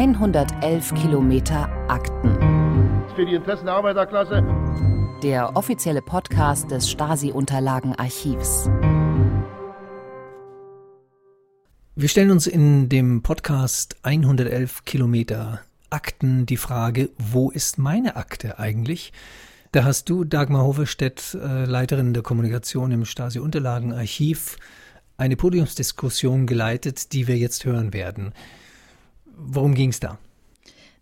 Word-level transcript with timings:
111 0.00 0.94
Kilometer 0.94 1.68
Akten. 1.90 2.32
Für 3.14 3.26
die 3.26 3.34
Interessen 3.34 3.66
der 3.66 3.74
Arbeiterklasse. 3.74 4.42
Der 5.22 5.54
offizielle 5.58 6.00
Podcast 6.00 6.70
des 6.70 6.88
Stasi-Unterlagenarchivs. 6.88 8.70
Wir 11.96 12.08
stellen 12.08 12.30
uns 12.30 12.46
in 12.46 12.88
dem 12.88 13.20
Podcast 13.22 13.98
111 14.02 14.86
Kilometer 14.86 15.60
Akten 15.90 16.46
die 16.46 16.56
Frage, 16.56 17.10
wo 17.18 17.50
ist 17.50 17.76
meine 17.76 18.16
Akte 18.16 18.58
eigentlich? 18.58 19.12
Da 19.72 19.84
hast 19.84 20.08
du, 20.08 20.24
Dagmar 20.24 20.64
Hoverstedt, 20.64 21.34
äh, 21.38 21.66
Leiterin 21.66 22.14
der 22.14 22.22
Kommunikation 22.22 22.90
im 22.90 23.04
Stasi-Unterlagenarchiv, 23.04 24.56
eine 25.18 25.36
Podiumsdiskussion 25.36 26.46
geleitet, 26.46 27.12
die 27.12 27.28
wir 27.28 27.36
jetzt 27.36 27.66
hören 27.66 27.92
werden. 27.92 28.32
Worum 29.42 29.74
ging 29.74 29.90
es 29.90 30.00
da? 30.00 30.18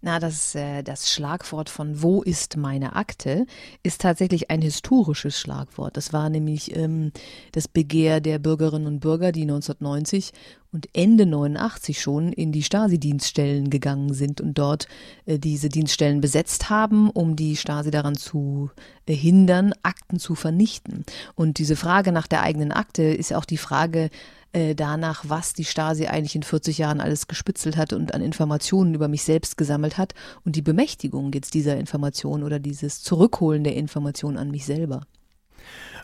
Na, 0.00 0.20
das, 0.20 0.54
äh, 0.54 0.84
das 0.84 1.10
Schlagwort 1.10 1.68
von 1.68 2.02
Wo 2.02 2.22
ist 2.22 2.56
meine 2.56 2.94
Akte 2.94 3.46
ist 3.82 4.00
tatsächlich 4.00 4.48
ein 4.48 4.62
historisches 4.62 5.40
Schlagwort. 5.40 5.96
Das 5.96 6.12
war 6.12 6.30
nämlich 6.30 6.76
ähm, 6.76 7.10
das 7.50 7.66
Begehr 7.66 8.20
der 8.20 8.38
Bürgerinnen 8.38 8.86
und 8.86 9.00
Bürger, 9.00 9.32
die 9.32 9.42
1990 9.42 10.32
und 10.70 10.86
Ende 10.92 11.26
89 11.26 12.00
schon 12.00 12.32
in 12.32 12.52
die 12.52 12.62
Stasi-Dienststellen 12.62 13.70
gegangen 13.70 14.14
sind 14.14 14.40
und 14.40 14.56
dort 14.56 14.86
äh, 15.26 15.40
diese 15.40 15.68
Dienststellen 15.68 16.20
besetzt 16.20 16.70
haben, 16.70 17.10
um 17.10 17.34
die 17.34 17.56
Stasi 17.56 17.90
daran 17.90 18.14
zu 18.14 18.70
äh, 19.06 19.14
hindern, 19.14 19.72
Akten 19.82 20.20
zu 20.20 20.36
vernichten. 20.36 21.04
Und 21.34 21.58
diese 21.58 21.74
Frage 21.74 22.12
nach 22.12 22.28
der 22.28 22.42
eigenen 22.42 22.70
Akte 22.70 23.02
ist 23.02 23.34
auch 23.34 23.44
die 23.44 23.58
Frage, 23.58 24.10
äh, 24.52 24.74
danach, 24.74 25.24
was 25.28 25.52
die 25.52 25.64
Stasi 25.64 26.06
eigentlich 26.06 26.34
in 26.34 26.42
40 26.42 26.78
Jahren 26.78 27.00
alles 27.00 27.26
gespitzelt 27.26 27.76
hat 27.76 27.92
und 27.92 28.14
an 28.14 28.22
Informationen 28.22 28.94
über 28.94 29.08
mich 29.08 29.22
selbst 29.22 29.56
gesammelt 29.56 29.98
hat 29.98 30.14
und 30.44 30.56
die 30.56 30.62
Bemächtigung 30.62 31.32
jetzt 31.32 31.54
dieser 31.54 31.76
Information 31.76 32.42
oder 32.42 32.58
dieses 32.58 33.02
Zurückholen 33.02 33.64
der 33.64 33.76
Information 33.76 34.36
an 34.36 34.50
mich 34.50 34.64
selber. 34.64 35.02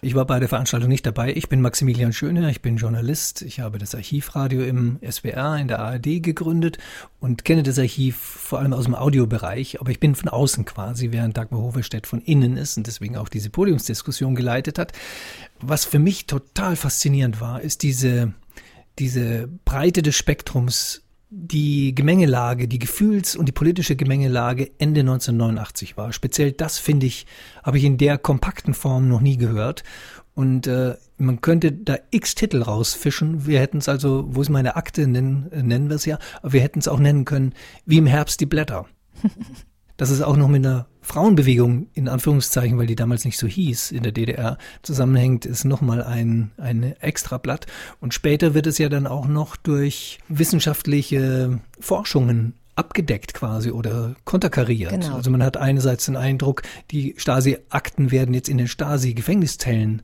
Ich 0.05 0.14
war 0.14 0.27
bei 0.27 0.38
der 0.38 0.50
Veranstaltung 0.50 0.91
nicht 0.91 1.06
dabei. 1.06 1.33
Ich 1.34 1.48
bin 1.48 1.62
Maximilian 1.62 2.12
Schöne, 2.12 2.50
ich 2.50 2.60
bin 2.60 2.77
Journalist. 2.77 3.41
Ich 3.41 3.60
habe 3.60 3.78
das 3.78 3.94
Archivradio 3.94 4.62
im 4.62 4.98
SWR 5.00 5.56
in 5.56 5.66
der 5.66 5.78
ARD 5.78 6.22
gegründet 6.22 6.77
und 7.20 7.47
kenne 7.47 7.62
das 7.62 7.78
Archiv 7.78 8.16
vor 8.19 8.58
allem 8.58 8.75
aus 8.75 8.84
dem 8.84 8.94
Audiobereich, 8.94 9.80
aber 9.80 9.91
ich 9.91 10.00
bin 10.00 10.14
von 10.14 10.28
außen 10.28 10.66
quasi, 10.66 11.10
während 11.10 11.38
Dagmar 11.38 11.62
Hoverstedt 11.62 12.06
von 12.06 12.20
innen 12.20 12.58
ist 12.58 12.77
und 12.77 12.86
deswegen 12.86 13.16
auch 13.16 13.30
diese 13.30 13.48
Podiumsdiskussion 13.48 14.34
geleitet 14.34 14.78
hat. 14.78 14.92
Was 15.62 15.86
für 15.86 15.98
mich 15.98 16.27
total 16.27 16.77
faszinierend 16.77 17.41
war, 17.41 17.62
ist 17.62 17.82
diese, 17.82 18.34
diese 18.98 19.48
Breite 19.64 20.02
des 20.02 20.16
Spektrums 20.16 21.03
die 21.36 21.94
Gemengelage, 21.94 22.68
die 22.68 22.78
Gefühls- 22.78 23.34
und 23.34 23.46
die 23.46 23.52
politische 23.52 23.96
Gemengelage 23.96 24.70
Ende 24.78 25.00
1989 25.00 25.96
war. 25.96 26.12
Speziell 26.12 26.52
das, 26.52 26.78
finde 26.78 27.06
ich, 27.06 27.26
habe 27.62 27.78
ich 27.78 27.84
in 27.84 27.98
der 27.98 28.18
kompakten 28.18 28.72
Form 28.72 29.08
noch 29.08 29.20
nie 29.20 29.36
gehört. 29.36 29.82
Und 30.34 30.66
äh, 30.66 30.94
man 31.18 31.41
könnte 31.41 31.72
da 31.72 31.96
x 32.10 32.34
Titel 32.34 32.62
rausfischen. 32.62 33.46
Wir 33.46 33.60
hätten 33.60 33.78
es 33.78 33.88
also, 33.88 34.26
wo 34.28 34.42
ist 34.42 34.48
meine 34.48 34.76
Akte, 34.76 35.06
nennen, 35.06 35.50
nennen 35.52 35.88
wir 35.88 35.96
es 35.96 36.06
ja, 36.06 36.18
aber 36.42 36.52
wir 36.52 36.60
hätten 36.60 36.78
es 36.78 36.88
auch 36.88 36.98
nennen 36.98 37.24
können, 37.24 37.52
wie 37.84 37.98
im 37.98 38.06
Herbst 38.06 38.41
die 38.41 38.46
Blätter. 38.46 38.86
dass 39.97 40.11
es 40.11 40.23
auch 40.23 40.37
noch 40.37 40.48
mit 40.48 40.64
einer 40.64 40.87
Frauenbewegung, 41.03 41.89
in 41.92 42.09
Anführungszeichen, 42.09 42.78
weil 42.78 42.87
die 42.87 42.97
damals 42.97 43.25
nicht 43.25 43.39
so 43.39 43.47
hieß, 43.47 43.92
in 43.92 44.03
der 44.03 44.12
DDR 44.12 44.59
zusammenhängt, 44.83 45.45
ist 45.45 45.64
nochmal 45.64 46.03
ein, 46.03 46.50
ein 46.56 46.83
Extrablatt. 47.00 47.67
Und 48.00 48.15
später 48.15 48.55
wird 48.55 48.67
es 48.67 48.78
ja 48.78 48.89
dann 48.89 49.06
auch 49.06 49.28
noch 49.28 49.56
durch 49.56 50.19
wissenschaftliche 50.28 51.61
Forschungen 51.78 52.55
abgedeckt 52.77 53.34
quasi 53.34 53.70
oder 53.70 54.17
konterkariert. 54.25 54.91
Genau. 54.91 55.15
Also 55.15 55.31
man 55.31 55.42
hat 55.42 55.56
einerseits 55.56 56.06
den 56.06 56.17
Eindruck, 56.17 56.62
die 56.91 57.15
Stasi-Akten 57.17 58.10
werden 58.10 58.34
jetzt 58.34 58.49
in 58.49 58.59
den 58.59 58.66
Stasi-Gefängniszellen 58.66 60.03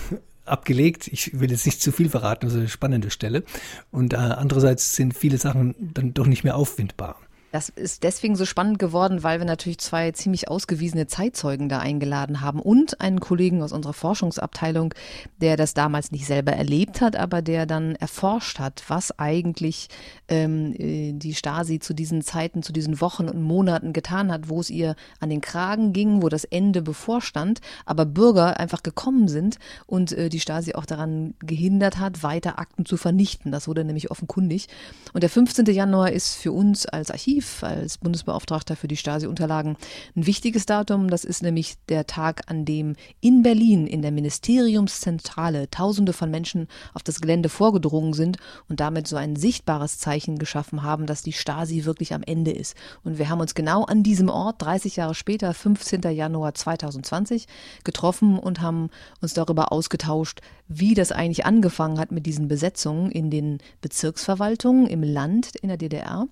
abgelegt. 0.44 1.06
Ich 1.08 1.38
will 1.38 1.50
jetzt 1.50 1.66
nicht 1.66 1.80
zu 1.80 1.92
viel 1.92 2.08
verraten, 2.08 2.46
das 2.46 2.54
ist 2.54 2.60
eine 2.60 2.68
spannende 2.68 3.10
Stelle. 3.10 3.44
Und 3.92 4.14
äh, 4.14 4.16
andererseits 4.16 4.96
sind 4.96 5.14
viele 5.14 5.38
Sachen 5.38 5.74
dann 5.94 6.14
doch 6.14 6.26
nicht 6.26 6.42
mehr 6.42 6.56
auffindbar. 6.56 7.16
Das 7.52 7.68
ist 7.68 8.04
deswegen 8.04 8.36
so 8.36 8.44
spannend 8.44 8.78
geworden, 8.78 9.24
weil 9.24 9.40
wir 9.40 9.44
natürlich 9.44 9.78
zwei 9.78 10.12
ziemlich 10.12 10.48
ausgewiesene 10.48 11.08
Zeitzeugen 11.08 11.68
da 11.68 11.80
eingeladen 11.80 12.42
haben 12.42 12.60
und 12.60 13.00
einen 13.00 13.18
Kollegen 13.18 13.62
aus 13.62 13.72
unserer 13.72 13.92
Forschungsabteilung, 13.92 14.94
der 15.40 15.56
das 15.56 15.74
damals 15.74 16.12
nicht 16.12 16.26
selber 16.26 16.52
erlebt 16.52 17.00
hat, 17.00 17.16
aber 17.16 17.42
der 17.42 17.66
dann 17.66 17.96
erforscht 17.96 18.60
hat, 18.60 18.84
was 18.86 19.18
eigentlich 19.18 19.88
ähm, 20.28 20.74
äh, 20.78 21.12
die 21.12 21.34
Stasi 21.34 21.80
zu 21.80 21.92
diesen 21.92 22.22
Zeiten, 22.22 22.62
zu 22.62 22.72
diesen 22.72 23.00
Wochen 23.00 23.28
und 23.28 23.42
Monaten 23.42 23.92
getan 23.92 24.30
hat, 24.30 24.48
wo 24.48 24.60
es 24.60 24.70
ihr 24.70 24.94
an 25.18 25.30
den 25.30 25.40
Kragen 25.40 25.92
ging, 25.92 26.22
wo 26.22 26.28
das 26.28 26.44
Ende 26.44 26.82
bevorstand, 26.82 27.60
aber 27.84 28.06
Bürger 28.06 28.60
einfach 28.60 28.84
gekommen 28.84 29.26
sind 29.26 29.58
und 29.86 30.12
äh, 30.12 30.28
die 30.28 30.40
Stasi 30.40 30.74
auch 30.74 30.86
daran 30.86 31.34
gehindert 31.40 31.98
hat, 31.98 32.22
weiter 32.22 32.60
Akten 32.60 32.86
zu 32.86 32.96
vernichten. 32.96 33.50
Das 33.50 33.66
wurde 33.66 33.84
nämlich 33.84 34.12
offenkundig. 34.12 34.68
Und 35.12 35.24
der 35.24 35.30
15. 35.30 35.66
Januar 35.66 36.12
ist 36.12 36.36
für 36.36 36.52
uns 36.52 36.86
als 36.86 37.10
Archiv 37.10 37.39
Brief 37.40 37.64
als 37.64 37.96
Bundesbeauftragter 37.96 38.76
für 38.76 38.86
die 38.86 38.98
Stasi-Unterlagen 38.98 39.78
ein 40.14 40.26
wichtiges 40.26 40.66
Datum. 40.66 41.08
Das 41.08 41.24
ist 41.24 41.42
nämlich 41.42 41.76
der 41.88 42.06
Tag, 42.06 42.42
an 42.50 42.66
dem 42.66 42.96
in 43.22 43.42
Berlin 43.42 43.86
in 43.86 44.02
der 44.02 44.10
Ministeriumszentrale 44.10 45.70
Tausende 45.70 46.12
von 46.12 46.30
Menschen 46.30 46.68
auf 46.92 47.02
das 47.02 47.18
Gelände 47.18 47.48
vorgedrungen 47.48 48.12
sind 48.12 48.36
und 48.68 48.80
damit 48.80 49.06
so 49.08 49.16
ein 49.16 49.36
sichtbares 49.36 49.98
Zeichen 49.98 50.38
geschaffen 50.38 50.82
haben, 50.82 51.06
dass 51.06 51.22
die 51.22 51.32
Stasi 51.32 51.86
wirklich 51.86 52.12
am 52.12 52.22
Ende 52.22 52.50
ist. 52.50 52.76
Und 53.04 53.16
wir 53.16 53.30
haben 53.30 53.40
uns 53.40 53.54
genau 53.54 53.84
an 53.84 54.02
diesem 54.02 54.28
Ort 54.28 54.60
30 54.60 54.96
Jahre 54.96 55.14
später, 55.14 55.54
15. 55.54 56.02
Januar 56.12 56.52
2020, 56.52 57.46
getroffen 57.84 58.38
und 58.38 58.60
haben 58.60 58.90
uns 59.22 59.32
darüber 59.32 59.72
ausgetauscht, 59.72 60.42
wie 60.68 60.92
das 60.92 61.10
eigentlich 61.10 61.46
angefangen 61.46 61.98
hat 61.98 62.12
mit 62.12 62.26
diesen 62.26 62.48
Besetzungen 62.48 63.10
in 63.10 63.30
den 63.30 63.58
Bezirksverwaltungen 63.80 64.86
im 64.86 65.02
Land 65.02 65.56
in 65.56 65.68
der 65.68 65.78
DDR 65.78 66.28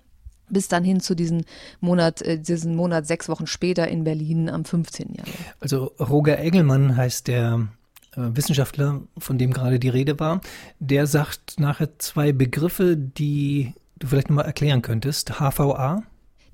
bis 0.49 0.67
dann 0.67 0.83
hin 0.83 0.99
zu 0.99 1.15
diesem 1.15 1.43
Monat, 1.79 2.21
äh, 2.21 2.39
diesen 2.39 2.75
Monat 2.75 3.07
sechs 3.07 3.29
Wochen 3.29 3.47
später 3.47 3.87
in 3.87 4.03
Berlin 4.03 4.49
am 4.49 4.65
15. 4.65 5.15
Januar. 5.15 5.35
Also 5.59 5.91
Roger 5.99 6.37
Engelmann 6.37 6.95
heißt 6.95 7.27
der 7.27 7.67
äh, 8.15 8.21
Wissenschaftler, 8.21 9.01
von 9.17 9.37
dem 9.37 9.53
gerade 9.53 9.79
die 9.79 9.89
Rede 9.89 10.19
war. 10.19 10.41
Der 10.79 11.07
sagt 11.07 11.59
nachher 11.59 11.97
zwei 11.99 12.31
Begriffe, 12.31 12.97
die 12.97 13.73
du 13.97 14.07
vielleicht 14.07 14.29
nochmal 14.29 14.45
erklären 14.45 14.81
könntest. 14.81 15.39
HVA 15.39 16.03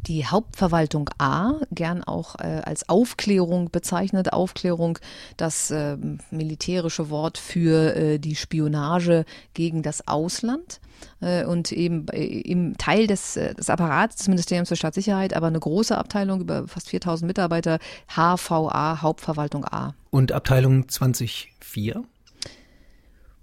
die 0.07 0.25
Hauptverwaltung 0.25 1.09
A, 1.17 1.53
gern 1.71 2.03
auch 2.03 2.35
äh, 2.35 2.61
als 2.63 2.89
Aufklärung 2.89 3.69
bezeichnet. 3.71 4.33
Aufklärung, 4.33 4.99
das 5.37 5.71
äh, 5.71 5.97
militärische 6.31 7.09
Wort 7.09 7.37
für 7.37 7.95
äh, 7.95 8.19
die 8.19 8.35
Spionage 8.35 9.25
gegen 9.53 9.81
das 9.81 10.07
Ausland 10.07 10.79
äh, 11.21 11.45
und 11.45 11.71
eben 11.71 12.07
im 12.07 12.77
Teil 12.77 13.07
des, 13.07 13.37
äh, 13.37 13.53
des 13.53 13.69
Apparats 13.69 14.17
des 14.17 14.27
Ministeriums 14.27 14.69
für 14.69 14.75
Staatssicherheit, 14.75 15.35
aber 15.35 15.47
eine 15.47 15.59
große 15.59 15.97
Abteilung 15.97 16.41
über 16.41 16.67
fast 16.67 16.89
4000 16.89 17.27
Mitarbeiter, 17.27 17.79
HVA, 18.07 19.01
Hauptverwaltung 19.01 19.65
A. 19.65 19.93
Und 20.11 20.31
Abteilung 20.31 20.87
2004? 20.87 22.03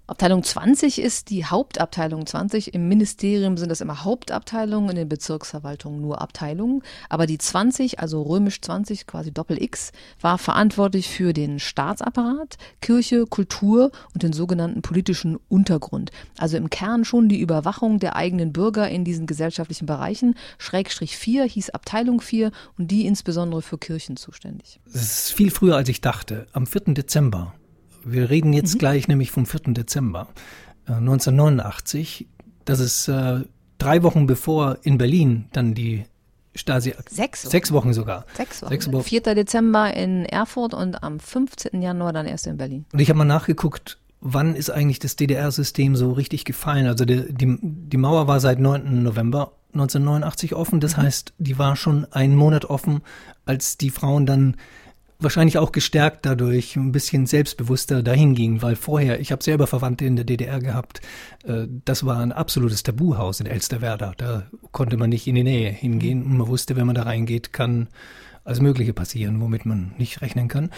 Abteilung 0.05 0.43
20 0.43 0.99
ist 0.99 1.29
die 1.29 1.45
Hauptabteilung 1.45 2.25
20. 2.25 2.73
Im 2.73 2.89
Ministerium 2.89 3.55
sind 3.55 3.69
das 3.69 3.79
immer 3.79 4.03
Hauptabteilungen, 4.03 4.89
in 4.89 4.95
den 4.97 5.07
Bezirksverwaltungen 5.07 6.01
nur 6.01 6.21
Abteilungen. 6.21 6.83
Aber 7.07 7.25
die 7.25 7.37
20, 7.37 7.99
also 7.99 8.21
römisch 8.21 8.59
20, 8.59 9.07
quasi 9.07 9.31
Doppel 9.31 9.63
X, 9.63 9.93
war 10.19 10.37
verantwortlich 10.37 11.07
für 11.07 11.31
den 11.31 11.57
Staatsapparat, 11.57 12.57
Kirche, 12.81 13.25
Kultur 13.25 13.91
und 14.13 14.23
den 14.23 14.33
sogenannten 14.33 14.81
politischen 14.81 15.39
Untergrund. 15.47 16.11
Also 16.37 16.57
im 16.57 16.69
Kern 16.69 17.05
schon 17.05 17.29
die 17.29 17.39
Überwachung 17.39 17.99
der 17.99 18.17
eigenen 18.17 18.51
Bürger 18.51 18.89
in 18.89 19.05
diesen 19.05 19.25
gesellschaftlichen 19.25 19.85
Bereichen. 19.85 20.35
Schrägstrich 20.57 21.15
4 21.15 21.45
hieß 21.45 21.69
Abteilung 21.69 22.19
4 22.19 22.51
und 22.77 22.91
die 22.91 23.05
insbesondere 23.05 23.61
für 23.61 23.77
Kirchen 23.77 24.17
zuständig. 24.17 24.81
Das 24.91 25.01
ist 25.01 25.31
viel 25.31 25.49
früher, 25.49 25.77
als 25.77 25.87
ich 25.87 26.01
dachte. 26.01 26.47
Am 26.51 26.67
4. 26.67 26.93
Dezember 26.93 27.53
wir 28.05 28.29
reden 28.29 28.53
jetzt 28.53 28.75
mhm. 28.75 28.79
gleich 28.79 29.07
nämlich 29.07 29.31
vom 29.31 29.45
4. 29.45 29.73
Dezember 29.73 30.27
äh, 30.87 30.93
1989. 30.93 32.27
Das 32.65 32.79
ist 32.79 33.07
äh, 33.07 33.41
drei 33.77 34.03
Wochen 34.03 34.27
bevor 34.27 34.77
in 34.83 34.97
Berlin 34.97 35.45
dann 35.51 35.73
die 35.73 36.05
Stasi. 36.55 36.93
Sechs 37.09 37.45
Wochen. 37.45 37.51
Sechs 37.51 37.71
Wochen 37.71 37.93
sogar. 37.93 38.25
Sechs 38.35 38.61
Wochen. 38.61 38.69
Sechs 38.69 38.91
Wochen. 38.91 39.03
4. 39.03 39.21
Dezember 39.21 39.93
in 39.93 40.25
Erfurt 40.25 40.73
und 40.73 41.03
am 41.03 41.19
15. 41.19 41.81
Januar 41.81 42.13
dann 42.13 42.27
erst 42.27 42.47
in 42.47 42.57
Berlin. 42.57 42.85
Und 42.93 42.99
ich 42.99 43.09
habe 43.09 43.17
mal 43.17 43.25
nachgeguckt, 43.25 43.97
wann 44.21 44.55
ist 44.55 44.69
eigentlich 44.69 44.99
das 44.99 45.15
DDR-System 45.15 45.95
so 45.95 46.11
richtig 46.11 46.45
gefallen? 46.45 46.87
Also 46.87 47.05
die, 47.05 47.33
die, 47.33 47.57
die 47.61 47.97
Mauer 47.97 48.27
war 48.27 48.39
seit 48.39 48.59
9. 48.59 49.03
November 49.03 49.53
1989 49.73 50.53
offen. 50.53 50.79
Das 50.79 50.97
mhm. 50.97 51.01
heißt, 51.01 51.33
die 51.39 51.57
war 51.57 51.75
schon 51.75 52.05
einen 52.11 52.35
Monat 52.35 52.65
offen, 52.65 53.01
als 53.45 53.77
die 53.77 53.89
Frauen 53.89 54.25
dann 54.25 54.55
wahrscheinlich 55.23 55.57
auch 55.57 55.71
gestärkt 55.71 56.25
dadurch 56.25 56.75
ein 56.75 56.91
bisschen 56.91 57.25
selbstbewusster 57.25 58.03
dahin 58.03 58.35
ging, 58.35 58.61
weil 58.61 58.75
vorher, 58.75 59.19
ich 59.19 59.31
habe 59.31 59.43
selber 59.43 59.67
Verwandte 59.67 60.05
in 60.05 60.15
der 60.15 60.25
DDR 60.25 60.59
gehabt, 60.59 61.01
äh, 61.45 61.67
das 61.85 62.05
war 62.05 62.19
ein 62.19 62.31
absolutes 62.31 62.83
Tabuhaus 62.83 63.39
in 63.39 63.45
Elsterwerda. 63.45 64.13
Da 64.17 64.43
konnte 64.71 64.97
man 64.97 65.09
nicht 65.09 65.27
in 65.27 65.35
die 65.35 65.43
Nähe 65.43 65.69
hingehen 65.69 66.23
und 66.23 66.37
man 66.37 66.47
wusste, 66.47 66.75
wenn 66.75 66.85
man 66.85 66.95
da 66.95 67.03
reingeht, 67.03 67.53
kann 67.53 67.87
alles 68.43 68.61
Mögliche 68.61 68.93
passieren, 68.93 69.39
womit 69.41 69.65
man 69.65 69.93
nicht 69.97 70.21
rechnen 70.21 70.47
kann. 70.47 70.69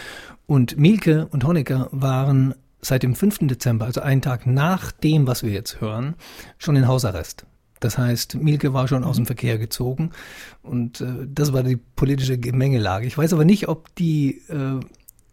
Und 0.46 0.78
Mielke 0.78 1.26
und 1.26 1.44
Honecker 1.44 1.88
waren 1.90 2.54
seit 2.80 3.02
dem 3.02 3.14
5. 3.14 3.48
Dezember, 3.48 3.86
also 3.86 4.00
einen 4.00 4.22
Tag 4.22 4.46
nach 4.46 4.92
dem, 4.92 5.26
was 5.26 5.42
wir 5.42 5.50
jetzt 5.50 5.80
hören, 5.80 6.14
schon 6.58 6.76
in 6.76 6.86
Hausarrest. 6.86 7.46
Das 7.80 7.98
heißt, 7.98 8.36
Mielke 8.36 8.72
war 8.72 8.88
schon 8.88 9.04
aus 9.04 9.16
dem 9.16 9.26
Verkehr 9.26 9.58
gezogen 9.58 10.10
und 10.62 11.00
äh, 11.00 11.26
das 11.26 11.52
war 11.52 11.62
die 11.62 11.76
politische 11.76 12.38
Gemengelage. 12.38 13.06
Ich 13.06 13.18
weiß 13.18 13.32
aber 13.32 13.44
nicht, 13.44 13.68
ob 13.68 13.94
die 13.96 14.42
äh, 14.48 14.80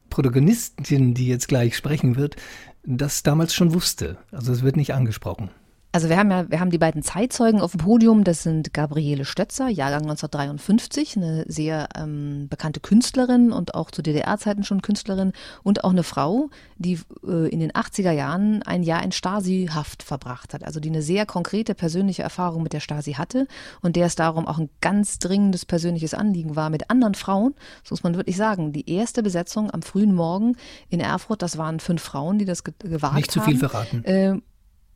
Protagonistin, 0.09 1.13
die 1.13 1.27
jetzt 1.27 1.47
gleich 1.47 1.75
sprechen 1.75 2.15
wird, 2.15 2.35
das 2.83 3.23
damals 3.23 3.53
schon 3.53 3.73
wusste. 3.73 4.17
Also 4.31 4.51
es 4.51 4.61
wird 4.61 4.75
nicht 4.75 4.93
angesprochen. 4.93 5.49
Also 5.93 6.09
wir 6.09 6.17
haben 6.17 6.31
ja, 6.31 6.49
wir 6.49 6.59
haben 6.59 6.71
die 6.71 6.79
beiden 6.79 7.03
Zeitzeugen 7.03 7.61
auf 7.61 7.73
dem 7.73 7.81
Podium. 7.81 8.23
Das 8.23 8.41
sind 8.41 8.73
Gabriele 8.73 9.25
Stötzer, 9.25 9.67
Jahrgang 9.67 10.01
1953, 10.01 11.17
eine 11.17 11.45
sehr 11.47 11.87
ähm, 11.95 12.47
bekannte 12.49 12.79
Künstlerin 12.79 13.51
und 13.51 13.75
auch 13.75 13.91
zu 13.91 14.01
DDR-Zeiten 14.01 14.63
schon 14.63 14.81
Künstlerin 14.81 15.33
und 15.61 15.83
auch 15.83 15.91
eine 15.91 16.01
Frau, 16.01 16.49
die 16.77 16.99
äh, 17.27 17.47
in 17.47 17.59
den 17.59 17.71
80er 17.71 18.09
Jahren 18.09 18.63
ein 18.63 18.81
Jahr 18.81 19.03
in 19.03 19.11
Stasi-Haft 19.11 20.01
verbracht 20.01 20.55
hat. 20.55 20.63
Also 20.63 20.79
die 20.79 20.89
eine 20.89 21.03
sehr 21.03 21.27
konkrete 21.27 21.75
persönliche 21.75 22.23
Erfahrung 22.23 22.63
mit 22.63 22.73
der 22.73 22.79
Stasi 22.79 23.13
hatte 23.13 23.47
und 23.83 23.95
der 23.95 24.07
es 24.07 24.15
darum 24.15 24.47
auch 24.47 24.57
ein 24.57 24.71
ganz 24.81 25.19
dringendes 25.19 25.63
persönliches 25.63 26.15
Anliegen 26.15 26.55
war 26.55 26.71
mit 26.71 26.89
anderen 26.89 27.13
Frauen. 27.13 27.53
Das 27.83 27.91
muss 27.91 28.01
man 28.01 28.15
wirklich 28.15 28.35
sagen. 28.35 28.73
Die 28.73 28.89
erste 28.89 29.21
Besetzung 29.21 29.69
am 29.69 29.83
frühen 29.83 30.15
Morgen 30.15 30.57
in 30.89 30.99
Erfurt, 30.99 31.43
das 31.43 31.59
waren 31.59 31.79
fünf 31.79 32.01
Frauen, 32.01 32.39
die 32.39 32.45
das 32.45 32.63
gewagt 32.63 33.03
haben. 33.03 33.15
Nicht 33.17 33.29
zu 33.29 33.41
viel 33.41 33.59
verraten. 33.59 34.03
Äh, 34.05 34.39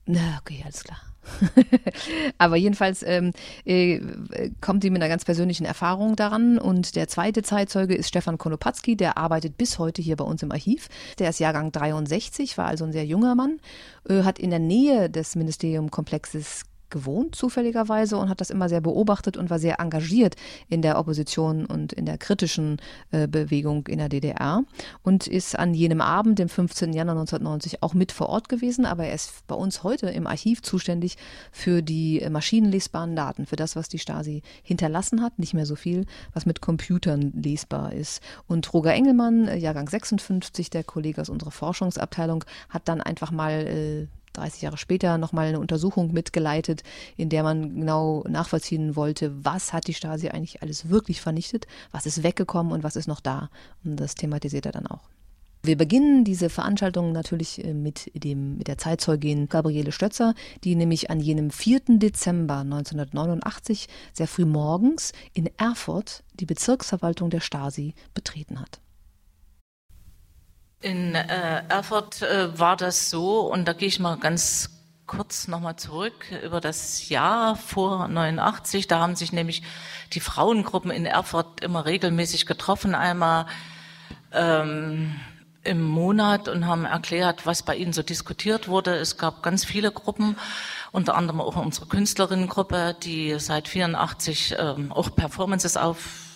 na, 0.08 0.40
okay, 0.42 0.62
alles 0.66 0.84
klar. 0.84 1.00
Aber 2.38 2.56
jedenfalls 2.56 3.04
ähm, 3.04 3.32
äh, 3.66 4.00
kommt 4.62 4.84
sie 4.84 4.90
mit 4.90 5.02
einer 5.02 5.10
ganz 5.10 5.26
persönlichen 5.26 5.66
Erfahrung 5.66 6.16
daran. 6.16 6.58
Und 6.58 6.96
der 6.96 7.08
zweite 7.08 7.44
Zeitzeuge 7.44 7.96
ist 7.96 8.08
Stefan 8.08 8.38
Konopatzki, 8.38 8.96
der 8.96 9.18
arbeitet 9.18 9.58
bis 9.58 9.80
heute 9.80 10.02
hier 10.02 10.16
bei 10.16 10.24
uns 10.24 10.44
im 10.44 10.52
Archiv. 10.52 10.88
Der 11.20 11.30
ist 11.30 11.40
Jahrgang 11.40 11.72
63, 11.72 12.58
war 12.58 12.68
also 12.68 12.86
ein 12.86 12.94
sehr 12.94 13.06
junger 13.06 13.36
Mann, 13.36 13.60
äh, 14.10 14.24
hat 14.24 14.40
in 14.40 14.50
der 14.50 14.60
Nähe 14.60 15.10
des 15.10 15.36
Ministeriumkomplexes 15.36 16.64
gewohnt, 16.90 17.36
zufälligerweise, 17.36 18.18
und 18.18 18.30
hat 18.30 18.42
das 18.42 18.50
immer 18.50 18.70
sehr 18.70 18.82
beobachtet 18.82 19.38
und 19.38 19.50
war 19.50 19.60
sehr 19.60 19.80
engagiert 19.80 20.36
in 20.70 20.82
der 20.82 21.00
Opposition 21.00 21.66
und 21.66 21.94
in 21.94 22.06
der 22.06 22.18
kritischen 22.18 22.78
äh, 23.12 23.28
Bewegung 23.28 23.88
in 23.88 23.98
der 24.00 24.10
DDR 24.10 24.64
und 25.04 25.28
ist 25.28 25.58
an 25.58 25.74
jenem 25.74 26.02
Abend, 26.02 26.40
dem 26.40 26.50
15. 26.50 26.94
Januar 26.94 27.18
1990, 27.18 27.84
auch 27.84 27.94
mit 27.94 28.12
vor 28.12 28.30
Ort 28.30 28.50
gewesen, 28.50 28.86
aber 28.86 29.06
er 29.06 29.16
ist 29.16 29.46
bei 29.48 29.56
uns 29.56 29.84
heute 29.84 30.10
im 30.10 30.28
Archiv 30.28 30.62
zuständig 30.62 31.18
für 31.52 31.82
die 31.82 32.22
äh, 32.22 32.30
maschinenlesbaren 32.30 33.16
Daten, 33.16 33.46
für 33.46 33.56
das, 33.56 33.76
was 33.76 33.90
die 33.90 34.00
Stasi 34.00 34.42
hinterlassen 34.64 35.22
hat, 35.22 35.40
nicht 35.40 35.54
mehr 35.54 35.66
so 35.66 35.76
viel, 35.76 36.06
was 36.34 36.46
mit 36.46 36.62
Computern 36.62 37.34
lesbar 37.34 37.94
ist. 37.94 38.22
Und 38.48 38.74
Roger 38.74 38.94
Engelmann, 38.94 39.48
äh, 39.48 39.58
Jahrgang 39.58 39.90
56, 39.90 40.70
der 40.70 40.84
Kollege 40.84 41.22
aus 41.22 41.30
unserer 41.30 41.52
Forschungsabteilung, 41.52 42.44
hat 42.70 42.88
dann 42.88 43.02
einfach 43.02 43.32
mal 43.32 43.68
äh, 43.68 44.08
30 44.34 44.62
Jahre 44.62 44.78
später 44.78 45.18
nochmal 45.18 45.48
eine 45.48 45.60
Untersuchung 45.60 46.14
mitgeleitet, 46.14 46.84
in 47.16 47.30
der 47.30 47.44
man 47.44 47.76
genau 47.76 48.24
nachvollziehen 48.28 48.96
wollte, 48.96 49.34
was 49.44 49.74
hat 49.74 49.88
die 49.88 49.94
Stasi 49.94 50.30
eigentlich 50.30 50.62
alles 50.62 50.90
wirklich 50.90 51.22
vernichtet, 51.22 51.68
was 51.92 52.06
ist 52.06 52.24
weggekommen 52.24 52.72
und 52.72 52.84
was 52.84 52.96
ist 52.96 53.08
noch 53.08 53.20
da. 53.22 53.50
Und 53.84 53.98
das 53.98 54.16
thematisiert 54.16 54.66
er 54.66 54.72
dann 54.72 54.88
auch. 54.88 55.10
Wir 55.64 55.76
beginnen 55.76 56.24
diese 56.24 56.50
Veranstaltung 56.50 57.12
natürlich 57.12 57.64
äh, 57.64 57.74
mit, 57.74 58.12
dem, 58.14 58.58
mit 58.58 58.68
der 58.68 58.78
Zeitzeugin 58.78 59.50
Gabriele 59.50 59.92
Stötzer, 59.92 60.34
die 60.64 60.76
nämlich 60.76 61.10
an 61.10 61.20
jenem 61.20 61.50
4. 61.50 61.82
Dezember 62.00 62.60
1989 62.60 63.88
sehr 64.14 64.28
früh 64.28 64.46
morgens 64.46 65.12
in 65.34 65.50
Erfurt 65.58 66.24
die 66.40 66.46
Bezirksverwaltung 66.46 67.30
der 67.30 67.42
Stasi 67.42 67.96
betreten 68.14 68.62
hat. 68.62 68.80
In 70.80 71.16
äh, 71.16 71.64
Erfurt 71.70 72.22
äh, 72.22 72.58
war 72.58 72.78
das 72.78 73.10
so, 73.10 73.42
und 73.42 73.68
da 73.68 73.74
gehe 73.74 73.88
ich 73.88 74.00
mal 74.00 74.18
ganz 74.18 74.70
kurz 75.08 75.48
nochmal 75.48 75.78
zurück 75.78 76.26
über 76.44 76.62
das 76.62 77.10
Jahr 77.10 77.56
vor 77.56 78.08
89. 78.08 78.88
Da 78.88 79.00
haben 79.00 79.16
sich 79.16 79.32
nämlich 79.32 79.64
die 80.14 80.20
Frauengruppen 80.20 80.92
in 80.92 81.06
Erfurt 81.06 81.62
immer 81.62 81.86
regelmäßig 81.86 82.46
getroffen, 82.46 82.94
einmal 82.94 83.48
ähm, 84.34 85.16
im 85.64 85.82
Monat 85.82 86.48
und 86.48 86.68
haben 86.68 86.86
erklärt, 86.86 87.46
was 87.46 87.64
bei 87.64 87.76
ihnen 87.76 87.94
so 87.94 88.04
diskutiert 88.04 88.68
wurde. 88.68 88.96
Es 88.96 89.18
gab 89.18 89.42
ganz 89.42 89.66
viele 89.66 89.92
Gruppen, 89.92 90.38
unter 90.92 91.16
anderem 91.16 91.42
auch 91.42 91.56
unsere 91.56 91.88
Künstlerinnengruppe, 91.88 92.96
die 93.02 93.40
seit 93.40 93.68
84 93.68 94.56
ähm, 94.60 94.92
auch 94.92 95.16
Performances 95.16 95.76
auf 95.76 96.27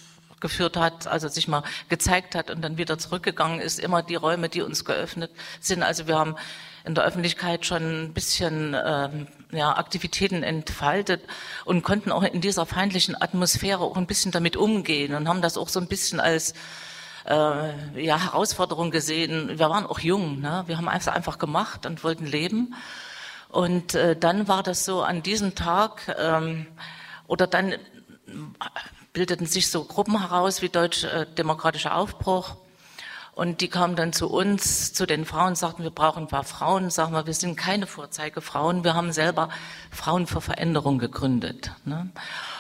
geführt 0.42 0.76
hat, 0.76 1.08
also 1.08 1.28
sich 1.28 1.48
mal 1.48 1.64
gezeigt 1.88 2.36
hat 2.36 2.52
und 2.52 2.62
dann 2.62 2.78
wieder 2.78 2.98
zurückgegangen 2.98 3.62
ist, 3.62 3.80
immer 3.80 4.04
die 4.04 4.16
Räume, 4.16 4.50
die 4.50 4.62
uns 4.62 4.84
geöffnet 4.84 5.32
sind. 5.60 5.84
Also 5.84 6.08
wir 6.08 6.18
haben 6.18 6.36
in 6.84 6.96
der 6.96 7.04
Öffentlichkeit 7.04 7.66
schon 7.66 8.06
ein 8.06 8.14
bisschen 8.14 8.76
ähm, 8.86 9.28
ja, 9.52 9.78
Aktivitäten 9.78 10.44
entfaltet 10.44 11.22
und 11.64 11.84
konnten 11.84 12.12
auch 12.12 12.24
in 12.24 12.42
dieser 12.42 12.66
feindlichen 12.66 13.20
Atmosphäre 13.22 13.82
auch 13.82 13.98
ein 13.98 14.08
bisschen 14.08 14.32
damit 14.32 14.58
umgehen 14.58 15.14
und 15.14 15.28
haben 15.28 15.42
das 15.42 15.58
auch 15.58 15.70
so 15.70 15.80
ein 15.80 15.88
bisschen 15.88 16.20
als 16.20 16.54
äh, 17.26 18.02
ja, 18.04 18.20
Herausforderung 18.20 18.92
gesehen. 18.92 19.60
Wir 19.60 19.70
waren 19.70 19.86
auch 19.86 20.00
jung, 20.00 20.40
ne? 20.40 20.64
wir 20.66 20.78
haben 20.78 20.88
einfach, 20.88 21.14
einfach 21.14 21.38
gemacht 21.38 21.86
und 21.86 22.04
wollten 22.04 22.26
leben. 22.26 22.76
Und 23.50 23.96
äh, 23.96 24.16
dann 24.16 24.48
war 24.48 24.64
das 24.64 24.86
so 24.86 25.04
an 25.04 25.24
diesem 25.24 25.56
Tag 25.56 26.16
ähm, 26.18 26.68
oder 27.28 27.48
dann 27.48 27.76
bildeten 29.14 29.46
sich 29.46 29.70
so 29.70 29.84
Gruppen 29.84 30.20
heraus 30.20 30.62
wie 30.62 30.70
Deutsch-Demokratischer 30.70 31.96
Aufbruch. 31.96 32.56
Und 33.34 33.62
die 33.62 33.70
kamen 33.70 33.96
dann 33.96 34.12
zu 34.12 34.30
uns, 34.30 34.92
zu 34.94 35.06
den 35.06 35.24
Frauen, 35.26 35.56
sagten, 35.56 35.84
wir 35.84 35.90
brauchen 35.90 36.24
ein 36.24 36.28
paar 36.28 36.44
Frauen. 36.44 36.90
Sagen 36.90 37.14
wir, 37.14 37.26
wir 37.26 37.34
sind 37.34 37.56
keine 37.56 37.88
Vorzeigefrauen. 37.88 38.84
Wir 38.84 38.94
haben 38.94 39.14
selber 39.14 39.50
Frauen 39.90 40.28
für 40.28 40.42
Veränderung 40.42 41.00
gegründet. 41.00 41.72
Ne? 41.86 42.10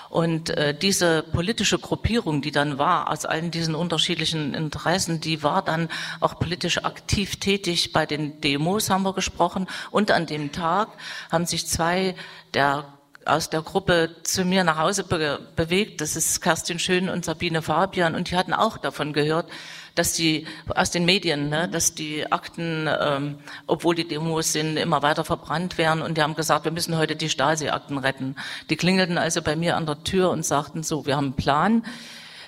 Und 0.10 0.50
äh, 0.50 0.74
diese 0.74 1.24
politische 1.24 1.78
Gruppierung, 1.78 2.42
die 2.42 2.52
dann 2.52 2.78
war, 2.78 3.10
aus 3.10 3.26
allen 3.26 3.52
diesen 3.52 3.76
unterschiedlichen 3.76 4.54
Interessen, 4.54 5.20
die 5.20 5.44
war 5.44 5.62
dann 5.62 5.90
auch 6.22 6.40
politisch 6.40 6.84
aktiv 6.84 7.36
tätig. 7.36 7.92
Bei 7.92 8.06
den 8.06 8.40
Demos 8.40 8.90
haben 8.90 9.04
wir 9.04 9.14
gesprochen. 9.14 9.68
Und 9.90 10.10
an 10.10 10.26
dem 10.26 10.54
Tag 10.54 10.90
haben 11.30 11.46
sich 11.46 11.68
zwei 11.68 12.16
der 12.54 12.86
aus 13.26 13.50
der 13.50 13.62
Gruppe 13.62 14.16
zu 14.24 14.46
mir 14.46 14.64
nach 14.64 14.78
Hause 14.78 15.04
be 15.04 15.40
bewegt. 15.56 16.02
Das 16.02 16.16
ist 16.16 16.42
Kerstin 16.42 16.80
Schön 16.80 17.10
und 17.10 17.26
Sabine 17.26 17.62
Fabian. 17.62 18.16
Und 18.16 18.32
die 18.32 18.36
hatten 18.36 18.54
auch 18.54 18.78
davon 18.78 19.14
gehört, 19.14 19.50
dass 19.96 20.14
die 20.14 20.48
aus 20.68 20.92
den 20.92 21.06
Medien, 21.06 21.50
ne, 21.50 21.68
dass 21.70 21.94
die 21.94 22.32
Akten, 22.32 22.88
ähm, 22.88 23.40
obwohl 23.68 23.96
die 23.96 24.08
Demos 24.08 24.54
sind, 24.54 24.78
immer 24.78 25.02
weiter 25.02 25.26
verbrannt 25.26 25.78
werden. 25.78 26.02
Und 26.02 26.18
die 26.18 26.22
haben 26.22 26.36
gesagt, 26.36 26.66
wir 26.66 26.72
müssen 26.72 26.98
heute 26.98 27.16
die 27.16 27.30
Stasi-Akten 27.30 27.98
retten. 27.98 28.36
Die 28.70 28.78
klingelten 28.78 29.18
also 29.18 29.42
bei 29.42 29.56
mir 29.56 29.76
an 29.76 29.86
der 29.86 30.04
Tür 30.04 30.32
und 30.32 30.46
sagten 30.46 30.84
so, 30.84 31.06
wir 31.06 31.18
haben 31.18 31.26
einen 31.26 31.36
Plan. 31.36 31.86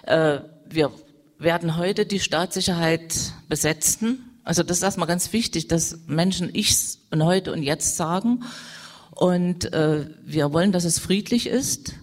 Äh, 0.03 0.39
wir 0.65 0.91
werden 1.37 1.77
heute 1.77 2.05
die 2.05 2.19
Staatssicherheit 2.19 3.33
besetzen. 3.47 4.39
Also 4.43 4.63
das 4.63 4.77
ist 4.77 4.83
erstmal 4.83 5.07
ganz 5.07 5.33
wichtig, 5.33 5.67
dass 5.67 5.99
Menschen 6.07 6.53
ichs 6.53 6.99
und 7.11 7.23
heute 7.23 7.51
und 7.53 7.63
jetzt 7.63 7.95
sagen. 7.95 8.43
Und 9.15 9.71
äh, 9.73 10.07
wir 10.25 10.53
wollen, 10.53 10.71
dass 10.71 10.85
es 10.85 10.99
friedlich 10.99 11.47
ist. 11.47 11.93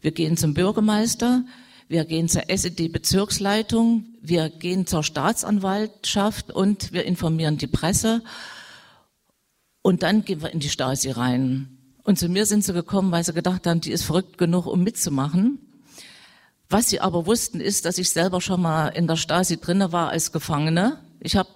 Wir 0.00 0.12
gehen 0.12 0.36
zum 0.36 0.54
Bürgermeister, 0.54 1.44
wir 1.88 2.04
gehen 2.04 2.28
zur 2.28 2.48
SED-Bezirksleitung, 2.48 4.04
wir 4.22 4.48
gehen 4.48 4.86
zur 4.86 5.02
Staatsanwaltschaft 5.02 6.50
und 6.50 6.92
wir 6.92 7.04
informieren 7.04 7.58
die 7.58 7.66
Presse. 7.66 8.22
Und 9.82 10.02
dann 10.02 10.24
gehen 10.24 10.42
wir 10.42 10.50
in 10.50 10.60
die 10.60 10.70
Stasi 10.70 11.10
rein. 11.10 11.78
Und 12.02 12.18
zu 12.18 12.28
mir 12.28 12.46
sind 12.46 12.64
sie 12.64 12.72
gekommen, 12.72 13.12
weil 13.12 13.24
sie 13.24 13.34
gedacht 13.34 13.66
haben, 13.66 13.80
die 13.80 13.92
ist 13.92 14.04
verrückt 14.04 14.38
genug, 14.38 14.66
um 14.66 14.82
mitzumachen. 14.82 15.58
Was 16.70 16.88
sie 16.88 17.00
aber 17.00 17.26
wussten, 17.26 17.60
ist, 17.60 17.84
dass 17.84 17.98
ich 17.98 18.10
selber 18.10 18.40
schon 18.40 18.62
mal 18.62 18.88
in 18.88 19.06
der 19.06 19.16
Stasi 19.16 19.58
drinne 19.58 19.92
war 19.92 20.08
als 20.08 20.32
Gefangene. 20.32 20.98
Ich 21.20 21.36
habe 21.36 21.48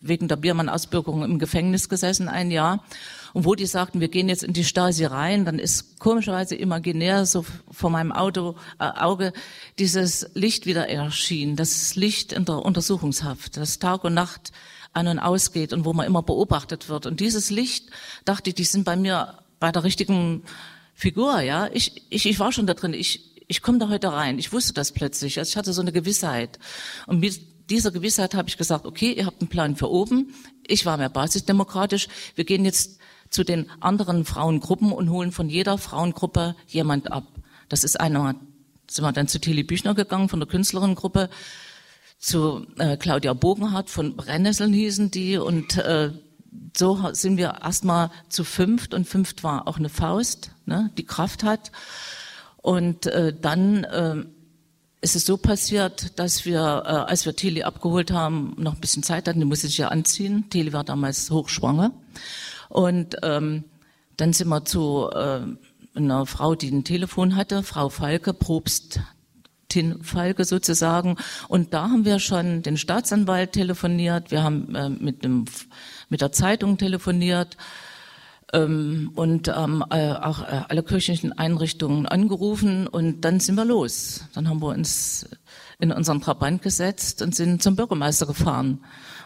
wegen 0.00 0.28
der 0.28 0.36
Biermann-Ausbürgerung 0.36 1.24
im 1.24 1.38
Gefängnis 1.38 1.88
gesessen, 1.88 2.28
ein 2.28 2.50
Jahr. 2.50 2.84
Und 3.32 3.44
wo 3.44 3.54
die 3.54 3.66
sagten, 3.66 4.00
wir 4.00 4.08
gehen 4.08 4.28
jetzt 4.28 4.42
in 4.42 4.52
die 4.52 4.64
Stasi 4.64 5.04
rein, 5.04 5.44
dann 5.44 5.58
ist 5.58 5.98
komischerweise 5.98 6.54
imaginär 6.54 7.26
so 7.26 7.44
vor 7.70 7.90
meinem 7.90 8.12
Auto, 8.12 8.56
äh, 8.78 8.84
Auge 8.84 9.32
dieses 9.78 10.30
Licht 10.34 10.66
wieder 10.66 10.88
erschienen, 10.88 11.56
das 11.56 11.94
Licht 11.94 12.32
in 12.32 12.44
der 12.44 12.64
Untersuchungshaft, 12.64 13.56
das 13.56 13.78
Tag 13.78 14.04
und 14.04 14.14
Nacht 14.14 14.52
an 14.92 15.06
und 15.06 15.18
ausgeht 15.18 15.72
und 15.72 15.84
wo 15.84 15.92
man 15.92 16.06
immer 16.06 16.22
beobachtet 16.22 16.88
wird. 16.88 17.06
Und 17.06 17.20
dieses 17.20 17.50
Licht, 17.50 17.90
dachte 18.24 18.50
ich, 18.50 18.56
die 18.56 18.64
sind 18.64 18.84
bei 18.84 18.96
mir 18.96 19.38
bei 19.60 19.72
der 19.72 19.84
richtigen 19.84 20.42
Figur, 20.94 21.40
ja. 21.40 21.68
Ich, 21.72 22.02
ich, 22.10 22.26
ich 22.26 22.40
war 22.40 22.52
schon 22.52 22.66
da 22.66 22.74
drin, 22.74 22.94
ich, 22.94 23.28
ich 23.46 23.62
komme 23.62 23.78
da 23.78 23.88
heute 23.88 24.12
rein. 24.12 24.38
Ich 24.38 24.52
wusste 24.52 24.72
das 24.72 24.92
plötzlich. 24.92 25.38
Also 25.38 25.50
ich 25.50 25.56
hatte 25.56 25.72
so 25.72 25.80
eine 25.80 25.92
Gewissheit. 25.92 26.58
Und 27.06 27.20
mit 27.20 27.40
dieser 27.70 27.90
Gewissheit 27.90 28.34
habe 28.34 28.48
ich 28.48 28.56
gesagt, 28.56 28.86
okay, 28.86 29.12
ihr 29.12 29.26
habt 29.26 29.40
einen 29.40 29.48
Plan 29.48 29.76
für 29.76 29.90
oben. 29.90 30.34
Ich 30.66 30.86
war 30.86 30.96
mehr 30.96 31.08
basisdemokratisch. 31.08 32.08
Wir 32.34 32.44
gehen 32.44 32.64
jetzt 32.64 32.98
zu 33.30 33.44
den 33.44 33.70
anderen 33.80 34.24
Frauengruppen 34.24 34.92
und 34.92 35.10
holen 35.10 35.32
von 35.32 35.48
jeder 35.48 35.78
Frauengruppe 35.78 36.56
jemand 36.66 37.12
ab. 37.12 37.24
Das 37.68 37.84
ist 37.84 38.00
einmal, 38.00 38.36
sind 38.88 39.04
wir 39.04 39.12
dann 39.12 39.28
zu 39.28 39.40
Tilly 39.40 39.62
Büchner 39.62 39.94
gegangen 39.94 40.28
von 40.28 40.40
der 40.40 40.48
Künstlerinnengruppe, 40.48 41.28
zu 42.18 42.66
äh, 42.78 42.96
Claudia 42.96 43.32
Bogenhardt 43.32 43.90
von 43.90 44.16
Brennnesseln 44.16 44.72
hießen 44.72 45.10
die 45.10 45.36
und 45.36 45.76
äh, 45.78 46.10
so 46.76 47.10
sind 47.12 47.36
wir 47.36 47.60
erstmal 47.62 48.10
zu 48.28 48.44
fünft 48.44 48.94
und 48.94 49.06
fünft 49.06 49.44
war 49.44 49.68
auch 49.68 49.78
eine 49.78 49.88
Faust, 49.88 50.50
ne, 50.66 50.90
die 50.98 51.06
Kraft 51.06 51.44
hat. 51.44 51.70
Und 52.56 53.06
äh, 53.06 53.32
dann 53.38 53.84
äh, 53.84 54.24
ist 55.00 55.16
es 55.16 55.26
so 55.26 55.36
passiert, 55.36 56.18
dass 56.18 56.44
wir, 56.44 56.60
äh, 56.60 57.10
als 57.10 57.24
wir 57.24 57.36
Tilly 57.36 57.62
abgeholt 57.62 58.10
haben, 58.10 58.54
noch 58.58 58.74
ein 58.74 58.80
bisschen 58.80 59.02
Zeit 59.02 59.28
hatten, 59.28 59.38
die 59.38 59.46
musste 59.46 59.68
sich 59.68 59.78
ja 59.78 59.88
anziehen. 59.88 60.46
Tilly 60.50 60.72
war 60.72 60.84
damals 60.84 61.30
hochschwanger. 61.30 61.92
Und 62.68 63.16
ähm, 63.22 63.64
dann 64.16 64.32
sind 64.32 64.48
wir 64.48 64.64
zu 64.64 65.08
äh, 65.12 65.40
einer 65.94 66.26
Frau, 66.26 66.54
die 66.54 66.70
ein 66.70 66.84
Telefon 66.84 67.36
hatte, 67.36 67.62
Frau 67.62 67.88
Falke, 67.88 68.34
Probst 68.34 69.00
Tin 69.68 70.02
Falke 70.02 70.44
sozusagen. 70.44 71.16
Und 71.48 71.74
da 71.74 71.82
haben 71.90 72.04
wir 72.04 72.18
schon 72.18 72.62
den 72.62 72.76
Staatsanwalt 72.76 73.52
telefoniert, 73.52 74.30
wir 74.30 74.42
haben 74.42 74.74
äh, 74.74 74.88
mit, 74.88 75.24
dem, 75.24 75.44
mit 76.08 76.20
der 76.20 76.32
Zeitung 76.32 76.78
telefoniert 76.78 77.56
ähm, 78.52 79.12
und 79.14 79.48
ähm, 79.48 79.84
äh, 79.90 80.12
auch 80.12 80.42
äh, 80.42 80.62
alle 80.68 80.82
kirchlichen 80.82 81.32
Einrichtungen 81.32 82.06
angerufen 82.06 82.86
und 82.86 83.22
dann 83.22 83.40
sind 83.40 83.56
wir 83.56 83.64
los. 83.64 84.24
Dann 84.34 84.48
haben 84.48 84.60
wir 84.60 84.68
uns 84.68 85.28
in 85.78 85.92
unseren 85.92 86.20
Trabant 86.20 86.62
gesetzt 86.62 87.22
und 87.22 87.34
sind 87.34 87.62
zum 87.62 87.76
Bürgermeister 87.76 88.26
gefahren. 88.26 88.80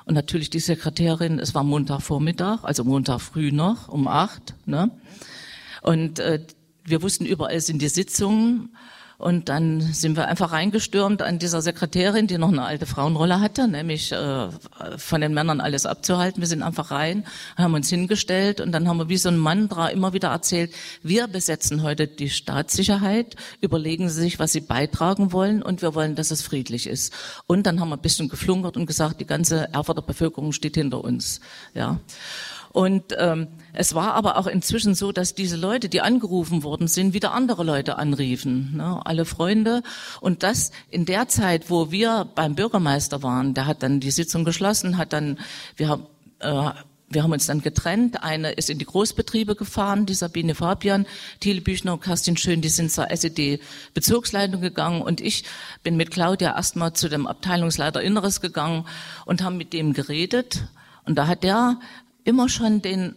Und 0.05 0.15
natürlich 0.15 0.51
die 0.51 0.61
Sekretärin, 0.61 1.39
es 1.39 1.55
war 1.55 1.63
Montagvormittag, 1.63 2.65
also 2.65 2.85
Montag 2.85 3.21
früh 3.21 3.53
noch, 3.53 3.89
um 3.89 4.09
acht. 4.09 4.55
Ne? 4.67 4.91
Und 5.83 6.19
äh, 6.19 6.45
wir 6.85 7.03
wussten, 7.03 7.25
überall 7.25 7.61
sind 7.61 7.81
die 7.81 7.89
Sitzungen. 7.89 8.77
Und 9.23 9.49
dann 9.49 9.81
sind 9.81 10.17
wir 10.17 10.27
einfach 10.27 10.51
reingestürmt 10.51 11.23
an 11.23 11.39
dieser 11.39 11.63
Sekretärin, 11.63 12.27
die 12.27 12.39
noch 12.39 12.49
eine 12.49 12.65
alte 12.65 12.87
Frauenrolle 12.87 13.39
hatte, 13.39 13.69
nämlich 13.69 14.11
äh, 14.11 14.49
von 14.97 15.21
den 15.21 15.33
Männern 15.33 15.61
alles 15.61 15.87
abzuhalten. 15.87 16.43
Wir 16.43 16.49
sind 16.49 16.65
einfach 16.65 16.91
rein, 16.91 17.25
haben 17.57 17.75
uns 17.75 17.89
hingestellt 17.89 18.61
und 18.61 18.73
dann 18.73 18.89
haben 18.89 18.97
wir 18.97 19.09
wie 19.09 19.17
so 19.17 19.29
ein 19.29 19.39
Mantra 19.39 19.91
immer 19.91 20.13
wieder 20.13 20.31
erzählt, 20.31 20.75
wir 21.05 21.29
besetzen 21.29 21.85
heute 21.85 22.09
die 22.09 22.31
Staatssicherheit, 22.31 23.37
überlegen 23.61 24.09
Sie 24.09 24.21
sich, 24.23 24.41
was 24.41 24.51
Sie 24.51 24.61
beitragen 24.61 25.31
wollen 25.31 25.63
und 25.63 25.83
wir 25.83 25.95
wollen, 25.95 26.17
dass 26.17 26.33
es 26.33 26.43
friedlich 26.43 26.89
ist. 26.89 27.13
Und 27.47 27.65
dann 27.69 27.79
haben 27.79 27.91
wir 27.91 27.99
ein 27.99 28.03
bisschen 28.03 28.29
geflunkert 28.29 28.77
und 28.77 28.87
gesagt, 28.87 29.21
die 29.21 29.27
ganze 29.27 29.73
Erfurter 29.73 30.03
Bevölkerung 30.03 30.51
steht 30.51 30.75
hinter 30.75 31.05
uns. 31.05 31.41
Ja. 31.75 32.01
Und 32.73 33.15
ähm, 33.19 33.49
es 33.75 33.95
war 33.95 34.15
aber 34.15 34.39
auch 34.39 34.47
inzwischen 34.47 34.95
so, 34.95 35.13
dass 35.13 35.35
diese 35.35 35.57
Leute, 35.57 35.89
die 35.91 36.01
angerufen 36.01 36.63
worden 36.63 36.89
sind, 36.89 37.13
wieder 37.13 37.33
andere 37.33 37.65
Leute 37.65 37.99
anriefen, 37.99 38.77
ne? 38.77 39.01
alle 39.05 39.27
Freunde. 39.27 39.83
Und 40.21 40.43
das 40.43 40.73
in 40.91 41.05
der 41.05 41.29
Zeit, 41.29 41.69
wo 41.69 41.91
wir 41.91 42.27
beim 42.35 42.55
Bürgermeister 42.55 43.23
waren, 43.23 43.53
der 43.53 43.67
hat 43.67 43.83
dann 43.83 44.01
die 44.01 44.11
Sitzung 44.11 44.45
geschlossen, 44.45 44.97
hat 44.97 45.13
dann, 45.13 45.39
wir 45.77 45.89
haben, 45.89 46.07
äh, 46.39 46.71
wir 47.11 47.23
haben 47.23 47.33
uns 47.33 47.47
dann 47.47 47.61
getrennt. 47.61 48.23
Eine 48.23 48.53
ist 48.53 48.71
in 48.71 48.79
die 48.79 48.87
Großbetriebe 48.87 49.55
gefahren, 49.55 50.07
die 50.07 50.15
Sabine 50.15 50.55
Fabian, 50.55 51.07
Thiele 51.41 51.61
Büchner 51.61 51.93
und 51.93 52.03
Kerstin 52.03 52.39
Schön, 52.39 52.63
die 52.63 52.71
sind 52.71 52.91
zur 52.91 53.11
SED-Bezirksleitung 53.11 54.63
gegangen 54.63 55.03
und 55.03 55.21
ich 55.21 55.45
bin 55.83 55.99
mit 55.99 56.11
Claudia 56.11 56.57
erstmal 56.57 56.95
zu 56.95 57.11
dem 57.11 57.27
Abteilungsleiter 57.27 58.01
Inneres 58.01 58.41
gegangen 58.41 58.87
und 59.27 59.43
haben 59.43 59.59
mit 59.59 59.75
dem 59.75 59.93
geredet. 59.93 60.65
Und 61.05 61.17
da 61.17 61.27
hat 61.27 61.43
der 61.43 61.79
immer 62.25 62.49
schon 62.49 62.83
den 62.83 63.15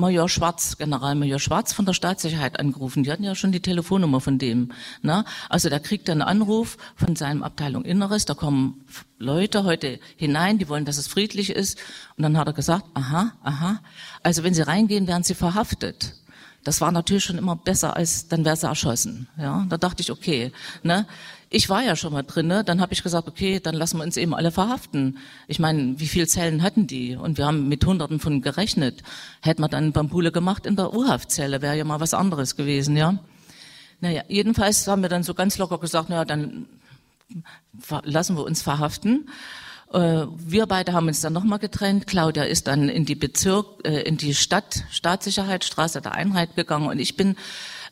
Major 0.00 0.28
Schwarz, 0.28 0.78
Generalmajor 0.78 1.38
Schwarz 1.38 1.72
von 1.72 1.84
der 1.84 1.92
Staatssicherheit 1.92 2.58
angerufen. 2.58 3.04
Die 3.04 3.12
hatten 3.12 3.22
ja 3.22 3.34
schon 3.34 3.52
die 3.52 3.60
Telefonnummer 3.60 4.20
von 4.20 4.38
dem. 4.38 4.72
Ne? 5.02 5.24
Also 5.48 5.68
da 5.68 5.78
kriegt 5.78 6.08
er 6.08 6.12
einen 6.12 6.22
Anruf 6.22 6.78
von 6.96 7.16
seinem 7.16 7.42
Abteilung 7.42 7.84
Inneres, 7.84 8.24
da 8.24 8.34
kommen 8.34 8.84
Leute 9.18 9.64
heute 9.64 10.00
hinein, 10.16 10.58
die 10.58 10.68
wollen, 10.68 10.86
dass 10.86 10.96
es 10.96 11.06
friedlich 11.06 11.50
ist. 11.50 11.78
Und 12.16 12.22
dann 12.22 12.38
hat 12.38 12.46
er 12.46 12.54
gesagt, 12.54 12.86
aha, 12.94 13.32
aha. 13.42 13.80
Also 14.22 14.42
wenn 14.42 14.54
sie 14.54 14.66
reingehen, 14.66 15.06
werden 15.06 15.22
sie 15.22 15.34
verhaftet. 15.34 16.14
Das 16.64 16.80
war 16.80 16.92
natürlich 16.92 17.24
schon 17.24 17.38
immer 17.38 17.56
besser, 17.56 17.96
als 17.96 18.28
dann 18.28 18.44
wäre 18.44 18.56
sie 18.56 18.66
erschossen. 18.66 19.28
Ja, 19.38 19.66
da 19.68 19.76
dachte 19.78 20.02
ich, 20.02 20.10
okay, 20.10 20.52
ne? 20.82 21.06
Ich 21.52 21.68
war 21.68 21.82
ja 21.82 21.96
schon 21.96 22.12
mal 22.12 22.22
drin, 22.22 22.46
ne? 22.46 22.62
dann 22.62 22.80
habe 22.80 22.92
ich 22.92 23.02
gesagt, 23.02 23.26
okay, 23.26 23.58
dann 23.58 23.74
lassen 23.74 23.98
wir 23.98 24.04
uns 24.04 24.16
eben 24.16 24.34
alle 24.34 24.52
verhaften. 24.52 25.18
Ich 25.48 25.58
meine, 25.58 25.98
wie 25.98 26.06
viele 26.06 26.28
Zellen 26.28 26.62
hatten 26.62 26.86
die? 26.86 27.16
Und 27.16 27.38
wir 27.38 27.46
haben 27.46 27.68
mit 27.68 27.84
Hunderten 27.84 28.20
von 28.20 28.40
gerechnet. 28.40 29.02
Hätten 29.42 29.60
wir 29.60 29.68
dann 29.68 29.90
Bambule 29.90 30.30
gemacht 30.30 30.64
in 30.64 30.76
der 30.76 30.94
U-Haftzelle, 30.94 31.60
wäre 31.60 31.76
ja 31.76 31.82
mal 31.82 31.98
was 31.98 32.14
anderes 32.14 32.54
gewesen, 32.54 32.96
ja. 32.96 33.18
Naja, 34.00 34.22
jedenfalls 34.28 34.86
haben 34.86 35.02
wir 35.02 35.08
dann 35.08 35.24
so 35.24 35.34
ganz 35.34 35.58
locker 35.58 35.78
gesagt, 35.78 36.08
naja, 36.08 36.24
dann 36.24 36.66
lassen 38.04 38.36
wir 38.36 38.44
uns 38.44 38.62
verhaften. 38.62 39.28
Äh, 39.92 40.26
wir 40.36 40.66
beide 40.66 40.92
haben 40.92 41.08
uns 41.08 41.20
dann 41.20 41.32
nochmal 41.32 41.58
getrennt. 41.58 42.06
Claudia 42.06 42.44
ist 42.44 42.68
dann 42.68 42.88
in 42.88 43.04
die 43.04 43.16
Bezirk, 43.16 43.66
äh, 43.84 44.02
in 44.02 44.16
die 44.16 44.34
Stadt, 44.34 44.84
Staatssicherheitsstraße 44.90 46.00
der 46.00 46.12
Einheit 46.12 46.54
gegangen 46.54 46.88
und 46.88 47.00
ich 47.00 47.16
bin 47.16 47.34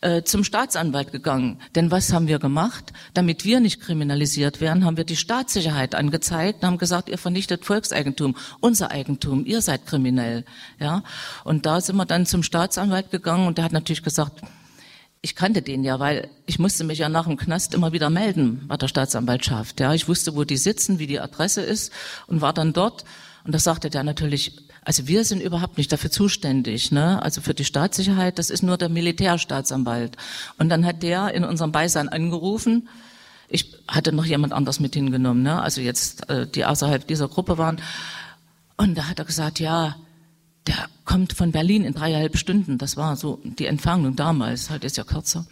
äh, 0.00 0.22
zum 0.22 0.44
Staatsanwalt 0.44 1.12
gegangen. 1.12 1.58
Denn 1.74 1.90
was 1.90 2.12
haben 2.12 2.28
wir 2.28 2.38
gemacht? 2.38 2.92
Damit 3.14 3.44
wir 3.44 3.60
nicht 3.60 3.80
kriminalisiert 3.80 4.60
werden, 4.60 4.84
haben 4.84 4.96
wir 4.96 5.04
die 5.04 5.16
Staatssicherheit 5.16 5.94
angezeigt 5.94 6.62
und 6.62 6.66
haben 6.66 6.78
gesagt, 6.78 7.08
ihr 7.08 7.18
vernichtet 7.18 7.64
Volkseigentum, 7.64 8.36
unser 8.60 8.90
Eigentum, 8.90 9.44
ihr 9.44 9.62
seid 9.62 9.86
kriminell. 9.86 10.44
Ja, 10.78 11.02
und 11.44 11.66
da 11.66 11.80
sind 11.80 11.96
wir 11.96 12.06
dann 12.06 12.26
zum 12.26 12.42
Staatsanwalt 12.42 13.10
gegangen 13.10 13.46
und 13.46 13.58
der 13.58 13.64
hat 13.64 13.72
natürlich 13.72 14.02
gesagt, 14.02 14.40
ich 15.20 15.34
kannte 15.34 15.62
den 15.62 15.82
ja, 15.82 15.98
weil 15.98 16.28
ich 16.46 16.58
musste 16.58 16.84
mich 16.84 16.98
ja 16.98 17.08
nach 17.08 17.26
dem 17.26 17.36
Knast 17.36 17.74
immer 17.74 17.92
wieder 17.92 18.08
melden 18.08 18.64
bei 18.68 18.76
der 18.76 18.88
Staatsanwaltschaft. 18.88 19.80
Ja, 19.80 19.92
ich 19.94 20.06
wusste, 20.08 20.36
wo 20.36 20.44
die 20.44 20.56
sitzen, 20.56 20.98
wie 20.98 21.08
die 21.08 21.20
Adresse 21.20 21.60
ist 21.60 21.92
und 22.28 22.40
war 22.40 22.52
dann 22.52 22.72
dort. 22.72 23.04
Und 23.44 23.54
da 23.54 23.58
sagte 23.58 23.90
der 23.90 24.04
natürlich, 24.04 24.67
also 24.88 25.06
wir 25.06 25.22
sind 25.24 25.42
überhaupt 25.42 25.76
nicht 25.76 25.92
dafür 25.92 26.10
zuständig, 26.10 26.92
ne? 26.92 27.22
Also 27.22 27.42
für 27.42 27.52
die 27.52 27.66
Staatssicherheit, 27.66 28.38
das 28.38 28.48
ist 28.48 28.62
nur 28.62 28.78
der 28.78 28.88
Militärstaatsanwalt. 28.88 30.16
Und 30.56 30.70
dann 30.70 30.86
hat 30.86 31.02
der 31.02 31.34
in 31.34 31.44
unserem 31.44 31.72
Beisein 31.72 32.08
angerufen. 32.08 32.88
Ich 33.50 33.76
hatte 33.86 34.12
noch 34.12 34.24
jemand 34.24 34.54
anders 34.54 34.80
mit 34.80 34.94
hingenommen, 34.94 35.42
ne? 35.42 35.60
Also 35.60 35.82
jetzt 35.82 36.30
äh, 36.30 36.46
die 36.46 36.64
außerhalb 36.64 37.06
dieser 37.06 37.28
Gruppe 37.28 37.58
waren. 37.58 37.82
Und 38.78 38.96
da 38.96 39.10
hat 39.10 39.18
er 39.18 39.26
gesagt, 39.26 39.60
ja, 39.60 39.96
der 40.66 40.88
kommt 41.04 41.34
von 41.34 41.52
Berlin 41.52 41.84
in 41.84 41.92
dreieinhalb 41.92 42.38
Stunden. 42.38 42.78
Das 42.78 42.96
war 42.96 43.16
so 43.16 43.40
die 43.44 43.66
Entfernung 43.66 44.16
damals, 44.16 44.70
halt 44.70 44.84
ist 44.84 44.96
ja 44.96 45.04
kürzer. 45.04 45.44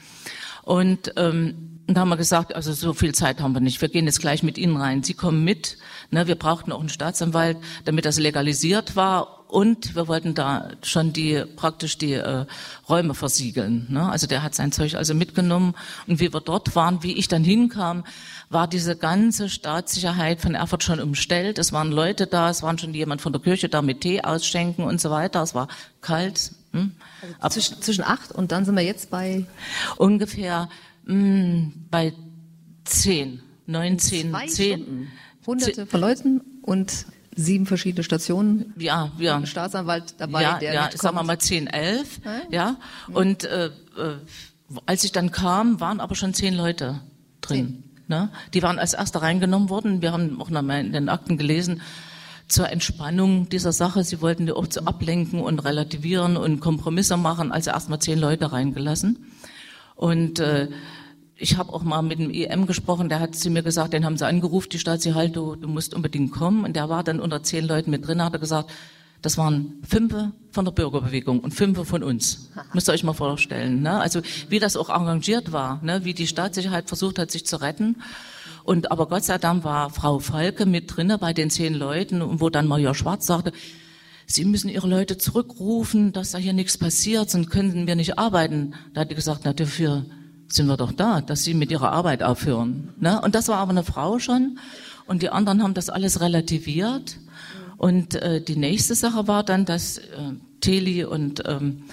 Und 0.63 1.13
ähm, 1.17 1.76
und 1.87 1.95
da 1.95 2.01
haben 2.01 2.09
wir 2.09 2.17
gesagt, 2.17 2.55
also 2.55 2.73
so 2.73 2.95
viel 2.95 3.15
Zeit 3.15 3.41
haben 3.41 3.55
wir 3.55 3.61
nicht. 3.61 3.81
Wir 3.81 3.89
gehen 3.89 4.07
jetzt 4.07 4.21
gleich 4.21 4.43
mit 4.43 4.59
Ihnen 4.59 4.77
rein. 4.77 5.05
Sie 5.05 5.15
kommen 5.15 5.45
mit. 5.45 5.79
Ne, 6.11 6.27
wir 6.27 6.35
brauchten 6.35 6.73
auch 6.73 6.81
einen 6.81 6.89
Staatsanwalt, 6.89 7.59
damit 7.85 8.05
das 8.05 8.19
legalisiert 8.19 8.97
war. 8.97 9.49
Und 9.49 9.95
wir 9.95 10.09
wollten 10.09 10.35
da 10.35 10.71
schon 10.83 11.13
die 11.13 11.45
praktisch 11.55 11.97
die 11.99 12.15
äh, 12.15 12.47
Räume 12.89 13.15
versiegeln. 13.15 13.87
Ne? 13.89 14.11
Also 14.11 14.27
der 14.27 14.43
hat 14.43 14.57
sein 14.57 14.73
Zeug 14.73 14.97
also 14.97 15.15
mitgenommen. 15.15 15.75
Und 16.09 16.19
wie 16.19 16.33
wir 16.33 16.41
dort 16.41 16.75
waren, 16.75 17.05
wie 17.05 17.13
ich 17.13 17.29
dann 17.29 17.45
hinkam, 17.45 18.05
war 18.51 18.67
diese 18.67 18.97
ganze 18.97 19.49
Staatssicherheit 19.49 20.41
von 20.41 20.57
Erfurt 20.57 20.83
schon 20.83 20.99
umstellt. 20.99 21.59
Es 21.59 21.73
waren 21.73 21.93
Leute 21.93 22.27
da, 22.27 22.51
es 22.51 22.65
waren 22.65 22.79
schon 22.79 22.95
jemand 22.95 23.21
von 23.21 23.33
der 23.33 23.41
Kirche 23.41 23.69
da 23.69 23.83
mit 23.83 24.01
Tee 24.01 24.23
ausschenken 24.23 24.85
und 24.85 25.01
so 25.01 25.11
weiter. 25.13 25.43
Es 25.43 25.55
war 25.55 25.69
kalt. 26.01 26.51
Hm? 26.73 26.97
Also 27.39 27.61
zwischen, 27.61 27.83
zwischen 27.83 28.05
acht 28.05 28.33
und 28.33 28.51
dann 28.51 28.65
sind 28.65 28.75
wir 28.75 28.83
jetzt 28.83 29.11
bei 29.11 29.47
ungefähr 29.97 30.69
mh, 31.07 31.15
hm, 31.15 31.73
bei 31.91 32.13
zehn, 32.85 33.41
neun, 33.67 33.99
zehn, 33.99 34.35
zehn. 34.47 34.83
Stunden. 34.83 35.09
Hunderte 35.47 35.87
von 35.87 36.01
Leuten 36.01 36.41
und 36.63 37.07
sieben 37.37 37.67
verschiedene 37.67 38.03
Stationen. 38.03 38.75
Ja, 38.79 39.13
ja. 39.19 39.37
Ein 39.37 39.47
Staatsanwalt 39.47 40.15
dabei, 40.19 40.43
ja, 40.43 40.59
der 40.59 40.75
ja, 40.75 40.91
sagen 40.93 41.17
wir 41.17 41.23
mal 41.23 41.39
zehn, 41.39 41.67
elf, 41.67 42.21
Ja? 42.25 42.41
ja. 42.51 42.77
Und 43.13 43.45
äh, 43.45 43.67
äh, 43.67 43.71
als 44.87 45.05
ich 45.05 45.13
dann 45.13 45.31
kam, 45.31 45.81
waren 45.81 46.01
aber 46.01 46.15
schon 46.15 46.35
zehn 46.35 46.55
Leute 46.55 47.01
drin. 47.41 47.85
Ne? 48.09 48.31
Die 48.55 48.63
waren 48.63 48.79
als 48.79 48.95
Erste 48.95 49.23
reingenommen 49.23 49.69
worden. 49.69 50.03
Wir 50.03 50.13
haben 50.13 50.41
auch 50.41 50.51
noch 50.51 50.63
mal 50.63 50.81
in 50.81 50.93
den 50.93 51.09
Akten 51.09 51.37
gelesen, 51.37 51.83
zur 52.49 52.71
Entspannung 52.71 53.49
dieser 53.49 53.73
Sache. 53.73 54.05
Sie 54.05 54.21
wollten 54.21 54.47
die 54.47 54.53
auch 54.53 54.69
zu 54.69 54.87
ablenken 54.87 55.41
und 55.41 55.59
relativieren 55.61 56.37
und 56.37 56.61
Kompromisse 56.61 57.17
machen. 57.17 57.53
Also 57.53 57.71
erstmal 57.71 57.99
zehn 57.99 58.19
Leute 58.19 58.53
reingelassen. 58.53 59.33
Und 59.97 60.39
äh, 60.39 60.69
ich 61.35 61.57
habe 61.57 61.73
auch 61.73 61.83
mal 61.83 62.03
mit 62.03 62.19
dem 62.19 62.31
EM 62.31 62.67
gesprochen, 62.67 63.09
der 63.09 63.21
hat 63.21 63.35
zu 63.35 63.51
mir 63.51 63.63
gesagt, 63.63 63.93
den 63.93 64.05
haben 64.05 64.17
sie 64.17 64.27
angerufen, 64.27 64.69
die 64.71 64.79
Staatssicherheit, 64.79 65.35
du, 65.35 65.57
du 65.57 65.69
musst 65.69 65.95
unbedingt 65.95 66.33
kommen. 66.33 66.65
Und 66.65 66.77
der 66.77 66.89
war 66.89 67.03
dann 67.03 67.21
unter 67.21 67.43
zehn 67.43 67.67
Leuten 67.67 67.91
mit 67.91 68.07
drin, 68.07 68.23
hat 68.23 68.33
er 68.33 68.39
gesagt, 68.39 68.71
das 69.23 69.39
waren 69.39 69.83
fünfe 69.87 70.33
von 70.53 70.65
der 70.65 70.73
Bürgerbewegung 70.73 71.41
und 71.41 71.53
fünfe 71.53 71.85
von 71.85 72.03
uns. 72.03 72.51
Müsst 72.73 72.89
ihr 72.89 72.93
euch 72.93 73.03
mal 73.03 73.13
vorstellen. 73.13 73.83
Ne? 73.83 73.99
Also 73.99 74.21
wie 74.49 74.59
das 74.59 74.77
auch 74.77 74.89
arrangiert 74.91 75.53
war, 75.53 75.83
ne? 75.83 76.05
wie 76.05 76.15
die 76.15 76.27
Staatssicherheit 76.27 76.89
versucht 76.89 77.19
hat, 77.19 77.31
sich 77.31 77.47
zu 77.47 77.61
retten. 77.61 77.97
Und 78.63 78.91
aber 78.91 79.07
Gott 79.07 79.25
sei 79.25 79.39
Dank 79.39 79.65
war 79.65 79.91
Frau 79.91 80.19
Falke 80.19 80.67
mit 80.67 80.97
drinne 80.97 81.19
bei 81.19 81.33
den 81.33 81.51
zehn 81.51 81.75
Leuten, 81.75 82.41
wo 82.41 82.51
dann 82.51 82.67
Major 82.67 82.95
Schwarz 82.95 83.27
sagte, 83.27 83.53
Sie 84.27 84.45
müssen 84.45 84.69
Ihre 84.69 84.89
Leute 84.89 85.19
zurückrufen, 85.19 86.13
dass 86.13 86.33
da 86.33 86.39
hier 86.39 86.53
nichts 86.53 86.77
passiert, 86.79 87.31
sonst 87.31 87.49
können 87.49 87.87
wir 87.87 87.95
nicht 87.95 88.19
arbeiten. 88.19 88.75
Da 88.93 89.03
hat 89.03 89.11
die 89.11 89.15
gesagt, 89.15 89.43
na 89.45 89.53
dafür 89.53 90.05
sind 90.49 90.67
wir 90.67 90.77
doch 90.77 90.93
da, 90.93 91.21
dass 91.21 91.45
Sie 91.45 91.55
mit 91.55 91.71
Ihrer 91.71 91.93
Arbeit 91.93 92.23
aufhören. 92.25 92.93
Ne? 92.99 93.21
Und 93.21 93.35
das 93.37 93.49
war 93.49 93.59
aber 93.59 93.71
eine 93.71 93.85
Frau 93.85 94.19
schon. 94.19 94.59
Und 95.07 95.23
die 95.23 95.31
anderen 95.31 95.63
haben 95.63 95.75
das 95.75 95.89
alles 95.89 96.21
relativiert. 96.21 97.19
Und 97.77 98.15
äh, 98.17 98.41
die 98.41 98.57
nächste 98.57 98.97
Sache 98.97 99.29
war 99.29 99.45
dann, 99.45 99.65
dass 99.65 99.99
äh, 99.99 100.03
Teli 100.61 101.05
und 101.05 101.43
ähm, 101.47 101.85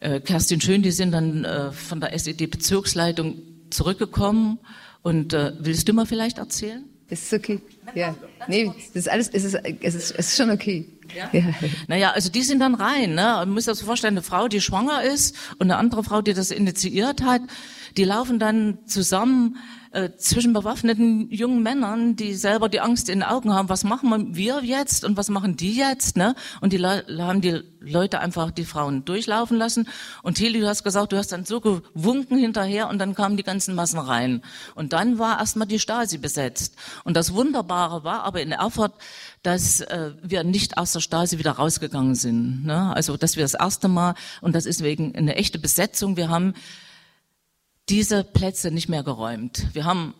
äh, 0.00 0.20
Kerstin 0.20 0.60
Schön, 0.60 0.82
die 0.82 0.90
sind 0.90 1.12
dann 1.12 1.44
äh, 1.44 1.70
von 1.70 2.00
der 2.00 2.12
SED-Bezirksleitung 2.12 3.36
zurückgekommen. 3.70 4.58
Und 5.02 5.32
äh, 5.32 5.52
willst 5.60 5.88
du 5.88 5.92
mal 5.92 6.06
vielleicht 6.06 6.38
erzählen? 6.38 6.84
Ist 7.08 7.32
okay. 7.32 7.60
Ja. 7.94 8.16
Nee, 8.48 8.72
das 8.92 9.06
ist 9.06 9.08
alles, 9.08 9.28
es 9.28 9.44
ist, 9.44 9.54
es 9.54 9.94
ist, 9.94 10.10
es 10.10 10.26
ist 10.28 10.36
schon 10.36 10.50
okay. 10.50 10.88
Ja? 11.14 11.28
ja. 11.32 11.54
Naja, 11.88 12.10
also 12.10 12.30
die 12.30 12.42
sind 12.42 12.58
dann 12.58 12.74
rein. 12.74 13.14
Ne? 13.14 13.22
Man 13.22 13.50
muss 13.50 13.64
sich 13.64 13.72
das 13.72 13.82
vorstellen, 13.82 14.14
eine 14.14 14.22
Frau, 14.22 14.48
die 14.48 14.60
schwanger 14.60 15.02
ist 15.02 15.36
und 15.58 15.62
eine 15.62 15.76
andere 15.76 16.02
Frau, 16.02 16.20
die 16.20 16.34
das 16.34 16.50
initiiert 16.50 17.22
hat, 17.22 17.42
die 17.96 18.04
laufen 18.04 18.38
dann 18.38 18.78
zusammen 18.86 19.56
äh, 19.96 20.14
zwischen 20.18 20.52
bewaffneten 20.52 21.30
jungen 21.30 21.62
Männern, 21.62 22.16
die 22.16 22.34
selber 22.34 22.68
die 22.68 22.80
Angst 22.80 23.08
in 23.08 23.20
den 23.20 23.28
Augen 23.28 23.54
haben, 23.54 23.70
was 23.70 23.82
machen 23.82 24.36
wir 24.36 24.62
jetzt 24.62 25.06
und 25.06 25.16
was 25.16 25.30
machen 25.30 25.56
die 25.56 25.74
jetzt, 25.74 26.18
ne? 26.18 26.34
Und 26.60 26.74
die 26.74 26.84
haben 26.84 27.40
die 27.40 27.62
Leute 27.80 28.20
einfach 28.20 28.50
die 28.50 28.66
Frauen 28.66 29.06
durchlaufen 29.06 29.56
lassen. 29.56 29.88
Und 30.22 30.34
Tilly, 30.34 30.60
du 30.60 30.68
hast 30.68 30.84
gesagt, 30.84 31.12
du 31.12 31.16
hast 31.16 31.32
dann 31.32 31.46
so 31.46 31.62
gewunken 31.62 32.36
hinterher 32.36 32.90
und 32.90 32.98
dann 32.98 33.14
kamen 33.14 33.38
die 33.38 33.42
ganzen 33.42 33.74
Massen 33.74 33.98
rein. 33.98 34.42
Und 34.74 34.92
dann 34.92 35.18
war 35.18 35.38
erstmal 35.38 35.66
die 35.66 35.78
Stasi 35.78 36.18
besetzt. 36.18 36.74
Und 37.04 37.16
das 37.16 37.32
Wunderbare 37.32 38.04
war 38.04 38.24
aber 38.24 38.42
in 38.42 38.52
Erfurt, 38.52 38.92
dass 39.42 39.80
äh, 39.80 40.10
wir 40.22 40.44
nicht 40.44 40.76
aus 40.76 40.92
der 40.92 41.00
Stasi 41.00 41.38
wieder 41.38 41.52
rausgegangen 41.52 42.16
sind. 42.16 42.66
Ne? 42.66 42.94
Also, 42.94 43.16
dass 43.16 43.36
wir 43.36 43.44
das 43.44 43.54
erste 43.54 43.88
Mal, 43.88 44.14
und 44.42 44.54
das 44.54 44.66
ist 44.66 44.82
wegen 44.82 45.14
eine 45.16 45.36
echte 45.36 45.58
Besetzung, 45.58 46.18
wir 46.18 46.28
haben 46.28 46.52
diese 47.88 48.24
Plätze 48.24 48.70
nicht 48.70 48.88
mehr 48.88 49.02
geräumt. 49.02 49.66
Wir 49.72 49.84
haben 49.84 50.14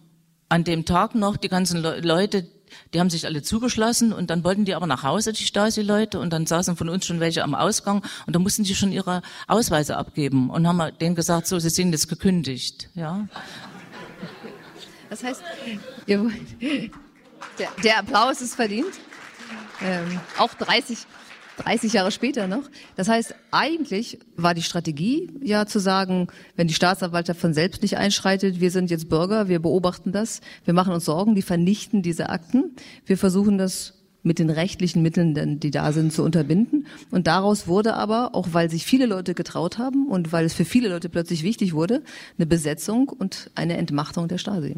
an 0.49 0.65
dem 0.65 0.85
Tag 0.85 1.15
noch 1.15 1.37
die 1.37 1.49
ganzen 1.49 1.81
Le 1.83 2.01
Leute, 2.01 2.47
die 2.95 3.01
haben 3.01 3.11
sich 3.11 3.27
alle 3.27 3.43
zugeschlossen 3.43 4.13
und 4.13 4.31
dann 4.31 4.45
wollten 4.45 4.65
die 4.65 4.75
aber 4.75 4.87
nach 4.87 5.03
Hause, 5.03 5.33
die 5.33 5.45
Stasi-Leute, 5.45 6.21
und 6.21 6.31
dann 6.31 6.47
saßen 6.47 6.77
von 6.77 6.89
uns 6.89 7.07
schon 7.07 7.21
welche 7.21 7.43
am 7.43 7.55
Ausgang 7.55 8.05
und 8.27 8.37
da 8.37 8.39
mussten 8.39 8.65
sie 8.65 8.75
schon 8.75 8.93
ihre 8.93 9.23
Ausweise 9.47 9.97
abgeben 9.97 10.51
und 10.51 10.67
haben 10.67 10.97
denen 10.99 11.15
gesagt, 11.15 11.47
so, 11.47 11.59
sie 11.59 11.71
sind 11.71 11.93
jetzt 11.93 12.09
gekündigt, 12.09 12.89
ja. 12.95 13.27
Das 15.11 15.23
heißt, 15.23 15.43
der, 16.07 17.69
der 17.83 17.99
Applaus 17.99 18.41
ist 18.41 18.55
verdient. 18.55 18.93
Ähm, 19.81 20.21
auch 20.39 20.55
30, 20.55 20.99
30 21.59 21.93
Jahre 21.93 22.11
später 22.11 22.47
noch. 22.49 22.65
Das 22.97 23.09
heißt, 23.09 23.35
eigentlich 23.51 24.19
war 24.37 24.55
die 24.55 24.63
Strategie 24.63 25.31
ja 25.43 25.67
zu 25.67 25.79
sagen, 25.79 26.29
wenn 26.57 26.69
die 26.69 26.75
Staatsanwaltschaft 26.75 27.41
von 27.41 27.55
selbst 27.55 27.83
nicht 27.83 27.97
einschreitet, 27.97 28.61
wir 28.61 28.71
sind 28.71 28.91
jetzt 28.91 29.09
Bürger, 29.09 29.49
wir 29.49 29.61
beobachten 29.61 30.13
das, 30.13 30.41
wir 30.65 30.75
machen 30.75 30.93
uns 30.93 31.05
Sorgen, 31.05 31.35
die 31.35 31.43
vernichten 31.43 32.03
diese 32.03 32.29
Akten. 32.29 32.77
Wir 33.05 33.17
versuchen 33.17 33.59
das 33.59 33.95
mit 34.27 34.41
den 34.41 34.51
rechtlichen 34.51 35.03
Mitteln, 35.03 35.61
die 35.61 35.71
da 35.71 35.93
sind, 35.93 36.13
zu 36.13 36.25
unterbinden. 36.25 36.87
Und 37.13 37.29
daraus 37.29 37.69
wurde 37.69 37.95
aber, 37.95 38.35
auch 38.35 38.49
weil 38.51 38.69
sich 38.69 38.85
viele 38.85 39.07
Leute 39.07 39.35
getraut 39.35 39.79
haben 39.79 40.09
und 40.09 40.33
weil 40.33 40.45
es 40.45 40.53
für 40.53 40.65
viele 40.65 40.89
Leute 40.89 41.09
plötzlich 41.09 41.45
wichtig 41.45 41.75
wurde, 41.75 42.03
eine 42.37 42.47
Besetzung 42.47 43.09
und 43.09 43.51
eine 43.55 43.77
Entmachtung 43.77 44.27
der 44.27 44.39
Stasi. 44.39 44.75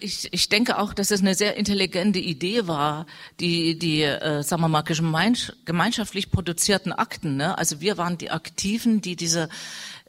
Ich, 0.00 0.32
ich 0.32 0.48
denke 0.48 0.78
auch, 0.78 0.92
dass 0.92 1.12
es 1.12 1.20
eine 1.20 1.36
sehr 1.36 1.56
intelligente 1.56 2.18
Idee 2.18 2.66
war, 2.66 3.06
die, 3.38 3.78
die 3.78 4.02
äh, 4.02 4.42
sagen 4.42 4.62
wir 4.62 4.68
mal, 4.68 4.82
gemeinschaftlich 4.82 6.32
produzierten 6.32 6.92
Akten. 6.92 7.36
Ne? 7.36 7.56
Also 7.56 7.80
wir 7.80 7.96
waren 7.96 8.18
die 8.18 8.32
Aktiven, 8.32 9.00
die 9.00 9.14
diese 9.14 9.48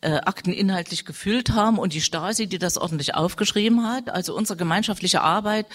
äh, 0.02 0.14
Akten 0.14 0.54
inhaltlich 0.54 1.06
gefüllt 1.06 1.52
haben 1.52 1.78
und 1.78 1.94
die 1.94 2.02
Stasi, 2.02 2.48
die 2.48 2.58
das 2.58 2.78
ordentlich 2.78 3.14
aufgeschrieben 3.14 3.88
hat. 3.88 4.10
Also 4.10 4.36
unsere 4.36 4.58
gemeinschaftliche 4.58 5.22
Arbeit 5.22 5.68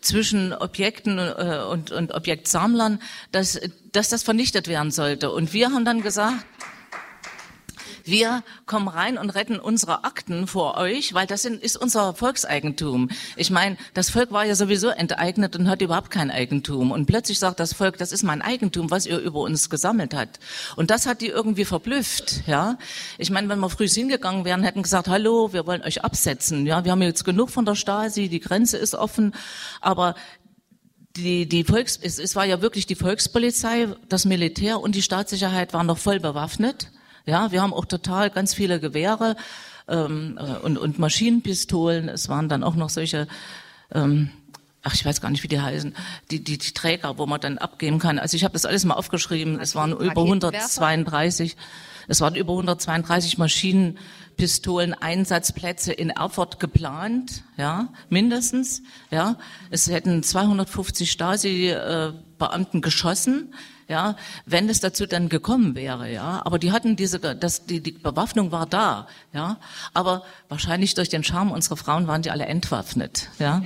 zwischen 0.00 0.52
Objekten 0.52 1.18
äh, 1.18 1.62
und, 1.70 1.92
und 1.92 2.12
Objektsammlern, 2.12 3.00
dass, 3.30 3.60
dass 3.92 4.08
das 4.08 4.24
vernichtet 4.24 4.66
werden 4.66 4.90
sollte. 4.90 5.30
Und 5.30 5.52
wir 5.52 5.70
haben 5.70 5.84
dann 5.84 6.02
gesagt, 6.02 6.44
wir 8.06 8.44
kommen 8.66 8.88
rein 8.88 9.18
und 9.18 9.30
retten 9.30 9.58
unsere 9.58 10.04
Akten 10.04 10.46
vor 10.46 10.76
euch, 10.76 11.12
weil 11.12 11.26
das 11.26 11.44
ist 11.44 11.76
unser 11.76 12.14
Volkseigentum. 12.14 13.10
Ich 13.36 13.50
meine, 13.50 13.76
das 13.94 14.10
Volk 14.10 14.30
war 14.30 14.44
ja 14.44 14.54
sowieso 14.54 14.88
enteignet 14.88 15.56
und 15.56 15.68
hat 15.68 15.82
überhaupt 15.82 16.10
kein 16.10 16.30
Eigentum. 16.30 16.92
Und 16.92 17.06
plötzlich 17.06 17.38
sagt 17.38 17.60
das 17.60 17.72
Volk, 17.72 17.98
das 17.98 18.12
ist 18.12 18.22
mein 18.22 18.42
Eigentum, 18.42 18.90
was 18.90 19.06
ihr 19.06 19.18
über 19.18 19.40
uns 19.40 19.70
gesammelt 19.70 20.14
habt. 20.14 20.38
Und 20.76 20.90
das 20.90 21.06
hat 21.06 21.20
die 21.20 21.28
irgendwie 21.28 21.64
verblüfft. 21.64 22.44
Ja, 22.46 22.78
ich 23.18 23.30
meine, 23.30 23.48
wenn 23.48 23.58
wir 23.58 23.70
früh 23.70 23.88
hingegangen 23.88 24.44
wären, 24.44 24.62
hätten 24.62 24.82
gesagt, 24.82 25.08
hallo, 25.08 25.52
wir 25.52 25.66
wollen 25.66 25.82
euch 25.82 26.04
absetzen. 26.04 26.66
Ja, 26.66 26.84
wir 26.84 26.92
haben 26.92 27.02
jetzt 27.02 27.24
genug 27.24 27.50
von 27.50 27.64
der 27.64 27.74
Stasi, 27.74 28.28
die 28.28 28.40
Grenze 28.40 28.76
ist 28.76 28.94
offen, 28.94 29.34
aber 29.80 30.14
die, 31.16 31.48
die 31.48 31.64
Volks, 31.64 31.98
es, 32.00 32.18
es 32.18 32.36
war 32.36 32.44
ja 32.44 32.60
wirklich 32.60 32.86
die 32.86 32.94
Volkspolizei, 32.94 33.88
das 34.08 34.24
Militär 34.24 34.80
und 34.80 34.94
die 34.94 35.02
Staatssicherheit 35.02 35.72
waren 35.72 35.86
noch 35.86 35.98
voll 35.98 36.20
bewaffnet. 36.20 36.90
Ja, 37.26 37.50
wir 37.50 37.60
haben 37.60 37.74
auch 37.74 37.84
total 37.84 38.30
ganz 38.30 38.54
viele 38.54 38.78
Gewehre 38.78 39.36
ähm, 39.88 40.38
äh, 40.40 40.64
und, 40.64 40.78
und 40.78 40.98
Maschinenpistolen. 41.00 42.08
Es 42.08 42.28
waren 42.28 42.48
dann 42.48 42.62
auch 42.62 42.76
noch 42.76 42.88
solche, 42.88 43.26
ähm, 43.92 44.30
ach, 44.84 44.94
ich 44.94 45.04
weiß 45.04 45.20
gar 45.20 45.30
nicht, 45.30 45.42
wie 45.42 45.48
die 45.48 45.60
heißen, 45.60 45.94
die, 46.30 46.42
die, 46.42 46.56
die 46.56 46.72
Träger, 46.72 47.18
wo 47.18 47.26
man 47.26 47.40
dann 47.40 47.58
abgeben 47.58 47.98
kann. 47.98 48.20
Also 48.20 48.36
ich 48.36 48.44
habe 48.44 48.52
das 48.52 48.64
alles 48.64 48.84
mal 48.84 48.94
aufgeschrieben. 48.94 49.58
Es 49.60 49.74
waren 49.74 49.90
über 49.90 50.22
132, 50.22 51.56
es 52.06 52.20
waren 52.20 52.36
über 52.36 52.52
132 52.52 53.38
Maschinenpistolen 53.38 54.94
Einsatzplätze 54.94 55.92
in 55.92 56.10
Erfurt 56.10 56.60
geplant, 56.60 57.42
ja, 57.56 57.88
mindestens, 58.08 58.82
ja. 59.10 59.36
Es 59.70 59.90
hätten 59.90 60.22
250 60.22 61.10
Stasi-Beamten 61.10 62.82
geschossen 62.82 63.52
ja, 63.88 64.16
wenn 64.46 64.68
es 64.68 64.80
dazu 64.80 65.06
dann 65.06 65.28
gekommen 65.28 65.74
wäre, 65.74 66.10
ja. 66.12 66.42
Aber 66.44 66.58
die 66.58 66.72
hatten 66.72 66.96
diese, 66.96 67.18
das, 67.18 67.66
die, 67.66 67.80
die 67.80 67.92
Bewaffnung 67.92 68.52
war 68.52 68.66
da, 68.66 69.06
ja. 69.32 69.58
Aber 69.94 70.24
wahrscheinlich 70.48 70.94
durch 70.94 71.08
den 71.08 71.24
Charme 71.24 71.52
unserer 71.52 71.76
Frauen 71.76 72.06
waren 72.06 72.22
die 72.22 72.30
alle 72.30 72.46
entwaffnet, 72.46 73.28
ja. 73.38 73.62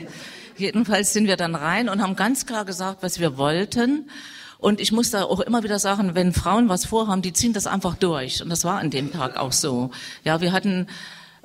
Jedenfalls 0.56 1.14
sind 1.14 1.26
wir 1.26 1.36
dann 1.36 1.54
rein 1.54 1.88
und 1.88 2.02
haben 2.02 2.16
ganz 2.16 2.44
klar 2.44 2.66
gesagt, 2.66 3.02
was 3.02 3.18
wir 3.18 3.38
wollten. 3.38 4.10
Und 4.58 4.78
ich 4.78 4.92
muss 4.92 5.10
da 5.10 5.24
auch 5.24 5.40
immer 5.40 5.62
wieder 5.62 5.78
sagen, 5.78 6.14
wenn 6.14 6.34
Frauen 6.34 6.68
was 6.68 6.84
vorhaben, 6.84 7.22
die 7.22 7.32
ziehen 7.32 7.54
das 7.54 7.66
einfach 7.66 7.96
durch. 7.96 8.42
Und 8.42 8.50
das 8.50 8.64
war 8.64 8.78
an 8.78 8.90
dem 8.90 9.10
Tag 9.10 9.38
auch 9.38 9.52
so. 9.52 9.90
Ja, 10.22 10.42
wir 10.42 10.52
hatten 10.52 10.86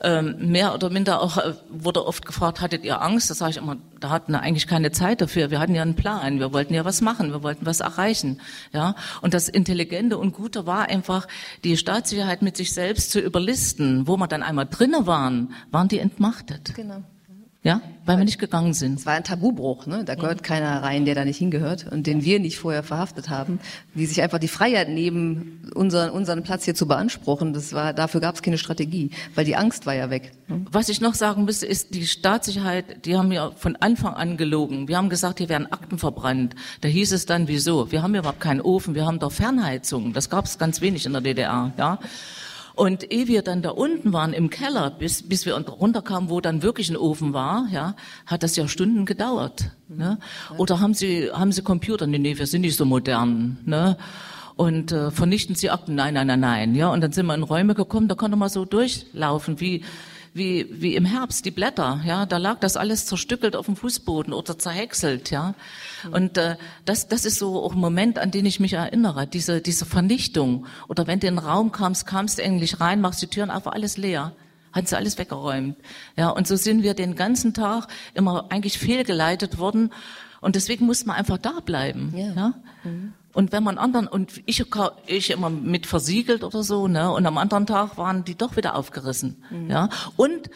ähm, 0.04 0.52
mehr 0.52 0.74
oder 0.74 0.90
minder 0.90 1.22
auch 1.22 1.38
äh, 1.38 1.54
wurde 1.70 2.06
oft 2.06 2.26
gefragt, 2.26 2.62
hattet 2.62 2.84
ihr 2.84 3.02
Angst? 3.02 3.30
Das 3.30 3.38
sage 3.38 3.52
ich 3.52 3.58
immer, 3.58 3.78
da 4.00 4.10
hatten 4.10 4.34
wir 4.34 4.42
eigentlich 4.42 4.68
keine 4.68 4.92
Zeit 4.92 5.22
dafür. 5.22 5.52
Wir 5.52 5.60
hatten 5.60 5.76
ja 5.76 5.82
einen 5.82 5.96
Plan, 5.96 6.40
wir 6.40 6.54
wollten 6.54 6.74
ja 6.74 6.86
was 6.86 7.02
machen, 7.02 7.32
wir 7.32 7.44
wollten 7.44 7.66
was 7.66 7.80
erreichen. 7.80 8.42
Ja, 8.74 8.96
und 9.22 9.34
das 9.34 9.48
Intelligente 9.48 10.18
und 10.18 10.34
Gute 10.34 10.66
war 10.66 10.90
einfach, 10.90 11.28
die 11.64 11.78
Staatssicherheit 11.78 12.42
mit 12.42 12.58
sich 12.58 12.74
selbst 12.74 13.12
zu 13.12 13.20
überlisten. 13.20 14.08
Wo 14.08 14.18
wir 14.18 14.28
dann 14.28 14.44
einmal 14.44 14.66
drinnen 14.66 15.08
waren, 15.08 15.54
waren 15.72 15.88
die 15.88 16.00
entmachtet. 16.00 16.76
Genau. 16.76 17.04
Ja, 17.66 17.82
weil 18.06 18.20
wir 18.20 18.26
nicht 18.26 18.38
gegangen 18.38 18.76
sind. 18.76 19.00
Es 19.00 19.08
war 19.08 19.14
ein 19.14 19.24
Tabubruch, 19.24 19.88
ne? 19.88 20.04
Da 20.06 20.14
gehört 20.14 20.44
keiner 20.44 20.84
rein, 20.84 21.04
der 21.06 21.16
da 21.16 21.26
nicht 21.26 21.38
hingehört 21.38 21.92
und 21.92 22.06
den 22.06 22.24
wir 22.24 22.40
nicht 22.40 22.60
vorher 22.60 22.84
verhaftet 22.84 23.28
haben, 23.30 23.60
die 23.96 24.06
sich 24.06 24.22
einfach 24.22 24.38
die 24.38 24.48
Freiheit 24.48 24.88
nehmen, 24.88 25.72
unseren, 25.74 26.12
unseren 26.12 26.44
Platz 26.44 26.66
hier 26.66 26.76
zu 26.76 26.88
beanspruchen. 26.88 27.54
Das 27.54 27.74
war, 27.74 27.94
dafür 27.94 28.22
gab 28.22 28.36
es 28.36 28.44
keine 28.44 28.60
Strategie, 28.60 29.10
weil 29.34 29.46
die 29.46 29.56
Angst 29.56 29.88
war 29.88 29.96
ja 29.96 30.12
weg. 30.12 30.34
Ne? 30.48 30.64
Was 30.72 30.90
ich 30.90 31.02
noch 31.02 31.16
sagen 31.16 31.46
müsste, 31.46 31.66
ist 31.66 31.96
die 31.96 32.06
Staatssicherheit, 32.06 33.04
die 33.08 33.18
haben 33.18 33.32
ja 33.32 33.50
von 33.56 33.76
Anfang 33.78 34.14
an 34.14 34.38
gelogen. 34.38 34.88
Wir 34.88 34.98
haben 34.98 35.10
gesagt, 35.10 35.40
hier 35.40 35.50
werden 35.50 35.72
Akten 35.72 35.98
verbrannt. 35.98 36.54
Da 36.82 36.88
hieß 36.88 37.14
es 37.14 37.26
dann, 37.26 37.48
wieso? 37.48 37.92
Wir 37.92 38.04
haben 38.04 38.14
ja 38.14 38.20
überhaupt 38.20 38.42
keinen 38.42 38.62
Ofen, 38.62 38.94
wir 38.94 39.08
haben 39.08 39.18
doch 39.18 39.32
Fernheizung. 39.32 40.14
Das 40.14 40.30
gab 40.30 40.46
es 40.46 40.60
ganz 40.60 40.82
wenig 40.82 41.08
in 41.08 41.14
der 41.14 41.22
DDR, 41.24 41.74
ja. 41.80 41.98
Und 42.76 43.12
ehe 43.12 43.28
wir 43.28 43.42
dann 43.42 43.62
da 43.62 43.70
unten 43.70 44.12
waren 44.12 44.34
im 44.34 44.50
Keller, 44.50 44.90
bis, 44.90 45.24
bis 45.28 45.46
wir 45.46 45.56
runterkamen, 45.56 46.30
wo 46.30 46.42
dann 46.42 46.62
wirklich 46.62 46.90
ein 46.90 46.98
Ofen 46.98 47.34
war, 47.34 47.68
ja, 47.72 47.96
hat 48.26 48.44
das 48.44 48.56
ja 48.56 48.68
Stunden 48.68 49.06
gedauert. 49.06 49.72
Ne? 49.88 50.20
Oder 50.58 50.82
haben 50.82 50.94
Sie, 50.94 51.32
haben 51.32 51.52
Sie 51.52 51.62
Computer? 51.62 52.06
Nee, 52.06 52.20
nee, 52.20 52.38
wir 52.38 52.48
sind 52.48 52.62
nicht 52.62 52.76
so 52.76 52.84
modern. 52.86 53.58
Ne? 53.66 53.98
Und 54.56 54.92
äh, 54.92 55.12
vernichten 55.12 55.56
Sie 55.56 55.70
Akten? 55.70 55.96
Nein, 55.96 56.14
nein, 56.14 56.28
nein, 56.28 56.40
nein. 56.40 56.76
Ja, 56.76 56.90
und 56.90 57.02
dann 57.02 57.12
sind 57.12 57.26
wir 57.26 57.36
in 57.36 57.44
Räume 57.44 57.76
gekommen, 57.76 58.08
da 58.08 58.16
konnte 58.16 58.38
man 58.38 58.50
so 58.50 58.66
durchlaufen, 58.66 59.60
wie 59.60 59.84
wie, 60.36 60.68
wie 60.70 60.96
im 60.96 61.06
Herbst, 61.06 61.46
die 61.46 61.52
Blätter, 61.52 62.02
ja, 62.06 62.26
da 62.26 62.38
lag 62.38 62.60
das 62.60 62.76
alles 62.76 63.06
zerstückelt 63.06 63.56
auf 63.56 63.68
dem 63.68 63.78
Fußboden 63.78 64.34
oder 64.34 64.60
zerhäckselt, 64.60 65.32
ja. 65.32 65.56
Und 66.12 66.38
äh, 66.38 66.58
das, 66.84 67.08
das 67.08 67.24
ist 67.24 67.40
so 67.40 67.64
auch 67.64 67.72
ein 67.72 67.80
Moment, 67.80 68.20
an 68.20 68.32
den 68.32 68.46
ich 68.46 68.60
mich 68.60 68.74
erinnere, 68.74 69.28
diese, 69.28 69.62
diese 69.62 69.86
Vernichtung. 69.86 70.66
Oder 70.90 71.08
wenn 71.08 71.22
du 71.22 71.28
in 71.28 71.36
den 71.36 71.44
Raum 71.44 71.72
kamst, 71.72 72.06
kamst 72.06 72.38
du 72.38 72.44
eigentlich 72.44 72.82
rein, 72.82 73.00
machst 73.00 73.22
die 73.22 73.28
Türen 73.28 73.50
auf, 73.50 73.66
alles 73.66 73.96
leer. 73.96 74.34
hat 74.74 74.90
sie 74.90 74.98
alles 74.98 75.18
weggeräumt. 75.18 75.78
Ja, 76.18 76.30
und 76.32 76.48
so 76.48 76.58
sind 76.58 76.84
wir 76.84 76.96
den 76.96 77.16
ganzen 77.16 77.54
Tag 77.54 77.88
immer 78.14 78.48
eigentlich 78.50 78.78
fehlgeleitet 78.78 79.58
worden. 79.58 79.94
Und 80.42 80.58
deswegen 80.58 80.86
muss 80.86 81.06
man 81.06 81.16
einfach 81.16 81.38
da 81.38 81.62
bleiben. 81.62 82.14
Ja. 82.14 82.34
ja? 82.34 82.54
Mhm. 82.84 83.14
Und 83.36 83.52
wenn 83.52 83.64
man 83.64 83.78
anderen, 83.78 84.08
und 84.08 84.42
ich, 84.46 84.64
ich 85.08 85.30
immer 85.30 85.50
mit 85.50 85.88
versiegelt 85.88 86.46
oder 86.46 86.64
so, 86.64 86.88
ne, 86.88 87.12
und 87.12 87.26
am 87.26 87.38
anderen 87.38 87.66
Tag 87.66 87.98
waren 87.98 88.24
die 88.24 88.36
doch 88.36 88.56
wieder 88.56 88.76
aufgerissen. 88.76 89.44
Mhm. 89.50 89.70
Ja, 89.70 89.90
und 90.16 90.50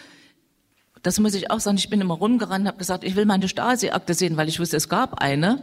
das 1.04 1.20
muss 1.20 1.34
ich 1.34 1.52
auch 1.52 1.60
sagen, 1.60 1.76
ich 1.76 1.90
bin 1.90 2.00
immer 2.00 2.14
rumgerannt, 2.14 2.66
habe 2.68 2.78
gesagt, 2.78 3.04
ich 3.04 3.18
will 3.18 3.26
meine 3.26 3.50
Stasi-Akte 3.50 4.14
sehen, 4.14 4.38
weil 4.38 4.48
ich 4.48 4.62
wusste, 4.62 4.78
es 4.78 4.88
gab 4.88 5.22
eine. 5.22 5.62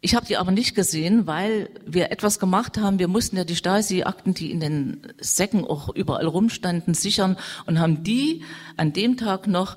Ich 0.00 0.14
habe 0.14 0.24
die 0.24 0.36
aber 0.36 0.52
nicht 0.52 0.76
gesehen, 0.76 1.26
weil 1.26 1.68
wir 1.84 2.12
etwas 2.12 2.38
gemacht 2.38 2.78
haben. 2.78 3.00
Wir 3.00 3.08
mussten 3.08 3.36
ja 3.36 3.42
die 3.42 3.56
Stasi-Akten, 3.56 4.32
die 4.32 4.52
in 4.52 4.60
den 4.60 5.12
Säcken 5.18 5.64
auch 5.64 5.92
überall 5.96 6.26
rumstanden, 6.28 6.94
sichern 6.94 7.38
und 7.66 7.80
haben 7.80 8.04
die 8.04 8.44
an 8.76 8.92
dem 8.92 9.16
Tag 9.16 9.48
noch 9.48 9.76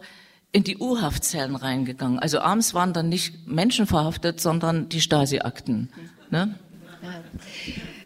in 0.54 0.64
die 0.64 0.78
U-Haftzellen 0.78 1.56
reingegangen. 1.56 2.20
Also 2.20 2.40
abends 2.40 2.74
waren 2.74 2.94
dann 2.94 3.10
nicht 3.10 3.48
Menschen 3.48 3.86
verhaftet, 3.88 4.40
sondern 4.40 4.88
die 4.88 5.02
Stasi-Akten. 5.02 5.90
Ne? 6.30 6.56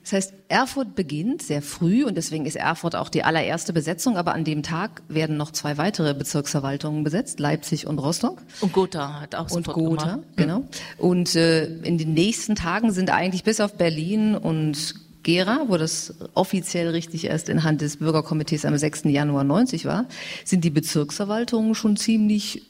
Das 0.02 0.14
heißt, 0.14 0.34
Erfurt 0.48 0.96
beginnt 0.96 1.42
sehr 1.42 1.62
früh 1.62 2.06
und 2.06 2.16
deswegen 2.16 2.46
ist 2.46 2.56
Erfurt 2.56 2.96
auch 2.96 3.10
die 3.10 3.24
allererste 3.24 3.74
Besetzung, 3.74 4.16
aber 4.18 4.34
an 4.34 4.46
dem 4.46 4.64
Tag 4.64 5.04
werden 5.10 5.36
noch 5.36 5.52
zwei 5.52 5.78
weitere 5.78 6.14
Bezirksverwaltungen 6.14 7.04
besetzt, 7.04 7.42
Leipzig 7.42 7.86
und 7.86 8.00
Rostock. 8.00 8.42
Und 8.62 8.72
Gotha 8.72 9.20
hat 9.20 9.36
auch 9.36 9.52
Und 9.52 9.68
Gotha, 9.68 10.14
gemacht. 10.14 10.28
genau. 10.38 10.64
Und 10.98 11.36
äh, 11.36 11.66
in 11.66 11.98
den 11.98 12.14
nächsten 12.14 12.56
Tagen 12.56 12.92
sind 12.92 13.10
eigentlich 13.10 13.44
bis 13.44 13.60
auf 13.60 13.74
Berlin 13.74 14.36
und 14.36 14.96
Gera, 15.28 15.66
wo 15.68 15.76
das 15.76 16.14
offiziell 16.36 16.88
richtig 16.88 17.26
erst 17.26 17.50
in 17.50 17.66
Hand 17.66 17.82
des 17.82 17.98
Bürgerkomitees 17.98 18.64
am 18.64 18.78
6. 18.78 19.04
Januar 19.08 19.44
90 19.44 19.84
war, 19.84 20.06
sind 20.46 20.64
die 20.64 20.70
Bezirksverwaltungen 20.70 21.76
schon 21.76 21.98
ziemlich 21.98 22.62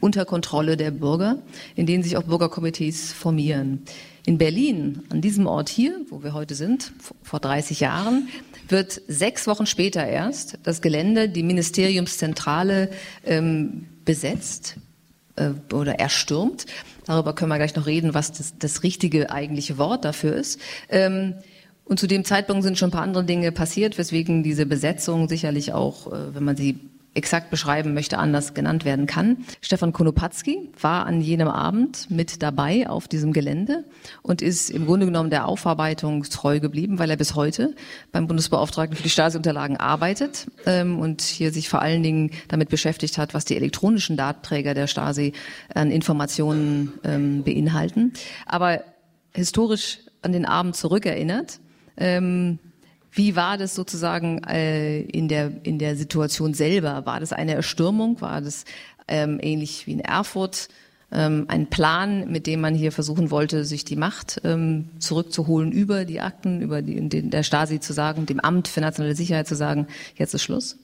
unter 0.00 0.24
Kontrolle 0.24 0.78
der 0.78 0.90
Bürger, 0.90 1.38
in 1.76 1.84
denen 1.84 2.02
sich 2.02 2.16
auch 2.16 2.22
Bürgerkomitees 2.22 3.12
formieren. 3.12 3.82
In 4.24 4.38
Berlin, 4.38 5.02
an 5.10 5.20
diesem 5.20 5.46
Ort 5.46 5.68
hier, 5.68 6.00
wo 6.08 6.22
wir 6.22 6.32
heute 6.32 6.54
sind, 6.54 6.92
vor 7.22 7.40
30 7.40 7.80
Jahren, 7.80 8.30
wird 8.70 9.02
sechs 9.06 9.46
Wochen 9.46 9.66
später 9.66 10.06
erst 10.06 10.56
das 10.62 10.80
Gelände, 10.80 11.28
die 11.28 11.42
Ministeriumszentrale, 11.42 12.88
ähm, 13.26 13.84
besetzt 14.06 14.76
äh, 15.36 15.50
oder 15.74 15.98
erstürmt. 15.98 16.64
Darüber 17.04 17.34
können 17.34 17.50
wir 17.50 17.58
gleich 17.58 17.76
noch 17.76 17.84
reden, 17.84 18.14
was 18.14 18.32
das, 18.32 18.54
das 18.58 18.82
richtige 18.82 19.30
eigentliche 19.30 19.76
Wort 19.76 20.06
dafür 20.06 20.36
ist. 20.36 20.58
Ähm, 20.88 21.34
und 21.88 21.98
zu 21.98 22.06
dem 22.06 22.24
Zeitpunkt 22.24 22.62
sind 22.62 22.78
schon 22.78 22.88
ein 22.88 22.92
paar 22.92 23.02
andere 23.02 23.24
Dinge 23.24 23.50
passiert, 23.50 23.98
weswegen 23.98 24.42
diese 24.42 24.66
Besetzung 24.66 25.28
sicherlich 25.28 25.72
auch, 25.72 26.12
äh, 26.12 26.34
wenn 26.34 26.44
man 26.44 26.56
sie 26.56 26.78
exakt 27.14 27.50
beschreiben 27.50 27.94
möchte, 27.94 28.18
anders 28.18 28.54
genannt 28.54 28.84
werden 28.84 29.06
kann. 29.06 29.38
Stefan 29.60 29.92
Konopatzki 29.92 30.68
war 30.80 31.06
an 31.06 31.20
jenem 31.20 31.48
Abend 31.48 32.10
mit 32.10 32.42
dabei 32.42 32.88
auf 32.88 33.08
diesem 33.08 33.32
Gelände 33.32 33.84
und 34.22 34.40
ist 34.40 34.70
im 34.70 34.86
Grunde 34.86 35.06
genommen 35.06 35.30
der 35.30 35.48
Aufarbeitung 35.48 36.22
treu 36.24 36.60
geblieben, 36.60 36.98
weil 36.98 37.10
er 37.10 37.16
bis 37.16 37.34
heute 37.34 37.74
beim 38.12 38.28
Bundesbeauftragten 38.28 38.96
für 38.96 39.02
die 39.02 39.10
Stasi-Unterlagen 39.10 39.78
arbeitet 39.78 40.46
ähm, 40.66 41.00
und 41.00 41.22
hier 41.22 41.52
sich 41.52 41.68
vor 41.68 41.82
allen 41.82 42.02
Dingen 42.02 42.30
damit 42.46 42.68
beschäftigt 42.68 43.18
hat, 43.18 43.34
was 43.34 43.44
die 43.44 43.56
elektronischen 43.56 44.16
Datenträger 44.16 44.74
der 44.74 44.86
Stasi 44.86 45.32
an 45.74 45.90
Informationen 45.90 46.92
ähm, 47.02 47.42
beinhalten. 47.42 48.12
Aber 48.46 48.82
historisch 49.32 50.00
an 50.22 50.32
den 50.32 50.44
Abend 50.44 50.76
zurückerinnert, 50.76 51.58
ähm, 51.98 52.58
wie 53.12 53.36
war 53.36 53.58
das 53.58 53.74
sozusagen 53.74 54.42
äh, 54.44 55.00
in, 55.00 55.28
der, 55.28 55.52
in 55.64 55.78
der 55.78 55.96
Situation 55.96 56.54
selber? 56.54 57.04
War 57.04 57.20
das 57.20 57.32
eine 57.32 57.54
Erstürmung? 57.54 58.20
War 58.20 58.40
das 58.40 58.64
ähm, 59.08 59.38
ähnlich 59.42 59.86
wie 59.86 59.92
in 59.92 60.00
Erfurt 60.00 60.68
ähm, 61.10 61.46
ein 61.48 61.68
Plan, 61.68 62.30
mit 62.30 62.46
dem 62.46 62.60
man 62.60 62.74
hier 62.74 62.92
versuchen 62.92 63.30
wollte, 63.30 63.64
sich 63.64 63.84
die 63.84 63.96
Macht 63.96 64.40
ähm, 64.44 64.90
zurückzuholen 64.98 65.72
über 65.72 66.04
die 66.04 66.20
Akten, 66.20 66.60
über 66.60 66.82
die, 66.82 67.08
den, 67.08 67.30
der 67.30 67.42
Stasi 67.42 67.80
zu 67.80 67.92
sagen, 67.92 68.26
dem 68.26 68.40
Amt 68.40 68.68
für 68.68 68.80
nationale 68.80 69.16
Sicherheit 69.16 69.48
zu 69.48 69.56
sagen, 69.56 69.86
jetzt 70.16 70.34
ist 70.34 70.42
Schluss? 70.42 70.76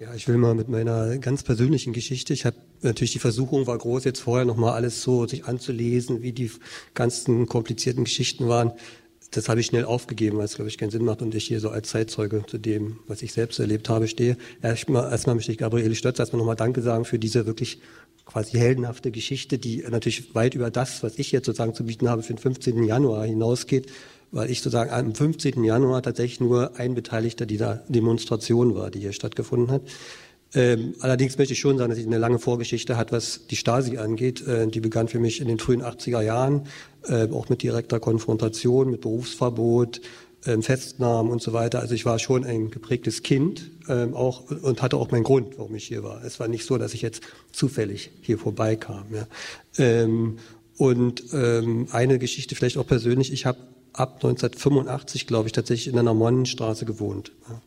Ja, 0.00 0.14
ich 0.14 0.26
will 0.28 0.38
mal 0.38 0.54
mit 0.54 0.68
meiner 0.68 1.18
ganz 1.18 1.42
persönlichen 1.42 1.92
Geschichte. 1.92 2.32
Ich 2.32 2.46
habe 2.46 2.56
natürlich 2.80 3.12
die 3.12 3.18
Versuchung 3.18 3.66
war 3.66 3.76
groß, 3.76 4.04
jetzt 4.04 4.20
vorher 4.20 4.46
noch 4.46 4.56
mal 4.56 4.72
alles 4.72 5.02
so 5.02 5.26
sich 5.26 5.44
anzulesen, 5.44 6.22
wie 6.22 6.32
die 6.32 6.50
ganzen 6.94 7.46
komplizierten 7.46 8.04
Geschichten 8.04 8.48
waren 8.48 8.72
das 9.30 9.48
habe 9.48 9.60
ich 9.60 9.66
schnell 9.66 9.84
aufgegeben, 9.84 10.38
weil 10.38 10.44
es, 10.44 10.56
glaube 10.56 10.68
ich, 10.68 10.78
keinen 10.78 10.90
Sinn 10.90 11.04
macht 11.04 11.22
und 11.22 11.34
ich 11.34 11.46
hier 11.46 11.60
so 11.60 11.70
als 11.70 11.90
Zeitzeuge 11.90 12.44
zu 12.46 12.58
dem, 12.58 12.98
was 13.06 13.22
ich 13.22 13.32
selbst 13.32 13.60
erlebt 13.60 13.88
habe, 13.88 14.08
stehe. 14.08 14.36
Erstmal, 14.60 15.10
erstmal 15.10 15.36
möchte 15.36 15.52
ich 15.52 15.58
Gabriele 15.58 15.94
Stötz 15.94 16.18
erstmal 16.18 16.38
nochmal 16.38 16.56
Danke 16.56 16.82
sagen 16.82 17.04
für 17.04 17.18
diese 17.18 17.46
wirklich 17.46 17.80
quasi 18.24 18.58
heldenhafte 18.58 19.10
Geschichte, 19.10 19.58
die 19.58 19.84
natürlich 19.88 20.34
weit 20.34 20.54
über 20.54 20.70
das, 20.70 21.02
was 21.02 21.18
ich 21.18 21.30
jetzt 21.32 21.46
sozusagen 21.46 21.74
zu 21.74 21.84
bieten 21.84 22.08
habe, 22.08 22.22
für 22.22 22.32
den 22.32 22.38
15. 22.38 22.82
Januar 22.82 23.24
hinausgeht, 23.24 23.86
weil 24.32 24.50
ich 24.50 24.62
sozusagen 24.62 24.90
am 24.90 25.14
15. 25.14 25.62
Januar 25.62 26.02
tatsächlich 26.02 26.40
nur 26.40 26.78
ein 26.78 26.94
Beteiligter 26.94 27.46
dieser 27.46 27.84
Demonstration 27.88 28.74
war, 28.74 28.90
die 28.90 29.00
hier 29.00 29.12
stattgefunden 29.12 29.70
hat. 29.70 29.82
Ähm, 30.54 30.94
allerdings 31.00 31.38
möchte 31.38 31.52
ich 31.52 31.60
schon 31.60 31.78
sagen, 31.78 31.90
dass 31.90 31.98
ich 31.98 32.06
eine 32.06 32.18
lange 32.18 32.38
Vorgeschichte 32.38 32.96
hat, 32.96 33.12
was 33.12 33.46
die 33.48 33.56
Stasi 33.56 33.98
angeht. 33.98 34.46
Äh, 34.46 34.66
die 34.66 34.80
begann 34.80 35.08
für 35.08 35.20
mich 35.20 35.40
in 35.40 35.48
den 35.48 35.58
frühen 35.58 35.82
80er 35.82 36.22
Jahren, 36.22 36.66
äh, 37.04 37.28
auch 37.30 37.48
mit 37.48 37.62
direkter 37.62 38.00
Konfrontation, 38.00 38.90
mit 38.90 39.00
Berufsverbot, 39.00 40.00
äh, 40.44 40.60
Festnahmen 40.60 41.30
und 41.30 41.40
so 41.40 41.52
weiter. 41.52 41.78
Also 41.78 41.94
ich 41.94 42.04
war 42.04 42.18
schon 42.18 42.44
ein 42.44 42.70
geprägtes 42.70 43.22
Kind 43.22 43.70
ähm, 43.88 44.14
auch 44.14 44.50
und 44.50 44.82
hatte 44.82 44.96
auch 44.96 45.10
meinen 45.10 45.22
Grund, 45.22 45.56
warum 45.58 45.74
ich 45.76 45.84
hier 45.84 46.02
war. 46.02 46.24
Es 46.24 46.40
war 46.40 46.48
nicht 46.48 46.64
so, 46.64 46.78
dass 46.78 46.94
ich 46.94 47.02
jetzt 47.02 47.22
zufällig 47.52 48.10
hier 48.20 48.38
vorbeikam. 48.38 49.04
Ja. 49.12 49.26
Ähm, 49.78 50.38
und 50.76 51.24
ähm, 51.32 51.88
eine 51.92 52.18
Geschichte 52.18 52.56
vielleicht 52.56 52.78
auch 52.78 52.86
persönlich. 52.86 53.32
Ich 53.32 53.46
habe 53.46 53.58
ab 53.92 54.14
1985, 54.14 55.26
glaube 55.26 55.46
ich, 55.46 55.52
tatsächlich 55.52 55.92
in 55.92 55.98
einer 55.98 56.14
Nonnenstraße 56.14 56.86
gewohnt. 56.86 57.32
Ja 57.48 57.60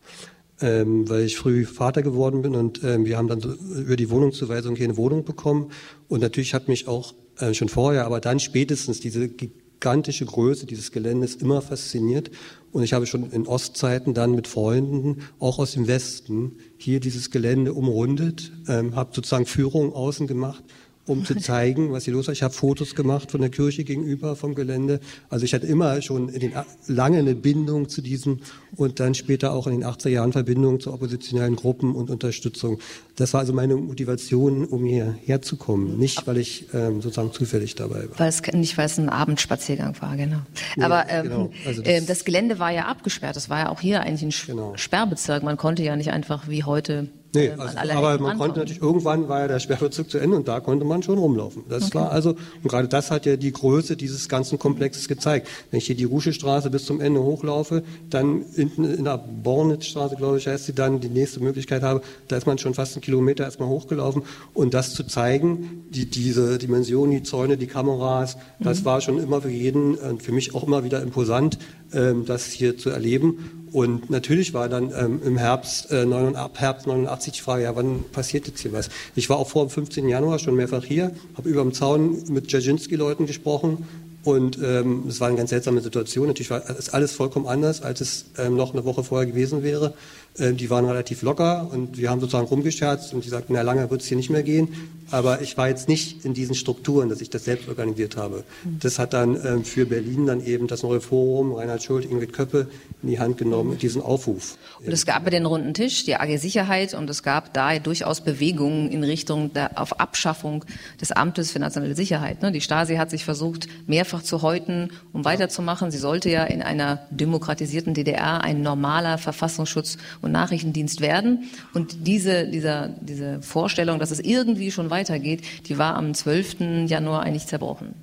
ähm, 0.60 1.08
weil 1.08 1.24
ich 1.24 1.36
früh 1.36 1.64
Vater 1.64 2.02
geworden 2.02 2.42
bin 2.42 2.54
und 2.54 2.82
ähm, 2.84 3.04
wir 3.04 3.16
haben 3.16 3.28
dann 3.28 3.40
so 3.40 3.52
über 3.52 3.96
die 3.96 4.10
Wohnungszuweisung 4.10 4.76
hier 4.76 4.84
eine 4.84 4.96
Wohnung 4.96 5.24
bekommen. 5.24 5.70
Und 6.08 6.20
natürlich 6.20 6.54
hat 6.54 6.68
mich 6.68 6.86
auch 6.86 7.14
äh, 7.38 7.54
schon 7.54 7.68
vorher, 7.68 8.06
aber 8.06 8.20
dann 8.20 8.38
spätestens 8.40 9.00
diese 9.00 9.28
gigantische 9.28 10.24
Größe 10.24 10.66
dieses 10.66 10.92
Geländes 10.92 11.34
immer 11.34 11.60
fasziniert. 11.60 12.30
Und 12.72 12.82
ich 12.82 12.92
habe 12.92 13.06
schon 13.06 13.30
in 13.30 13.46
Ostzeiten 13.46 14.14
dann 14.14 14.32
mit 14.32 14.46
Freunden, 14.48 15.22
auch 15.38 15.58
aus 15.58 15.72
dem 15.72 15.86
Westen, 15.86 16.58
hier 16.76 17.00
dieses 17.00 17.30
Gelände 17.30 17.74
umrundet, 17.74 18.52
ähm, 18.68 18.94
habe 18.94 19.10
sozusagen 19.14 19.46
Führungen 19.46 19.92
außen 19.92 20.26
gemacht 20.26 20.64
um 21.06 21.24
zu 21.24 21.36
zeigen, 21.36 21.92
was 21.92 22.04
hier 22.04 22.14
los 22.14 22.26
war. 22.26 22.32
Ich 22.32 22.42
habe 22.42 22.54
Fotos 22.54 22.94
gemacht 22.94 23.30
von 23.30 23.40
der 23.40 23.50
Kirche 23.50 23.84
gegenüber 23.84 24.36
vom 24.36 24.54
Gelände. 24.54 25.00
Also 25.28 25.44
ich 25.44 25.52
hatte 25.52 25.66
immer 25.66 26.00
schon 26.00 26.28
in 26.28 26.40
den, 26.40 26.52
lange 26.86 27.18
eine 27.18 27.34
Bindung 27.34 27.88
zu 27.88 28.00
diesem 28.00 28.40
und 28.76 29.00
dann 29.00 29.14
später 29.14 29.52
auch 29.52 29.66
in 29.66 29.80
den 29.80 29.84
80er 29.84 30.08
Jahren 30.08 30.32
Verbindung 30.32 30.80
zu 30.80 30.92
oppositionellen 30.92 31.56
Gruppen 31.56 31.94
und 31.94 32.10
Unterstützung. 32.10 32.78
Das 33.16 33.34
war 33.34 33.40
also 33.40 33.52
meine 33.52 33.76
Motivation, 33.76 34.64
um 34.64 34.84
hierher 34.84 35.42
zu 35.42 35.56
kommen. 35.56 35.98
Nicht, 35.98 36.26
weil 36.26 36.38
ich 36.38 36.66
ähm, 36.72 37.02
sozusagen 37.02 37.32
zufällig 37.32 37.74
dabei 37.74 38.08
war. 38.08 38.18
Weil 38.18 38.28
es, 38.28 38.42
nicht, 38.52 38.76
weil 38.78 38.86
es 38.86 38.98
ein 38.98 39.08
Abendspaziergang 39.08 39.94
war, 40.00 40.16
genau. 40.16 40.40
Nee, 40.76 40.84
Aber 40.84 41.08
ähm, 41.08 41.22
genau. 41.24 41.50
Also 41.66 41.82
das, 41.82 41.90
äh, 41.92 42.06
das, 42.06 42.24
Gelände 42.24 42.58
war 42.58 42.70
ja 42.70 42.86
abgesperrt. 42.86 43.36
Das 43.36 43.50
war 43.50 43.58
ja 43.60 43.68
auch 43.68 43.80
hier 43.80 44.00
eigentlich 44.00 44.22
ein 44.22 44.46
genau. 44.46 44.72
Sperrbezirk. 44.76 45.42
Man 45.42 45.56
konnte 45.56 45.82
ja 45.82 45.96
nicht 45.96 46.10
einfach 46.10 46.48
wie 46.48 46.64
heute 46.64 47.08
Nee, 47.34 47.50
also, 47.50 47.76
aber 47.92 48.18
man 48.18 48.38
konnte 48.38 48.60
natürlich, 48.60 48.80
irgendwann 48.80 49.28
war 49.28 49.40
ja 49.40 49.48
der 49.48 49.58
Sperrbezirk 49.58 50.08
zu 50.08 50.18
Ende 50.18 50.36
und 50.36 50.46
da 50.46 50.60
konnte 50.60 50.84
man 50.84 51.02
schon 51.02 51.18
rumlaufen. 51.18 51.64
Das 51.68 51.86
okay. 51.86 51.94
war 51.94 52.12
also, 52.12 52.30
und 52.30 52.68
gerade 52.68 52.86
das 52.86 53.10
hat 53.10 53.26
ja 53.26 53.36
die 53.36 53.52
Größe 53.52 53.96
dieses 53.96 54.28
ganzen 54.28 54.58
Komplexes 54.58 55.08
gezeigt. 55.08 55.48
Wenn 55.70 55.78
ich 55.78 55.86
hier 55.86 55.96
die 55.96 56.04
Ruschestraße 56.04 56.70
bis 56.70 56.84
zum 56.84 57.00
Ende 57.00 57.20
hochlaufe, 57.22 57.82
dann 58.08 58.44
hinten 58.54 58.84
in 58.84 59.04
der 59.04 59.18
Bornitzstraße, 59.18 60.14
glaube 60.14 60.38
ich, 60.38 60.46
heißt 60.46 60.66
sie 60.66 60.74
dann, 60.74 61.00
die 61.00 61.08
nächste 61.08 61.40
Möglichkeit 61.40 61.82
habe, 61.82 62.02
da 62.28 62.36
ist 62.36 62.46
man 62.46 62.58
schon 62.58 62.74
fast 62.74 62.94
einen 62.94 63.02
Kilometer 63.02 63.44
erstmal 63.44 63.68
hochgelaufen 63.68 64.22
und 64.52 64.72
das 64.72 64.94
zu 64.94 65.02
zeigen, 65.04 65.84
die, 65.90 66.06
diese 66.06 66.58
Dimension, 66.58 67.10
die 67.10 67.24
Zäune, 67.24 67.56
die 67.56 67.66
Kameras, 67.66 68.36
das 68.60 68.80
mhm. 68.80 68.84
war 68.84 69.00
schon 69.00 69.18
immer 69.18 69.42
für 69.42 69.50
jeden, 69.50 69.96
und 69.96 70.22
für 70.22 70.32
mich 70.32 70.54
auch 70.54 70.64
immer 70.64 70.84
wieder 70.84 71.02
imposant, 71.02 71.58
ähm, 71.92 72.24
das 72.26 72.46
hier 72.46 72.78
zu 72.78 72.90
erleben. 72.90 73.63
Und 73.74 74.08
natürlich 74.08 74.54
war 74.54 74.68
dann 74.68 74.92
ähm, 74.96 75.20
im 75.24 75.36
Herbst, 75.36 75.90
äh, 75.90 76.06
89, 76.06 76.38
ab 76.38 76.60
Herbst 76.60 76.86
89 76.86 77.32
die 77.32 77.40
Frage, 77.40 77.64
ja, 77.64 77.74
wann 77.74 78.04
passiert 78.12 78.46
jetzt 78.46 78.60
hier 78.60 78.72
was? 78.72 78.88
Ich 79.16 79.28
war 79.28 79.36
auch 79.36 79.48
vor 79.48 79.66
dem 79.66 79.70
15. 79.70 80.08
Januar 80.08 80.38
schon 80.38 80.54
mehrfach 80.54 80.84
hier, 80.84 81.10
habe 81.36 81.48
über 81.48 81.60
dem 81.60 81.72
Zaun 81.72 82.22
mit 82.28 82.46
Dzerzhinsky-Leuten 82.46 83.26
gesprochen, 83.26 83.84
Und 84.24 84.58
ähm, 84.62 85.04
es 85.08 85.20
war 85.20 85.28
eine 85.28 85.36
ganz 85.36 85.50
seltsame 85.50 85.82
Situation. 85.82 86.28
Natürlich 86.28 86.50
war 86.50 86.62
es 86.70 86.88
alles 86.88 87.12
vollkommen 87.12 87.46
anders, 87.46 87.82
als 87.82 88.00
es 88.00 88.26
ähm, 88.38 88.56
noch 88.56 88.72
eine 88.72 88.84
Woche 88.84 89.04
vorher 89.04 89.26
gewesen 89.26 89.62
wäre. 89.62 89.92
Ähm, 90.38 90.56
die 90.56 90.68
waren 90.68 90.84
relativ 90.84 91.22
locker 91.22 91.70
und 91.72 91.96
wir 91.96 92.10
haben 92.10 92.20
sozusagen 92.20 92.46
rumgescherzt 92.46 93.14
und 93.14 93.24
die 93.24 93.28
sagten, 93.28 93.52
na 93.52 93.62
lange 93.62 93.88
wird 93.90 94.02
es 94.02 94.08
hier 94.08 94.16
nicht 94.16 94.30
mehr 94.30 94.42
gehen. 94.42 94.68
Aber 95.10 95.42
ich 95.42 95.56
war 95.56 95.68
jetzt 95.68 95.88
nicht 95.88 96.24
in 96.24 96.34
diesen 96.34 96.54
Strukturen, 96.54 97.08
dass 97.08 97.20
ich 97.20 97.30
das 97.30 97.44
selbst 97.44 97.68
organisiert 97.68 98.16
habe. 98.16 98.42
Das 98.80 98.98
hat 98.98 99.12
dann 99.12 99.38
ähm, 99.44 99.64
für 99.64 99.86
Berlin 99.86 100.26
dann 100.26 100.44
eben 100.44 100.66
das 100.66 100.82
neue 100.82 101.00
Forum, 101.00 101.52
Reinhard 101.52 101.82
Schult, 101.82 102.04
Ingrid 102.04 102.32
Köppe 102.32 102.68
in 103.02 103.10
die 103.10 103.20
Hand 103.20 103.36
genommen, 103.36 103.76
diesen 103.78 104.00
Aufruf. 104.00 104.56
Und 104.84 104.92
es 104.92 105.04
gab 105.04 105.24
ja 105.24 105.30
den 105.30 105.46
runden 105.46 105.74
Tisch, 105.74 106.04
die 106.04 106.16
AG 106.16 106.38
Sicherheit 106.38 106.94
und 106.94 107.08
es 107.10 107.22
gab 107.22 107.52
da 107.52 107.78
durchaus 107.78 108.22
Bewegungen 108.22 108.90
in 108.90 109.04
Richtung 109.04 109.52
der, 109.52 109.78
auf 109.78 110.00
Abschaffung 110.00 110.64
des 111.00 111.12
Amtes 111.12 111.52
für 111.52 111.58
nationale 111.58 111.94
Sicherheit. 111.94 112.42
Ne? 112.42 112.50
Die 112.50 112.62
Stasi 112.62 112.96
hat 112.96 113.10
sich 113.10 113.24
versucht, 113.24 113.68
mehrfach 113.86 114.22
zu 114.22 114.42
häuten, 114.42 114.90
um 115.12 115.24
weiterzumachen. 115.24 115.90
Sie 115.90 115.98
sollte 115.98 116.30
ja 116.30 116.44
in 116.44 116.62
einer 116.62 117.06
demokratisierten 117.10 117.94
DDR 117.94 118.42
ein 118.42 118.62
normaler 118.62 119.18
Verfassungsschutz 119.18 119.98
und 120.24 120.32
Nachrichtendienst 120.32 121.00
werden. 121.00 121.44
Und 121.72 122.06
diese, 122.06 122.48
dieser, 122.48 122.88
diese 122.88 123.42
Vorstellung, 123.42 123.98
dass 123.98 124.10
es 124.10 124.20
irgendwie 124.20 124.70
schon 124.70 124.90
weitergeht, 124.90 125.42
die 125.66 125.78
war 125.78 125.96
am 125.96 126.14
12. 126.14 126.86
Januar 126.88 127.22
eigentlich 127.22 127.46
zerbrochen. 127.46 127.94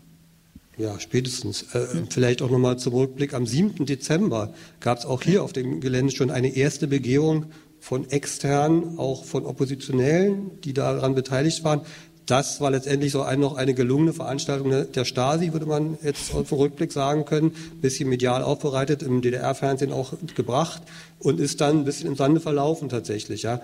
Ja, 0.78 1.00
spätestens. 1.00 1.64
Äh, 1.74 1.86
vielleicht 2.10 2.42
auch 2.42 2.50
nochmal 2.50 2.80
zum 2.80 2.94
Rückblick. 2.94 3.34
Am 3.34 3.46
7. 3.46 3.86
Dezember 3.86 4.54
gab 4.80 5.00
es 5.00 5.06
auch 5.06 5.22
hier 5.22 5.44
auf 5.44 5.54
dem 5.54 5.82
Gelände 5.82 6.16
schon 6.16 6.32
eine 6.32 6.56
erste 6.56 6.88
Begehung 6.88 7.48
von 7.80 8.10
externen, 8.10 8.98
auch 8.98 9.26
von 9.26 9.46
Oppositionellen, 9.46 10.62
die 10.62 10.74
daran 10.74 11.16
beteiligt 11.16 11.64
waren. 11.64 11.82
Das 12.26 12.62
war 12.62 12.72
letztendlich 12.72 13.12
so 13.12 13.24
ein, 13.24 13.40
noch 13.40 13.56
eine 13.56 13.74
gelungene 13.74 14.14
Veranstaltung 14.14 14.92
der 14.92 15.06
Stasi, 15.06 15.54
würde 15.54 15.66
man 15.66 15.98
jetzt 16.04 16.34
auf 16.34 16.52
Rückblick 16.52 16.92
sagen 16.92 17.26
können. 17.26 17.52
Bisschen 17.82 18.10
medial 18.10 18.44
aufbereitet, 18.44 19.04
im 19.04 19.22
DDR-Fernsehen 19.22 19.92
auch 19.92 20.14
gebracht 20.36 20.82
und 21.20 21.40
ist 21.40 21.62
dann 21.62 21.80
ein 21.80 21.86
bisschen 21.86 22.08
im 22.08 22.16
Sande 22.16 22.40
verlaufen 22.40 22.90
tatsächlich. 22.90 23.44
Ja. 23.44 23.62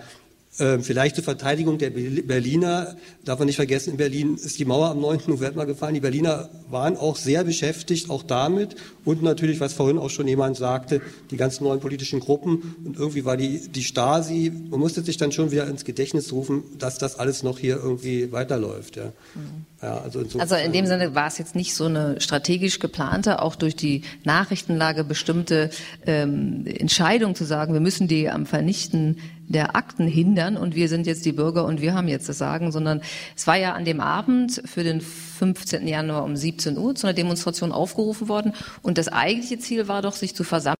Ähm, 0.60 0.82
vielleicht 0.82 1.14
zur 1.14 1.22
Verteidigung 1.22 1.78
der 1.78 1.90
Berliner, 1.90 2.96
darf 3.24 3.38
man 3.38 3.46
nicht 3.46 3.56
vergessen, 3.56 3.90
in 3.90 3.96
Berlin 3.96 4.34
ist 4.34 4.58
die 4.58 4.64
Mauer 4.64 4.88
am 4.88 5.00
9. 5.00 5.20
November 5.28 5.66
gefallen. 5.66 5.94
Die 5.94 6.00
Berliner 6.00 6.48
waren 6.68 6.96
auch 6.96 7.16
sehr 7.16 7.44
beschäftigt, 7.44 8.10
auch 8.10 8.24
damit. 8.24 8.74
Und 9.04 9.22
natürlich, 9.22 9.60
was 9.60 9.72
vorhin 9.72 9.98
auch 9.98 10.10
schon 10.10 10.26
jemand 10.26 10.56
sagte, 10.56 11.00
die 11.30 11.36
ganzen 11.36 11.64
neuen 11.64 11.78
politischen 11.78 12.18
Gruppen. 12.18 12.74
Und 12.84 12.96
irgendwie 12.98 13.24
war 13.24 13.36
die, 13.36 13.68
die 13.68 13.84
Stasi, 13.84 14.52
man 14.70 14.80
musste 14.80 15.02
sich 15.02 15.16
dann 15.16 15.30
schon 15.30 15.52
wieder 15.52 15.68
ins 15.68 15.84
Gedächtnis 15.84 16.32
rufen, 16.32 16.64
dass 16.78 16.98
das 16.98 17.18
alles 17.18 17.42
noch 17.44 17.58
hier 17.58 17.76
irgendwie 17.76 18.32
weiterläuft. 18.32 18.96
Ja. 18.96 19.12
Mhm. 19.34 19.66
Ja, 19.80 19.98
also, 19.98 20.24
also, 20.38 20.56
in 20.56 20.72
dem 20.72 20.86
Sinne 20.86 21.14
war 21.14 21.28
es 21.28 21.38
jetzt 21.38 21.54
nicht 21.54 21.72
so 21.72 21.84
eine 21.84 22.20
strategisch 22.20 22.80
geplante, 22.80 23.40
auch 23.40 23.54
durch 23.54 23.76
die 23.76 24.02
Nachrichtenlage 24.24 25.04
bestimmte 25.04 25.70
ähm, 26.04 26.64
Entscheidung 26.66 27.36
zu 27.36 27.44
sagen, 27.44 27.74
wir 27.74 27.80
müssen 27.80 28.08
die 28.08 28.28
am 28.28 28.44
Vernichten 28.44 29.18
der 29.48 29.74
Akten 29.74 30.06
hindern 30.06 30.56
und 30.56 30.74
wir 30.74 30.88
sind 30.88 31.06
jetzt 31.06 31.24
die 31.24 31.32
Bürger 31.32 31.64
und 31.64 31.80
wir 31.80 31.94
haben 31.94 32.08
jetzt 32.08 32.28
das 32.28 32.38
Sagen, 32.38 32.70
sondern 32.70 33.00
es 33.36 33.46
war 33.46 33.56
ja 33.56 33.72
an 33.72 33.84
dem 33.84 34.00
Abend 34.00 34.62
für 34.64 34.84
den 34.84 35.00
15. 35.00 35.86
Januar 35.88 36.24
um 36.24 36.36
17 36.36 36.76
Uhr 36.76 36.94
zu 36.94 37.06
einer 37.06 37.14
Demonstration 37.14 37.72
aufgerufen 37.72 38.28
worden 38.28 38.52
und 38.82 38.98
das 38.98 39.08
eigentliche 39.08 39.58
Ziel 39.58 39.88
war 39.88 40.02
doch, 40.02 40.14
sich 40.14 40.34
zu 40.34 40.44
versammeln. 40.44 40.74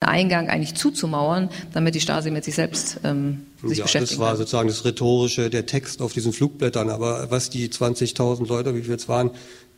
Eingang 0.00 0.48
eigentlich 0.48 0.74
zuzumauern, 0.74 1.48
damit 1.72 1.94
die 1.94 2.00
Stasi 2.00 2.30
mit 2.30 2.44
sich 2.44 2.54
selbst 2.54 3.00
ähm, 3.04 3.46
sich 3.62 3.78
ja, 3.78 3.84
beschäftigen 3.84 4.18
Das 4.18 4.18
war 4.18 4.28
kann. 4.30 4.36
sozusagen 4.38 4.68
das 4.68 4.84
Rhetorische, 4.84 5.48
der 5.48 5.64
Text 5.64 6.02
auf 6.02 6.12
diesen 6.12 6.32
Flugblättern. 6.32 6.90
Aber 6.90 7.30
was 7.30 7.48
die 7.48 7.68
20.000 7.68 8.46
Leute, 8.46 8.74
wie 8.74 8.82
viel 8.82 8.94
es 8.94 9.08
waren, 9.08 9.30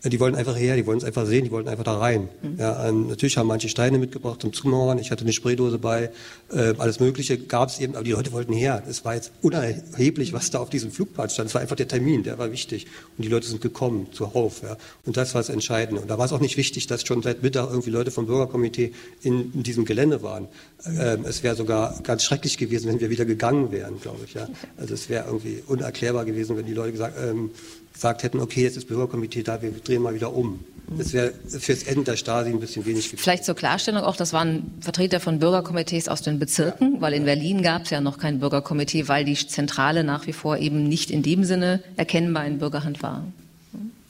die 0.09 0.21
wollten 0.21 0.37
einfach 0.37 0.57
her, 0.57 0.77
die 0.77 0.87
wollten 0.87 0.99
es 0.99 1.05
einfach 1.05 1.27
sehen, 1.27 1.45
die 1.45 1.51
wollten 1.51 1.69
einfach 1.69 1.85
da 1.85 1.99
rein. 1.99 2.29
Mhm. 2.43 2.59
Ja, 2.59 2.93
natürlich 2.93 3.37
haben 3.37 3.47
manche 3.47 3.69
Steine 3.69 3.99
mitgebracht 3.99 4.43
zum 4.43 4.53
Zumauern. 4.53 4.99
Ich 4.99 5.11
hatte 5.11 5.23
eine 5.23 5.33
Spraydose 5.33 5.79
bei, 5.79 6.11
äh, 6.53 6.75
alles 6.79 7.01
Mögliche 7.01 7.39
gab 7.39 7.69
es 7.69 7.81
eben, 7.81 7.95
aber 7.95 8.05
die 8.05 8.13
Leute 8.13 8.33
wollten 8.33 8.53
her. 8.53 8.83
Es 8.89 9.05
war 9.05 9.15
jetzt 9.15 9.33
unerheblich, 9.43 10.33
was 10.33 10.51
da 10.51 10.59
auf 10.59 10.71
diesem 10.71 10.91
Flugplatz 10.91 11.35
stand. 11.35 11.49
Es 11.49 11.55
war 11.55 11.61
einfach 11.61 11.77
der 11.77 11.89
Termin, 11.89 12.23
der 12.23 12.39
war 12.39 12.53
wichtig. 12.53 12.87
Und 13.17 13.25
die 13.25 13.29
Leute 13.29 13.47
sind 13.47 13.61
gekommen, 13.61 14.09
zuhauf. 14.13 14.63
Ja. 14.63 14.77
Und 15.05 15.17
das 15.17 15.35
war 15.35 15.41
das 15.41 15.49
Entscheidende. 15.49 16.01
Und 16.03 16.11
da 16.11 16.19
war 16.19 16.27
es 16.27 16.33
auch 16.33 16.41
nicht 16.41 16.57
wichtig, 16.57 16.87
dass 16.87 17.07
schon 17.07 17.23
seit 17.23 17.43
Mittag 17.43 17.71
irgendwie 17.71 17.91
Leute 17.91 18.11
vom 18.11 18.27
Bürgerkomitee 18.27 18.93
in, 19.23 19.53
in 19.53 19.63
diesem 19.63 19.85
Gelände 19.85 20.23
waren. 20.23 20.49
Ähm, 20.87 21.25
es 21.25 21.43
wäre 21.43 21.57
sogar 21.57 21.99
ganz 22.03 22.23
schrecklich 22.25 22.59
gewesen, 22.59 22.89
wenn 22.89 23.01
wir 23.01 23.11
wieder 23.11 23.25
gegangen 23.25 23.73
wären, 23.73 24.01
glaube 24.01 24.21
ich. 24.25 24.35
Ja. 24.35 24.49
Also 24.77 24.95
es 24.95 25.09
wäre 25.09 25.27
irgendwie 25.27 25.63
unerklärbar 25.67 26.25
gewesen, 26.25 26.57
wenn 26.57 26.67
die 26.67 26.75
Leute 26.75 26.93
gesagt, 26.93 27.17
ähm, 27.21 27.51
gesagt 27.97 28.23
hätten, 28.23 28.41
okay, 28.41 28.63
jetzt 28.63 28.77
ist 28.77 28.89
Bürgerkomitee 28.89 29.43
da, 29.43 29.61
wir 29.63 29.73
drehen 29.73 30.03
mal 30.03 30.15
wieder 30.15 30.35
um. 30.35 30.61
Das 30.99 31.13
wäre 31.15 31.33
fürs 31.49 31.83
Ende 31.83 32.05
der 32.05 32.17
Stasi 32.17 32.51
ein 32.51 32.61
bisschen 32.61 32.85
wenig 32.85 33.07
gewesen. 33.07 33.23
Vielleicht 33.23 33.45
zur 33.45 33.57
Klarstellung 33.57 34.05
auch, 34.05 34.17
das 34.17 34.33
waren 34.33 34.75
Vertreter 34.81 35.19
von 35.19 35.41
Bürgerkomitees 35.41 36.07
aus 36.09 36.23
den 36.23 36.39
Bezirken, 36.39 36.95
ja. 36.97 37.01
weil 37.01 37.15
in 37.15 37.25
Berlin 37.25 37.63
gab 37.63 37.85
es 37.85 37.91
ja 37.91 38.01
noch 38.01 38.19
kein 38.19 38.39
Bürgerkomitee, 38.39 39.09
weil 39.09 39.25
die 39.25 39.35
Zentrale 39.35 40.05
nach 40.05 40.27
wie 40.27 40.33
vor 40.33 40.59
eben 40.59 40.89
nicht 40.89 41.11
in 41.11 41.23
dem 41.23 41.43
Sinne 41.43 41.83
erkennbar 41.97 42.47
in 42.47 42.59
Bürgerhand 42.59 43.03
war. 43.03 43.25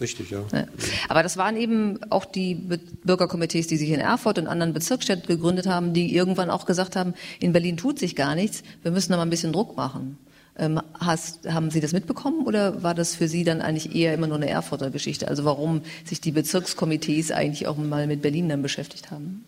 Richtig, 0.01 0.31
ja. 0.31 0.45
ja. 0.53 0.67
Aber 1.09 1.23
das 1.23 1.37
waren 1.39 1.57
eben 1.57 1.99
auch 2.11 2.27
die 2.27 2.57
Bürgerkomitees, 3.05 3.69
die 3.69 3.79
sich 3.79 3.89
in 3.91 4.01
Erfurt 4.01 4.39
und 4.39 4.47
anderen 4.47 4.75
Bezirksstädten 4.75 5.27
gegründet 5.27 5.67
haben, 5.67 5.95
die 5.95 6.15
irgendwann 6.15 6.51
auch 6.51 6.67
gesagt 6.67 6.97
haben, 6.97 7.15
in 7.41 7.53
Berlin 7.53 7.79
tut 7.79 7.99
sich 7.99 8.17
gar 8.17 8.35
nichts, 8.35 8.63
wir 8.83 8.91
müssen 8.91 9.13
da 9.13 9.17
mal 9.17 9.23
ein 9.23 9.31
bisschen 9.31 9.53
Druck 9.53 9.77
machen. 9.77 10.19
Ähm, 10.59 10.81
hast, 10.99 11.47
haben 11.53 11.71
Sie 11.71 11.81
das 11.81 11.93
mitbekommen 11.93 12.47
oder 12.47 12.83
war 12.83 12.95
das 12.95 13.15
für 13.15 13.29
Sie 13.29 13.45
dann 13.45 13.61
eigentlich 13.61 13.95
eher 13.95 14.15
immer 14.15 14.27
nur 14.27 14.37
eine 14.37 14.49
Erfurter 14.49 14.91
Geschichte? 14.91 15.29
Also 15.29 15.45
warum 15.45 15.83
sich 16.05 16.21
die 16.21 16.33
Bezirkskomitees 16.33 17.31
eigentlich 17.31 17.67
auch 17.67 17.77
mal 17.77 18.07
mit 18.07 18.23
Berlin 18.23 18.49
dann 18.49 18.63
beschäftigt 18.63 19.11
haben? 19.11 19.45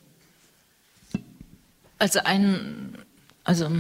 Also 1.99 2.21
ein, 2.25 2.97
also 3.44 3.71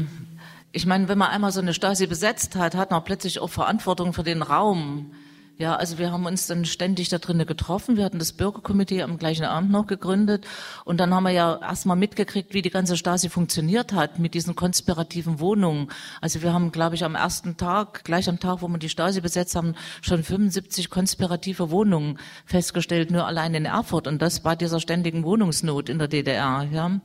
ich 0.72 0.86
meine, 0.86 1.08
wenn 1.08 1.18
man 1.18 1.30
einmal 1.30 1.52
so 1.52 1.60
eine 1.60 1.74
Stasi 1.74 2.06
besetzt 2.06 2.56
hat, 2.56 2.74
hat 2.74 2.90
man 2.90 3.04
plötzlich 3.04 3.40
auch 3.40 3.50
Verantwortung 3.50 4.12
für 4.12 4.22
den 4.22 4.42
Raum. 4.42 5.12
Ja, 5.60 5.74
also 5.74 5.98
wir 5.98 6.12
haben 6.12 6.24
uns 6.24 6.46
dann 6.46 6.64
ständig 6.64 7.08
da 7.08 7.18
drinnen 7.18 7.44
getroffen. 7.44 7.96
Wir 7.96 8.04
hatten 8.04 8.20
das 8.20 8.32
Bürgerkomitee 8.32 9.02
am 9.02 9.18
gleichen 9.18 9.44
Abend 9.44 9.72
noch 9.72 9.88
gegründet. 9.88 10.46
Und 10.84 11.00
dann 11.00 11.12
haben 11.12 11.24
wir 11.24 11.32
ja 11.32 11.56
erstmal 11.60 11.96
mitgekriegt, 11.96 12.54
wie 12.54 12.62
die 12.62 12.70
ganze 12.70 12.96
Stasi 12.96 13.28
funktioniert 13.28 13.92
hat 13.92 14.20
mit 14.20 14.34
diesen 14.34 14.54
konspirativen 14.54 15.40
Wohnungen. 15.40 15.90
Also 16.20 16.42
wir 16.42 16.52
haben, 16.52 16.70
glaube 16.70 16.94
ich, 16.94 17.02
am 17.02 17.16
ersten 17.16 17.56
Tag, 17.56 18.04
gleich 18.04 18.28
am 18.28 18.38
Tag, 18.38 18.62
wo 18.62 18.68
wir 18.68 18.78
die 18.78 18.88
Stasi 18.88 19.20
besetzt 19.20 19.56
haben, 19.56 19.74
schon 20.00 20.22
75 20.22 20.90
konspirative 20.90 21.72
Wohnungen 21.72 22.20
festgestellt, 22.46 23.10
nur 23.10 23.26
allein 23.26 23.52
in 23.54 23.64
Erfurt. 23.64 24.06
Und 24.06 24.22
das 24.22 24.38
bei 24.38 24.54
dieser 24.54 24.78
ständigen 24.78 25.24
Wohnungsnot 25.24 25.88
in 25.88 25.98
der 25.98 26.06
DDR, 26.06 26.68
ja. 26.70 27.00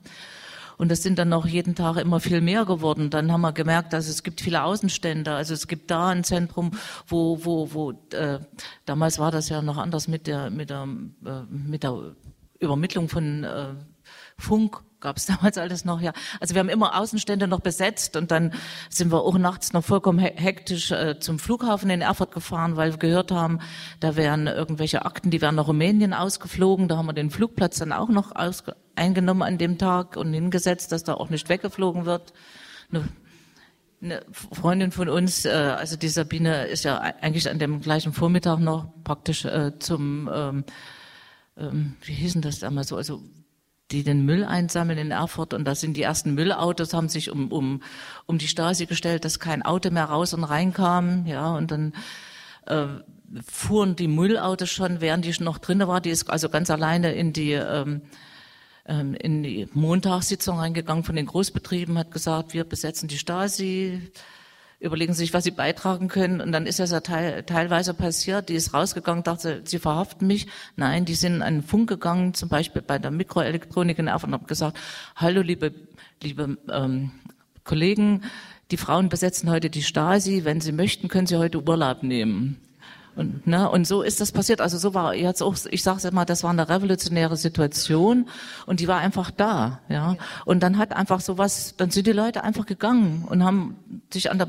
Und 0.77 0.89
das 0.89 1.03
sind 1.03 1.19
dann 1.19 1.29
noch 1.29 1.45
jeden 1.45 1.75
Tag 1.75 1.97
immer 1.97 2.19
viel 2.19 2.41
mehr 2.41 2.65
geworden. 2.65 3.09
Dann 3.09 3.31
haben 3.31 3.41
wir 3.41 3.51
gemerkt, 3.51 3.93
dass 3.93 4.07
es 4.07 4.23
gibt 4.23 4.41
viele 4.41 4.63
Außenstände. 4.63 5.31
Also 5.33 5.53
es 5.53 5.67
gibt 5.67 5.91
da 5.91 6.09
ein 6.09 6.23
Zentrum, 6.23 6.71
wo, 7.07 7.43
wo, 7.43 7.73
wo 7.73 7.91
äh, 8.11 8.39
damals 8.85 9.19
war 9.19 9.31
das 9.31 9.49
ja 9.49 9.61
noch 9.61 9.77
anders 9.77 10.07
mit 10.07 10.27
der, 10.27 10.49
mit 10.49 10.69
der, 10.69 10.87
äh, 11.25 11.41
mit 11.49 11.83
der 11.83 12.15
Übermittlung 12.59 13.09
von 13.09 13.43
äh, 13.43 13.73
Funk 14.37 14.83
gab 15.03 15.17
es 15.17 15.25
damals 15.27 15.57
alles 15.57 15.85
noch, 15.85 16.01
ja. 16.01 16.13
Also 16.39 16.55
wir 16.55 16.59
haben 16.59 16.69
immer 16.69 16.99
Außenstände 16.99 17.47
noch 17.47 17.59
besetzt 17.59 18.15
und 18.15 18.31
dann 18.31 18.53
sind 18.89 19.11
wir 19.11 19.21
auch 19.21 19.37
nachts 19.37 19.73
noch 19.73 19.83
vollkommen 19.83 20.19
hektisch 20.19 20.91
äh, 20.91 21.19
zum 21.19 21.37
Flughafen 21.37 21.89
in 21.89 22.01
Erfurt 22.01 22.31
gefahren, 22.31 22.75
weil 22.77 22.93
wir 22.93 22.97
gehört 22.97 23.31
haben, 23.31 23.59
da 23.99 24.15
wären 24.15 24.47
irgendwelche 24.47 25.05
Akten, 25.05 25.29
die 25.29 25.41
wären 25.41 25.55
nach 25.55 25.67
Rumänien 25.67 26.13
ausgeflogen. 26.13 26.87
Da 26.87 26.97
haben 26.97 27.05
wir 27.05 27.13
den 27.13 27.29
Flugplatz 27.29 27.77
dann 27.77 27.91
auch 27.91 28.09
noch 28.09 28.31
eingenommen 28.95 29.43
an 29.43 29.57
dem 29.57 29.77
Tag 29.77 30.17
und 30.17 30.33
hingesetzt, 30.33 30.91
dass 30.91 31.03
da 31.03 31.13
auch 31.13 31.29
nicht 31.29 31.49
weggeflogen 31.49 32.05
wird. 32.05 32.33
Eine, 32.91 33.09
eine 34.01 34.25
Freundin 34.31 34.91
von 34.91 35.09
uns, 35.09 35.45
äh, 35.45 35.49
also 35.49 35.97
die 35.97 36.09
Sabine, 36.09 36.65
ist 36.67 36.83
ja 36.83 36.99
eigentlich 36.99 37.49
an 37.49 37.59
dem 37.59 37.81
gleichen 37.81 38.13
Vormittag 38.13 38.59
noch 38.59 38.87
praktisch 39.03 39.45
äh, 39.45 39.77
zum 39.79 40.29
ähm, 40.33 40.63
ähm, 41.57 41.95
wie 42.01 42.13
hießen 42.13 42.41
das 42.41 42.59
damals 42.59 42.87
so, 42.87 42.97
also 42.97 43.21
die 43.93 44.03
den 44.03 44.25
Müll 44.25 44.43
einsammeln 44.43 44.97
in 44.97 45.11
Erfurt. 45.11 45.53
Und 45.53 45.65
da 45.65 45.75
sind 45.75 45.95
die 45.95 46.01
ersten 46.01 46.33
Müllautos, 46.33 46.93
haben 46.93 47.09
sich 47.09 47.29
um, 47.29 47.51
um, 47.51 47.81
um 48.25 48.37
die 48.37 48.47
Stasi 48.47 48.85
gestellt, 48.85 49.23
dass 49.23 49.39
kein 49.39 49.61
Auto 49.61 49.89
mehr 49.91 50.05
raus 50.05 50.33
und 50.33 50.43
reinkam, 50.43 51.25
ja, 51.25 51.55
und 51.55 51.71
dann 51.71 51.93
äh, 52.65 52.87
fuhren 53.47 53.95
die 53.95 54.07
Müllautos 54.07 54.69
schon, 54.69 54.99
während 54.99 55.25
die 55.25 55.43
noch 55.43 55.59
drinnen 55.59 55.87
war, 55.87 56.01
die 56.01 56.09
ist 56.09 56.29
also 56.29 56.49
ganz 56.49 56.69
alleine 56.69 57.13
in 57.13 57.33
die 57.33 57.53
ähm, 57.53 58.01
ähm, 58.85 59.13
in 59.13 59.43
die 59.43 59.67
Montagssitzung 59.73 60.59
reingegangen 60.59 61.03
von 61.03 61.15
den 61.15 61.25
Großbetrieben, 61.25 61.97
hat 61.97 62.11
gesagt, 62.11 62.53
wir 62.53 62.63
besetzen 62.65 63.07
die 63.07 63.17
Stasi, 63.17 64.11
überlegen 64.83 65.13
sich, 65.13 65.33
was 65.33 65.45
sie 65.45 65.51
beitragen 65.51 66.09
können. 66.09 66.41
Und 66.41 66.51
dann 66.51 66.65
ist 66.65 66.79
das 66.79 66.91
ja 66.91 66.99
teil, 66.99 67.43
teilweise 67.43 67.93
passiert. 67.93 68.49
Die 68.49 68.55
ist 68.55 68.73
rausgegangen, 68.73 69.23
dachte, 69.23 69.61
sie 69.63 69.79
verhaften 69.79 70.27
mich. 70.27 70.47
Nein, 70.75 71.05
die 71.05 71.15
sind 71.15 71.35
in 71.35 71.41
einen 71.41 71.63
Funk 71.63 71.89
gegangen, 71.89 72.33
zum 72.33 72.49
Beispiel 72.49 72.81
bei 72.81 72.99
der 72.99 73.11
Mikroelektronik 73.11 73.97
in 73.97 74.07
Erfurt 74.07 74.27
und 74.27 74.33
haben 74.33 74.47
gesagt, 74.47 74.77
hallo 75.15 75.41
liebe, 75.41 75.73
liebe 76.21 76.57
ähm, 76.69 77.11
Kollegen, 77.63 78.23
die 78.71 78.77
Frauen 78.77 79.09
besetzen 79.09 79.49
heute 79.49 79.69
die 79.69 79.83
Stasi. 79.83 80.43
Wenn 80.43 80.59
sie 80.59 80.73
möchten, 80.73 81.07
können 81.07 81.27
sie 81.27 81.37
heute 81.37 81.63
Urlaub 81.63 82.03
nehmen. 82.03 82.59
Und, 83.15 83.45
ne, 83.45 83.69
und 83.69 83.85
so 83.85 84.01
ist 84.01 84.21
das 84.21 84.31
passiert. 84.31 84.59
Also 84.59 84.77
so 84.77 84.93
war 84.93 85.13
jetzt 85.13 85.43
auch, 85.43 85.55
ich 85.69 85.83
sage 85.83 86.11
mal, 86.11 86.25
das 86.25 86.43
war 86.43 86.49
eine 86.49 86.67
revolutionäre 86.67 87.37
Situation 87.37 88.27
und 88.65 88.79
die 88.79 88.87
war 88.87 88.99
einfach 88.99 89.29
da, 89.29 89.81
ja. 89.87 90.17
Und 90.45 90.63
dann 90.63 90.77
hat 90.77 90.93
einfach 90.93 91.19
sowas, 91.19 91.75
dann 91.77 91.91
sind 91.91 92.07
die 92.07 92.11
Leute 92.11 92.43
einfach 92.43 92.65
gegangen 92.65 93.25
und 93.29 93.43
haben 93.43 93.77
sich 94.11 94.31
an 94.31 94.39
der 94.39 94.47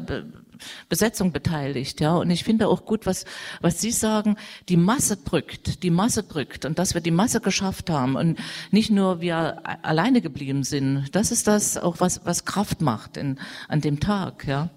Besetzung 0.88 1.32
beteiligt, 1.32 2.00
ja. 2.00 2.14
Und 2.14 2.30
ich 2.30 2.44
finde 2.44 2.68
auch 2.68 2.86
gut, 2.86 3.04
was, 3.04 3.26
was 3.60 3.80
Sie 3.80 3.90
sagen, 3.90 4.36
die 4.68 4.78
Masse 4.78 5.18
drückt, 5.18 5.82
die 5.82 5.90
Masse 5.90 6.22
drückt 6.22 6.64
und 6.64 6.78
dass 6.78 6.94
wir 6.94 7.02
die 7.02 7.10
Masse 7.10 7.40
geschafft 7.40 7.90
haben 7.90 8.16
und 8.16 8.38
nicht 8.70 8.90
nur 8.90 9.20
wir 9.20 9.62
alleine 9.84 10.22
geblieben 10.22 10.64
sind. 10.64 11.14
Das 11.14 11.32
ist 11.32 11.46
das 11.46 11.76
auch, 11.76 12.00
was, 12.00 12.24
was 12.24 12.46
Kraft 12.46 12.80
macht 12.80 13.18
in, 13.18 13.38
an 13.68 13.82
dem 13.82 14.00
Tag, 14.00 14.46
ja. 14.46 14.70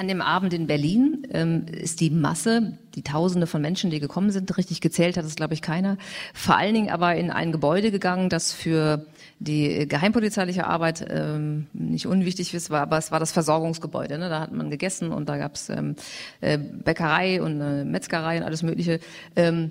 An 0.00 0.08
dem 0.08 0.22
Abend 0.22 0.54
in 0.54 0.66
Berlin 0.66 1.26
ähm, 1.30 1.66
ist 1.66 2.00
die 2.00 2.08
Masse, 2.08 2.78
die 2.94 3.02
Tausende 3.02 3.46
von 3.46 3.60
Menschen, 3.60 3.90
die 3.90 4.00
gekommen 4.00 4.30
sind, 4.30 4.56
richtig 4.56 4.80
gezählt 4.80 5.18
hat 5.18 5.26
es, 5.26 5.34
glaube 5.34 5.52
ich, 5.52 5.60
keiner. 5.60 5.98
Vor 6.32 6.56
allen 6.56 6.72
Dingen 6.72 6.88
aber 6.88 7.16
in 7.16 7.30
ein 7.30 7.52
Gebäude 7.52 7.90
gegangen, 7.90 8.30
das 8.30 8.50
für 8.50 9.04
die 9.40 9.86
geheimpolizeiliche 9.86 10.66
Arbeit 10.66 11.06
ähm, 11.10 11.66
nicht 11.74 12.06
unwichtig 12.06 12.54
ist, 12.54 12.70
war, 12.70 12.80
aber 12.80 12.96
es 12.96 13.12
war 13.12 13.20
das 13.20 13.30
Versorgungsgebäude. 13.32 14.16
Ne? 14.16 14.30
Da 14.30 14.40
hat 14.40 14.52
man 14.54 14.70
gegessen 14.70 15.12
und 15.12 15.28
da 15.28 15.36
gab 15.36 15.56
es 15.56 15.68
ähm, 15.68 15.96
äh, 16.40 16.56
Bäckerei 16.56 17.42
und 17.42 17.60
äh, 17.60 17.84
Metzgerei 17.84 18.38
und 18.38 18.44
alles 18.44 18.62
Mögliche. 18.62 19.00
Ähm, 19.36 19.70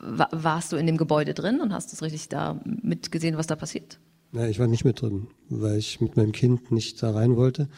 warst 0.00 0.72
du 0.72 0.76
in 0.76 0.86
dem 0.86 0.96
Gebäude 0.96 1.34
drin 1.34 1.60
und 1.60 1.74
hast 1.74 1.92
das 1.92 2.00
richtig 2.00 2.30
da 2.30 2.58
mitgesehen, 2.64 3.36
was 3.36 3.48
da 3.48 3.54
passiert? 3.54 3.98
Nein, 4.32 4.48
ich 4.50 4.58
war 4.58 4.66
nicht 4.66 4.86
mit 4.86 5.02
drin, 5.02 5.28
weil 5.50 5.76
ich 5.76 6.00
mit 6.00 6.16
meinem 6.16 6.32
Kind 6.32 6.70
nicht 6.70 7.02
da 7.02 7.10
rein 7.10 7.36
wollte. 7.36 7.68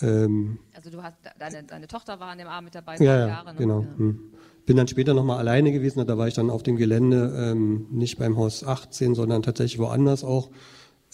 Ähm, 0.00 0.58
also 0.74 0.90
du 0.90 1.02
hast 1.02 1.16
deine, 1.38 1.64
deine 1.64 1.86
Tochter 1.86 2.20
war 2.20 2.28
an 2.28 2.38
dem 2.38 2.48
Abend 2.48 2.66
mit 2.66 2.74
dabei, 2.74 2.96
ja, 2.96 3.18
ja, 3.18 3.28
Jahre, 3.28 3.52
ne? 3.52 3.58
genau. 3.58 3.80
Ja. 3.80 3.98
Hm. 3.98 4.20
Bin 4.66 4.76
dann 4.76 4.88
später 4.88 5.14
nochmal 5.14 5.38
alleine 5.38 5.70
gewesen, 5.70 6.04
da 6.04 6.18
war 6.18 6.26
ich 6.26 6.34
dann 6.34 6.50
auf 6.50 6.62
dem 6.62 6.76
Gelände, 6.76 7.32
ähm, 7.38 7.86
nicht 7.90 8.18
beim 8.18 8.36
Haus 8.36 8.64
18, 8.64 9.14
sondern 9.14 9.42
tatsächlich 9.42 9.78
woanders 9.78 10.24
auch. 10.24 10.50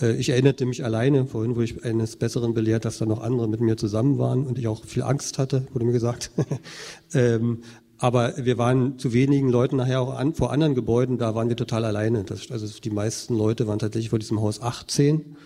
Äh, 0.00 0.12
ich 0.16 0.30
erinnerte 0.30 0.64
mich 0.64 0.84
alleine, 0.84 1.26
vorhin 1.26 1.54
wurde 1.54 1.64
ich 1.64 1.84
eines 1.84 2.16
Besseren 2.16 2.54
belehrt, 2.54 2.84
dass 2.84 2.98
da 2.98 3.06
noch 3.06 3.22
andere 3.22 3.48
mit 3.48 3.60
mir 3.60 3.76
zusammen 3.76 4.18
waren 4.18 4.46
und 4.46 4.58
ich 4.58 4.68
auch 4.68 4.84
viel 4.84 5.02
Angst 5.02 5.38
hatte, 5.38 5.66
wurde 5.72 5.84
mir 5.84 5.92
gesagt. 5.92 6.30
ähm, 7.14 7.62
aber 7.98 8.32
wir 8.36 8.58
waren 8.58 8.98
zu 8.98 9.12
wenigen 9.12 9.48
Leuten 9.48 9.76
nachher 9.76 10.00
auch 10.00 10.14
an, 10.14 10.34
vor 10.34 10.50
anderen 10.50 10.74
Gebäuden, 10.74 11.18
da 11.18 11.36
waren 11.36 11.48
wir 11.48 11.56
total 11.56 11.84
alleine. 11.84 12.24
Das, 12.24 12.50
also 12.50 12.66
die 12.80 12.90
meisten 12.90 13.36
Leute 13.36 13.68
waren 13.68 13.78
tatsächlich 13.78 14.10
vor 14.10 14.18
diesem 14.18 14.40
Haus 14.40 14.60
18 14.60 15.36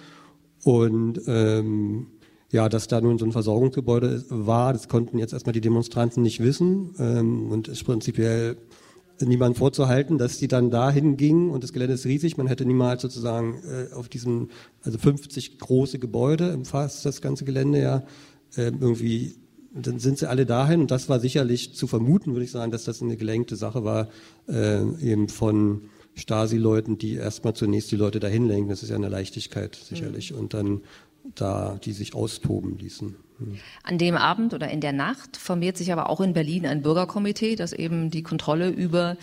und 0.64 1.20
ähm, 1.26 2.06
ja, 2.50 2.68
dass 2.68 2.88
da 2.88 3.00
nun 3.00 3.18
so 3.18 3.24
ein 3.24 3.32
Versorgungsgebäude 3.32 4.24
war, 4.28 4.72
das 4.72 4.88
konnten 4.88 5.18
jetzt 5.18 5.32
erstmal 5.32 5.52
die 5.52 5.60
Demonstranten 5.60 6.22
nicht 6.22 6.40
wissen 6.40 6.94
ähm, 6.98 7.50
und 7.50 7.68
ist 7.68 7.84
prinzipiell 7.84 8.56
niemand 9.24 9.56
vorzuhalten, 9.56 10.18
dass 10.18 10.38
die 10.38 10.48
dann 10.48 10.70
dahin 10.70 11.16
gingen 11.16 11.50
und 11.50 11.64
das 11.64 11.72
Gelände 11.72 11.94
ist 11.94 12.04
riesig. 12.04 12.36
Man 12.36 12.46
hätte 12.46 12.66
niemals 12.66 13.02
sozusagen 13.02 13.62
äh, 13.64 13.94
auf 13.94 14.08
diesem, 14.08 14.50
also 14.82 14.98
50 14.98 15.58
große 15.58 15.98
Gebäude 15.98 16.54
umfasst 16.54 17.06
das 17.06 17.22
ganze 17.22 17.44
Gelände 17.44 17.80
ja 17.80 17.96
äh, 18.56 18.66
irgendwie. 18.66 19.36
Dann 19.78 19.98
sind 19.98 20.16
sie 20.16 20.28
alle 20.28 20.46
dahin 20.46 20.80
und 20.80 20.90
das 20.90 21.10
war 21.10 21.20
sicherlich 21.20 21.74
zu 21.74 21.86
vermuten, 21.86 22.32
würde 22.32 22.44
ich 22.44 22.50
sagen, 22.50 22.72
dass 22.72 22.84
das 22.84 23.02
eine 23.02 23.18
gelenkte 23.18 23.56
Sache 23.56 23.84
war, 23.84 24.08
äh, 24.48 24.80
eben 25.02 25.28
von 25.28 25.82
Stasi-Leuten, 26.14 26.96
die 26.96 27.14
erstmal 27.14 27.54
zunächst 27.54 27.92
die 27.92 27.96
Leute 27.96 28.18
dahin 28.18 28.48
lenken. 28.48 28.70
Das 28.70 28.82
ist 28.82 28.88
ja 28.88 28.96
eine 28.96 29.10
Leichtigkeit 29.10 29.74
sicherlich. 29.76 30.32
Mhm. 30.32 30.38
Und 30.38 30.54
dann 30.54 30.80
da, 31.34 31.78
die 31.82 31.92
sich 31.92 32.14
austoben 32.14 32.78
ließen. 32.78 33.16
Hm. 33.38 33.58
An 33.82 33.98
dem 33.98 34.16
Abend 34.16 34.54
oder 34.54 34.70
in 34.70 34.80
der 34.80 34.92
Nacht 34.92 35.36
formiert 35.36 35.76
sich 35.76 35.92
aber 35.92 36.08
auch 36.08 36.20
in 36.20 36.32
Berlin 36.32 36.66
ein 36.66 36.82
Bürgerkomitee, 36.82 37.56
das 37.56 37.72
eben 37.72 38.10
die 38.10 38.22
Kontrolle 38.22 38.68
über 38.68 39.16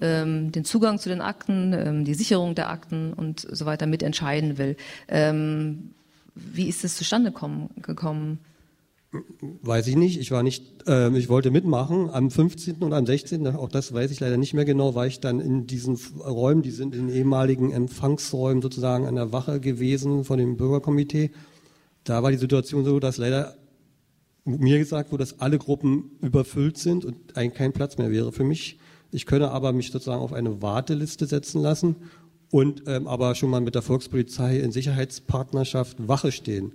ähm, 0.00 0.52
den 0.52 0.64
Zugang 0.64 0.98
zu 0.98 1.08
den 1.08 1.20
Akten, 1.20 1.72
ähm, 1.72 2.04
die 2.04 2.14
Sicherung 2.14 2.54
der 2.54 2.70
Akten 2.70 3.12
und 3.12 3.46
so 3.50 3.66
weiter 3.66 3.86
mitentscheiden 3.86 4.58
will. 4.58 4.76
Ähm, 5.08 5.90
wie 6.34 6.68
ist 6.68 6.84
es 6.84 6.96
zustande 6.96 7.30
kommen, 7.30 7.70
gekommen? 7.80 8.40
Weiß 9.62 9.86
ich 9.86 9.96
nicht. 9.96 10.18
Ich 10.20 10.30
war 10.30 10.42
nicht, 10.42 10.88
äh, 10.88 11.16
ich 11.16 11.28
wollte 11.28 11.50
mitmachen. 11.50 12.10
Am 12.10 12.30
15. 12.30 12.76
und 12.82 12.92
am 12.92 13.06
16. 13.06 13.46
auch 13.48 13.68
das 13.68 13.92
weiß 13.92 14.10
ich 14.10 14.20
leider 14.20 14.36
nicht 14.36 14.54
mehr 14.54 14.64
genau, 14.64 14.94
war 14.94 15.06
ich 15.06 15.20
dann 15.20 15.40
in 15.40 15.66
diesen 15.66 15.98
Räumen, 16.18 16.62
die 16.62 16.70
sind 16.70 16.94
in 16.94 17.08
ehemaligen 17.08 17.70
Empfangsräumen 17.70 18.62
sozusagen 18.62 19.06
an 19.06 19.14
der 19.14 19.32
Wache 19.32 19.60
gewesen 19.60 20.24
von 20.24 20.38
dem 20.38 20.56
Bürgerkomitee. 20.56 21.30
Da 22.04 22.22
war 22.22 22.30
die 22.30 22.36
Situation 22.36 22.84
so, 22.84 23.00
dass 23.00 23.18
leider 23.18 23.56
mir 24.44 24.78
gesagt 24.78 25.10
wurde, 25.10 25.22
dass 25.22 25.40
alle 25.40 25.58
Gruppen 25.58 26.10
überfüllt 26.20 26.76
sind 26.76 27.04
und 27.04 27.36
eigentlich 27.36 27.54
kein 27.54 27.72
Platz 27.72 27.96
mehr 27.96 28.10
wäre 28.10 28.32
für 28.32 28.44
mich. 28.44 28.78
Ich 29.10 29.26
könne 29.26 29.50
aber 29.50 29.72
mich 29.72 29.90
sozusagen 29.90 30.20
auf 30.20 30.32
eine 30.32 30.60
Warteliste 30.60 31.26
setzen 31.26 31.62
lassen 31.62 31.96
und 32.50 32.82
ähm, 32.86 33.06
aber 33.06 33.34
schon 33.34 33.50
mal 33.50 33.60
mit 33.60 33.74
der 33.74 33.82
Volkspolizei 33.82 34.58
in 34.58 34.70
Sicherheitspartnerschaft 34.70 36.08
Wache 36.08 36.30
stehen. 36.30 36.72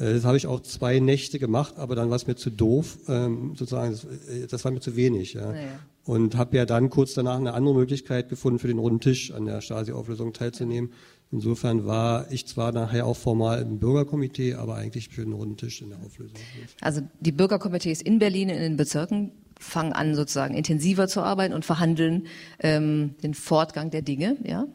Äh, 0.00 0.14
das 0.14 0.24
habe 0.24 0.36
ich 0.36 0.46
auch 0.46 0.60
zwei 0.60 0.98
Nächte 0.98 1.38
gemacht, 1.38 1.74
aber 1.76 1.94
dann 1.94 2.08
war 2.10 2.16
es 2.16 2.26
mir 2.26 2.36
zu 2.36 2.50
doof, 2.50 2.98
ähm, 3.08 3.54
sozusagen, 3.56 3.92
das, 3.92 4.04
äh, 4.04 4.46
das, 4.48 4.64
war 4.64 4.72
mir 4.72 4.80
zu 4.80 4.96
wenig. 4.96 5.34
Ja. 5.34 5.52
Naja. 5.52 5.68
Und 6.04 6.36
habe 6.36 6.56
ja 6.56 6.64
dann 6.64 6.90
kurz 6.90 7.14
danach 7.14 7.38
eine 7.38 7.52
andere 7.52 7.74
Möglichkeit 7.74 8.30
gefunden, 8.30 8.58
für 8.58 8.68
den 8.68 8.78
runden 8.78 9.00
Tisch 9.00 9.32
an 9.32 9.44
der 9.44 9.60
Stasi-Auflösung 9.60 10.32
teilzunehmen. 10.32 10.92
Insofern 11.30 11.86
war 11.86 12.26
ich 12.32 12.46
zwar 12.46 12.72
nachher 12.72 13.06
auch 13.06 13.16
formal 13.16 13.62
im 13.62 13.78
Bürgerkomitee, 13.78 14.54
aber 14.54 14.74
eigentlich 14.74 15.10
für 15.10 15.22
den 15.22 15.34
runden 15.34 15.56
Tisch 15.56 15.82
in 15.82 15.90
der 15.90 15.98
Auflösung. 15.98 16.36
Also 16.80 17.02
die 17.20 17.30
Bürgerkomitees 17.30 18.02
in 18.02 18.18
Berlin, 18.18 18.48
in 18.48 18.60
den 18.60 18.76
Bezirken, 18.76 19.30
fangen 19.60 19.92
an 19.92 20.14
sozusagen 20.14 20.54
intensiver 20.54 21.06
zu 21.06 21.20
arbeiten 21.20 21.54
und 21.54 21.64
verhandeln 21.64 22.26
ähm, 22.60 23.14
den 23.22 23.34
Fortgang 23.34 23.90
der 23.90 24.02
Dinge, 24.02 24.38
ja? 24.42 24.66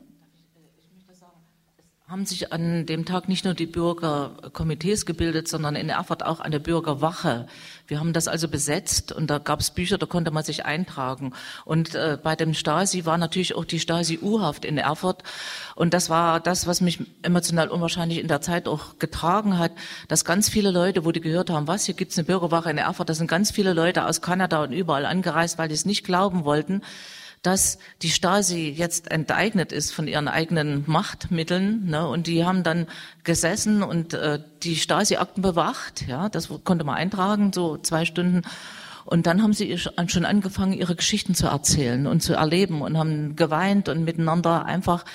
Haben 2.07 2.27
sich 2.27 2.53
an 2.53 2.85
dem 2.85 3.05
Tag 3.05 3.27
nicht 3.27 3.45
nur 3.45 3.55
die 3.55 3.65
Bürgerkomitees 3.65 5.07
gebildet, 5.07 5.47
sondern 5.47 5.75
in 5.75 5.89
Erfurt 5.89 6.23
auch 6.23 6.39
eine 6.39 6.59
Bürgerwache. 6.59 7.47
Wir 7.87 7.99
haben 7.99 8.13
das 8.13 8.27
also 8.27 8.47
besetzt 8.47 9.11
und 9.11 9.27
da 9.27 9.39
gab 9.39 9.59
es 9.59 9.71
Bücher, 9.71 9.97
da 9.97 10.05
konnte 10.05 10.29
man 10.29 10.43
sich 10.43 10.65
eintragen. 10.65 11.33
Und 11.65 11.95
äh, 11.95 12.19
bei 12.21 12.35
dem 12.35 12.53
Stasi 12.53 13.05
war 13.05 13.17
natürlich 13.17 13.55
auch 13.55 13.65
die 13.65 13.79
Stasi 13.79 14.19
U-Haft 14.21 14.65
in 14.65 14.77
Erfurt. 14.77 15.23
Und 15.73 15.95
das 15.95 16.11
war 16.11 16.39
das, 16.39 16.67
was 16.67 16.79
mich 16.79 16.99
emotional 17.23 17.69
unwahrscheinlich 17.69 18.19
in 18.19 18.27
der 18.27 18.41
Zeit 18.41 18.67
auch 18.67 18.99
getragen 18.99 19.57
hat, 19.57 19.71
dass 20.07 20.23
ganz 20.23 20.47
viele 20.47 20.69
Leute, 20.69 21.05
wo 21.05 21.11
die 21.11 21.21
gehört 21.21 21.49
haben, 21.49 21.67
was, 21.67 21.85
hier 21.85 21.95
gibt's 21.95 22.19
eine 22.19 22.25
Bürgerwache 22.25 22.69
in 22.69 22.77
Erfurt, 22.77 23.09
da 23.09 23.15
sind 23.15 23.27
ganz 23.27 23.49
viele 23.49 23.73
Leute 23.73 24.05
aus 24.05 24.21
Kanada 24.21 24.61
und 24.61 24.73
überall 24.73 25.07
angereist, 25.07 25.57
weil 25.57 25.69
die 25.69 25.73
es 25.73 25.85
nicht 25.85 26.05
glauben 26.05 26.45
wollten, 26.45 26.83
dass 27.45 27.77
die 28.01 28.09
Stasi 28.09 28.69
jetzt 28.69 29.11
enteignet 29.11 29.71
ist 29.71 29.91
von 29.91 30.07
ihren 30.07 30.27
eigenen 30.27 30.83
Machtmitteln. 30.87 31.85
Ne? 31.85 32.07
Und 32.07 32.27
die 32.27 32.45
haben 32.45 32.63
dann 32.63 32.87
gesessen 33.23 33.83
und 33.83 34.13
äh, 34.13 34.39
die 34.63 34.75
Stasi-Akten 34.75 35.41
bewacht. 35.41 36.07
Ja, 36.07 36.29
das 36.29 36.49
konnte 36.63 36.85
man 36.85 36.95
eintragen, 36.95 37.51
so 37.53 37.77
zwei 37.77 38.05
Stunden. 38.05 38.41
Und 39.05 39.27
dann 39.27 39.43
haben 39.43 39.53
sie 39.53 39.77
schon 39.77 40.25
angefangen, 40.25 40.73
ihre 40.73 40.95
Geschichten 40.95 41.35
zu 41.35 41.45
erzählen 41.45 42.07
und 42.07 42.21
zu 42.21 42.33
erleben 42.33 42.81
und 42.81 42.97
haben 42.97 43.35
geweint 43.35 43.87
und 43.87 44.03
miteinander 44.03 44.65
einfach 44.65 45.05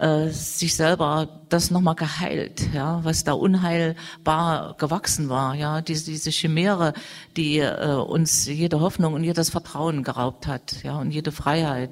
äh, 0.00 0.30
sich 0.30 0.74
selber 0.74 1.28
das 1.50 1.70
nochmal 1.70 1.94
geheilt, 1.94 2.72
ja, 2.72 3.04
was 3.04 3.22
da 3.24 3.32
unheilbar 3.32 4.74
gewachsen 4.78 5.28
war, 5.28 5.54
ja, 5.54 5.82
diese, 5.82 6.10
diese 6.10 6.30
Chimäre, 6.30 6.94
die 7.36 7.58
äh, 7.58 7.94
uns 7.94 8.46
jede 8.46 8.80
Hoffnung 8.80 9.14
und 9.14 9.24
jedes 9.24 9.50
Vertrauen 9.50 10.02
geraubt 10.02 10.46
hat, 10.46 10.82
ja, 10.82 10.96
und 10.98 11.10
jede 11.10 11.32
Freiheit. 11.32 11.90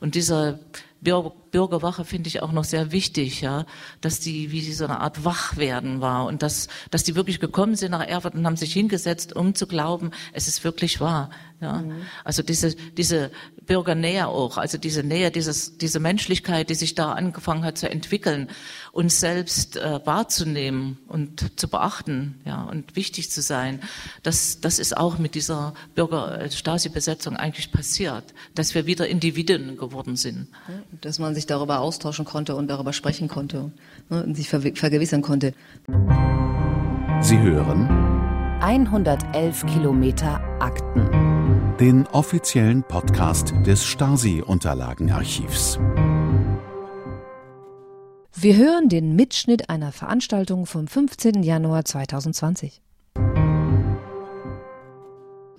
Und 0.00 0.14
diese 0.14 0.60
Bürgerwache 1.56 2.04
finde 2.04 2.28
ich 2.28 2.42
auch 2.42 2.52
noch 2.52 2.64
sehr 2.64 2.92
wichtig, 2.92 3.40
ja, 3.40 3.64
dass 4.02 4.20
die 4.20 4.52
wie 4.52 4.60
so 4.74 4.84
eine 4.84 5.00
Art 5.00 5.24
Wachwerden 5.24 6.02
war 6.02 6.26
und 6.26 6.42
dass, 6.42 6.68
dass 6.90 7.02
die 7.02 7.14
wirklich 7.14 7.40
gekommen 7.40 7.76
sind 7.76 7.92
nach 7.92 8.06
Erfurt 8.06 8.34
und 8.34 8.44
haben 8.44 8.58
sich 8.58 8.74
hingesetzt, 8.74 9.34
um 9.34 9.54
zu 9.54 9.66
glauben, 9.66 10.10
es 10.34 10.48
ist 10.48 10.64
wirklich 10.64 11.00
wahr. 11.00 11.30
Ja. 11.60 11.78
Mhm. 11.78 12.02
Also 12.24 12.42
diese, 12.42 12.74
diese 12.74 13.30
Bürgernähe 13.64 14.26
auch, 14.26 14.58
also 14.58 14.76
diese 14.76 15.02
Nähe, 15.02 15.30
dieses, 15.30 15.78
diese 15.78 16.00
Menschlichkeit, 16.00 16.68
die 16.68 16.74
sich 16.74 16.94
da 16.94 17.12
angefangen 17.12 17.64
hat 17.64 17.78
zu 17.78 17.88
entwickeln, 17.88 18.50
uns 18.92 19.20
selbst 19.20 19.76
äh, 19.76 20.00
wahrzunehmen 20.04 20.98
und 21.08 21.58
zu 21.58 21.68
beachten, 21.68 22.40
ja, 22.44 22.62
und 22.64 22.94
wichtig 22.94 23.30
zu 23.30 23.40
sein. 23.40 23.80
Das, 24.22 24.60
das 24.60 24.78
ist 24.78 24.96
auch 24.96 25.18
mit 25.18 25.34
dieser 25.34 25.72
Bürger-Stasi-Besetzung 25.94 27.36
eigentlich 27.36 27.72
passiert, 27.72 28.34
dass 28.54 28.74
wir 28.74 28.84
wieder 28.84 29.08
Individuen 29.08 29.78
geworden 29.78 30.16
sind. 30.16 30.48
Dass 31.00 31.18
man 31.18 31.34
sich 31.34 31.45
darüber 31.46 31.80
austauschen 31.80 32.24
konnte 32.24 32.56
und 32.56 32.68
darüber 32.68 32.92
sprechen 32.92 33.28
konnte 33.28 33.70
ne, 34.10 34.24
und 34.24 34.36
sich 34.36 34.48
vergewissern 34.48 35.22
konnte. 35.22 35.54
Sie 37.20 37.38
hören 37.38 37.88
111 38.60 39.66
Kilometer 39.66 40.40
Akten 40.60 41.26
den 41.80 42.06
offiziellen 42.06 42.82
Podcast 42.82 43.52
des 43.66 43.84
Stasi-Unterlagenarchivs. 43.84 45.78
Wir 48.34 48.56
hören 48.56 48.88
den 48.88 49.14
Mitschnitt 49.14 49.68
einer 49.68 49.92
Veranstaltung 49.92 50.66
vom 50.66 50.86
15. 50.88 51.42
Januar 51.42 51.84
2020. 51.84 52.80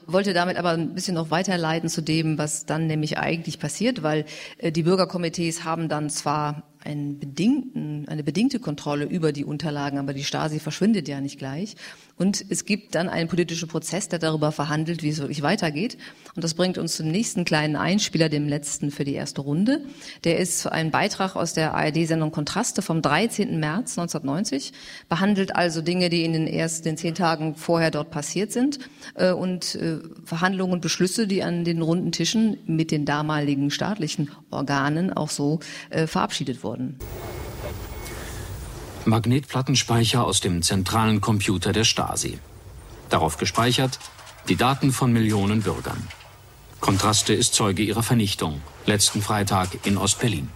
wollte 0.08 0.34
damit 0.34 0.58
aber 0.58 0.72
ein 0.72 0.93
bisschen 0.93 1.16
noch 1.16 1.32
weiterleiten 1.32 1.89
zu 1.89 2.01
dem, 2.01 2.38
was 2.38 2.66
dann 2.66 2.88
nämlich 2.88 3.18
eigentlich 3.18 3.60
passiert, 3.60 4.03
weil 4.03 4.26
äh, 4.58 4.72
die 4.72 4.84
Bürgerkomitees 4.84 5.64
haben 5.64 5.89
dann 5.89 6.10
zwar 6.10 6.64
einen 6.84 7.20
bedingten, 7.20 8.08
eine 8.08 8.24
bedingte 8.24 8.60
Kontrolle 8.60 9.05
über 9.05 9.32
die 9.32 9.45
Unterlagen, 9.45 9.99
aber 9.99 10.14
die 10.14 10.24
Stasi 10.24 10.60
verschwindet 10.60 11.08
ja 11.08 11.20
nicht 11.22 11.38
gleich. 11.38 11.76
Und 12.18 12.43
es 12.49 12.65
gibt 12.65 12.95
dann 12.95 13.09
einen 13.09 13.30
politischen 13.30 13.68
Prozess, 13.68 14.09
der 14.09 14.18
darüber 14.18 14.51
verhandelt, 14.51 15.03
wie 15.03 15.09
es 15.09 15.20
wirklich 15.20 15.43
weitergeht. 15.43 15.97
Und 16.36 16.43
das 16.43 16.55
bringt 16.55 16.78
uns 16.78 16.95
zum 16.95 17.09
nächsten 17.09 17.45
kleinen 17.45 17.76
Einspieler, 17.76 18.28
dem 18.28 18.47
letzten 18.47 18.89
für 18.89 19.03
die 19.03 19.13
erste 19.13 19.41
Runde. 19.41 19.82
Der 20.24 20.39
ist 20.39 20.65
ein 20.68 20.89
Beitrag 20.89 21.36
aus 21.36 21.53
der 21.53 21.76
ARD-Sendung 21.76 22.32
Kontraste 22.32 22.82
vom 22.82 23.01
13. 23.01 23.59
März 23.59 23.97
1990, 23.97 24.74
behandelt 25.09 25.55
also 25.55 25.82
Dinge, 25.82 26.09
die 26.09 26.26
in 26.26 26.34
den 26.34 26.47
ersten 26.47 26.97
zehn 26.97 27.13
Tagen 27.13 27.55
vorher 27.55 27.91
dort 27.91 28.09
passiert 28.09 28.51
sind 28.51 28.80
äh, 29.15 29.32
und 29.32 29.76
äh, 29.76 29.99
Verhandlungen 30.26 30.74
und 30.74 30.82
Beschlüsse, 30.82 31.28
die 31.28 31.43
an 31.43 31.63
den 31.63 31.82
runden 31.82 32.11
Tischen 32.11 32.57
mit 32.65 32.89
den 32.89 33.05
damaligen 33.05 33.70
staatlichen 33.70 34.32
Organen 34.49 35.13
auch 35.13 35.30
so 35.30 35.59
äh, 35.91 36.07
verabschiedet 36.07 36.63
wurden. 36.63 36.97
Magnetplattenspeicher 39.08 40.24
aus 40.24 40.41
dem 40.41 40.62
zentralen 40.62 41.22
Computer 41.22 41.72
der 41.72 41.86
Stasi. 41.86 42.39
Darauf 43.10 43.38
gespeichert 43.38 43.99
die 44.49 44.58
Daten 44.58 44.91
von 44.91 45.14
Millionen 45.14 45.62
Bürgern. 45.62 46.08
Kontraste 46.82 47.34
ist 47.34 47.53
Zeuge 47.53 47.84
ihrer 47.84 48.03
Vernichtung, 48.03 48.62
letzten 48.86 49.22
Freitag 49.22 49.70
in 49.86 49.97
Ostberlin. 49.97 50.49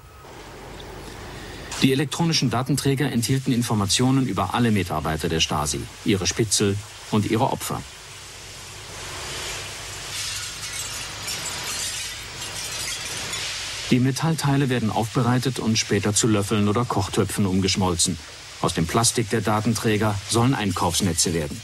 Die 1.81 1.93
elektronischen 1.93 2.49
Datenträger 2.49 3.09
enthielten 3.11 3.53
Informationen 3.53 4.27
über 4.27 4.53
alle 4.53 4.71
Mitarbeiter 4.71 5.29
der 5.29 5.39
Stasi, 5.39 5.79
ihre 6.03 6.27
Spitzel 6.27 6.77
und 7.09 7.31
ihre 7.31 7.51
Opfer. 7.51 7.81
Die 13.91 13.99
Metallteile 13.99 14.69
werden 14.69 14.89
aufbereitet 14.89 15.59
und 15.59 15.77
später 15.77 16.13
zu 16.13 16.27
Löffeln 16.27 16.69
oder 16.69 16.85
Kochtöpfen 16.85 17.45
umgeschmolzen. 17.45 18.17
Aus 18.61 18.75
dem 18.75 18.85
Plastik 18.85 19.29
der 19.31 19.41
Datenträger 19.41 20.15
sollen 20.29 20.53
Einkaufsnetze 20.53 21.33
werden. 21.33 21.59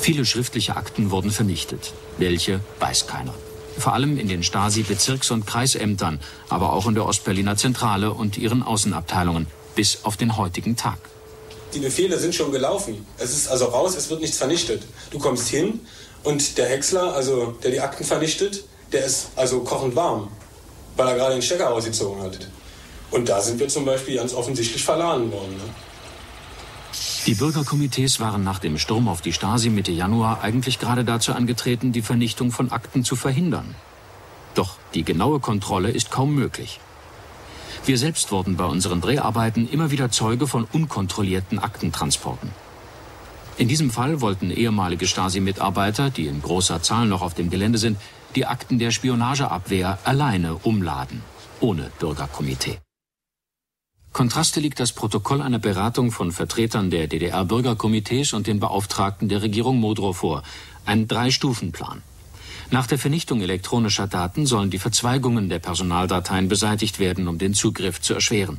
Viele 0.00 0.24
schriftliche 0.24 0.76
Akten 0.76 1.10
wurden 1.10 1.30
vernichtet. 1.30 1.92
Welche, 2.18 2.60
weiß 2.80 3.06
keiner. 3.06 3.34
Vor 3.78 3.92
allem 3.92 4.18
in 4.18 4.28
den 4.28 4.42
Stasi-Bezirks- 4.42 5.30
und 5.30 5.46
Kreisämtern, 5.46 6.20
aber 6.48 6.72
auch 6.72 6.86
in 6.86 6.94
der 6.94 7.06
Ostberliner 7.06 7.56
Zentrale 7.56 8.12
und 8.12 8.38
ihren 8.38 8.62
Außenabteilungen, 8.62 9.46
bis 9.74 10.04
auf 10.04 10.16
den 10.16 10.36
heutigen 10.36 10.76
Tag. 10.76 10.98
Die 11.74 11.80
Befehle 11.80 12.18
sind 12.18 12.34
schon 12.34 12.52
gelaufen. 12.52 13.04
Es 13.18 13.32
ist 13.32 13.48
also 13.48 13.66
raus, 13.66 13.96
es 13.96 14.08
wird 14.10 14.20
nichts 14.20 14.38
vernichtet. 14.38 14.82
Du 15.10 15.18
kommst 15.18 15.48
hin 15.48 15.80
und 16.22 16.56
der 16.56 16.68
Häcksler, 16.68 17.14
also 17.14 17.58
der 17.62 17.70
die 17.70 17.80
Akten 17.80 18.04
vernichtet, 18.04 18.64
der 18.92 19.04
ist 19.04 19.28
also 19.36 19.60
kochend 19.60 19.96
warm 19.96 20.28
weil 20.96 21.08
er 21.08 21.16
gerade 21.16 21.34
den 21.34 21.42
Stecker 21.42 21.70
ausgezogen 21.70 22.22
hat. 22.22 22.38
Und 23.10 23.28
da 23.28 23.40
sind 23.40 23.60
wir 23.60 23.68
zum 23.68 23.84
Beispiel 23.84 24.16
ganz 24.16 24.34
offensichtlich 24.34 24.82
verladen 24.82 25.30
worden. 25.30 25.56
Ne? 25.56 25.62
Die 27.26 27.34
Bürgerkomitees 27.34 28.20
waren 28.20 28.44
nach 28.44 28.58
dem 28.58 28.78
Sturm 28.78 29.08
auf 29.08 29.22
die 29.22 29.32
Stasi 29.32 29.70
Mitte 29.70 29.92
Januar 29.92 30.42
eigentlich 30.42 30.78
gerade 30.78 31.04
dazu 31.04 31.32
angetreten, 31.32 31.92
die 31.92 32.02
Vernichtung 32.02 32.50
von 32.50 32.70
Akten 32.70 33.04
zu 33.04 33.16
verhindern. 33.16 33.74
Doch 34.54 34.76
die 34.94 35.04
genaue 35.04 35.40
Kontrolle 35.40 35.90
ist 35.90 36.10
kaum 36.10 36.34
möglich. 36.34 36.80
Wir 37.86 37.98
selbst 37.98 38.30
wurden 38.30 38.56
bei 38.56 38.64
unseren 38.64 39.00
Dreharbeiten 39.00 39.68
immer 39.68 39.90
wieder 39.90 40.10
Zeuge 40.10 40.46
von 40.46 40.66
unkontrollierten 40.72 41.58
Aktentransporten. 41.58 42.50
In 43.56 43.68
diesem 43.68 43.90
Fall 43.90 44.20
wollten 44.20 44.50
ehemalige 44.50 45.06
Stasi-Mitarbeiter, 45.06 46.10
die 46.10 46.26
in 46.26 46.42
großer 46.42 46.82
Zahl 46.82 47.06
noch 47.06 47.22
auf 47.22 47.34
dem 47.34 47.50
Gelände 47.50 47.78
sind, 47.78 47.98
die 48.36 48.46
Akten 48.46 48.78
der 48.78 48.90
Spionageabwehr 48.90 49.98
alleine 50.04 50.54
umladen, 50.56 51.22
ohne 51.60 51.90
Bürgerkomitee. 51.98 52.78
Kontraste 54.12 54.60
liegt 54.60 54.78
das 54.78 54.92
Protokoll 54.92 55.42
einer 55.42 55.58
Beratung 55.58 56.12
von 56.12 56.30
Vertretern 56.30 56.90
der 56.90 57.08
DDR-Bürgerkomitees 57.08 58.32
und 58.32 58.46
den 58.46 58.60
Beauftragten 58.60 59.28
der 59.28 59.42
Regierung 59.42 59.80
Modrow 59.80 60.16
vor, 60.16 60.42
ein 60.86 61.08
Drei-Stufen-Plan. 61.08 62.02
Nach 62.70 62.86
der 62.86 62.98
Vernichtung 62.98 63.40
elektronischer 63.40 64.06
Daten 64.06 64.46
sollen 64.46 64.70
die 64.70 64.78
Verzweigungen 64.78 65.48
der 65.48 65.58
Personaldateien 65.58 66.48
beseitigt 66.48 66.98
werden, 66.98 67.26
um 67.28 67.38
den 67.38 67.54
Zugriff 67.54 68.00
zu 68.00 68.14
erschweren. 68.14 68.58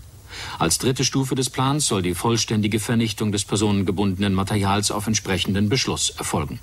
Als 0.60 0.78
dritte 0.78 1.06
Stufe 1.06 1.36
des 1.36 1.50
Plans 1.50 1.88
soll 1.88 2.02
die 2.02 2.16
vollständige 2.16 2.80
Vernichtung 2.80 3.32
des 3.32 3.46
personengebundenen 3.46 4.34
Materials 4.34 4.92
auf 4.92 5.08
entsprechenden 5.08 5.70
Beschluss 5.70 6.10
erfolgen. 6.10 6.60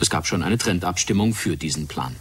Es 0.00 0.10
gab 0.10 0.26
schon 0.26 0.42
eine 0.42 0.58
Trendabstimmung 0.58 1.34
für 1.34 1.56
diesen 1.56 1.86
Plan. 1.86 2.16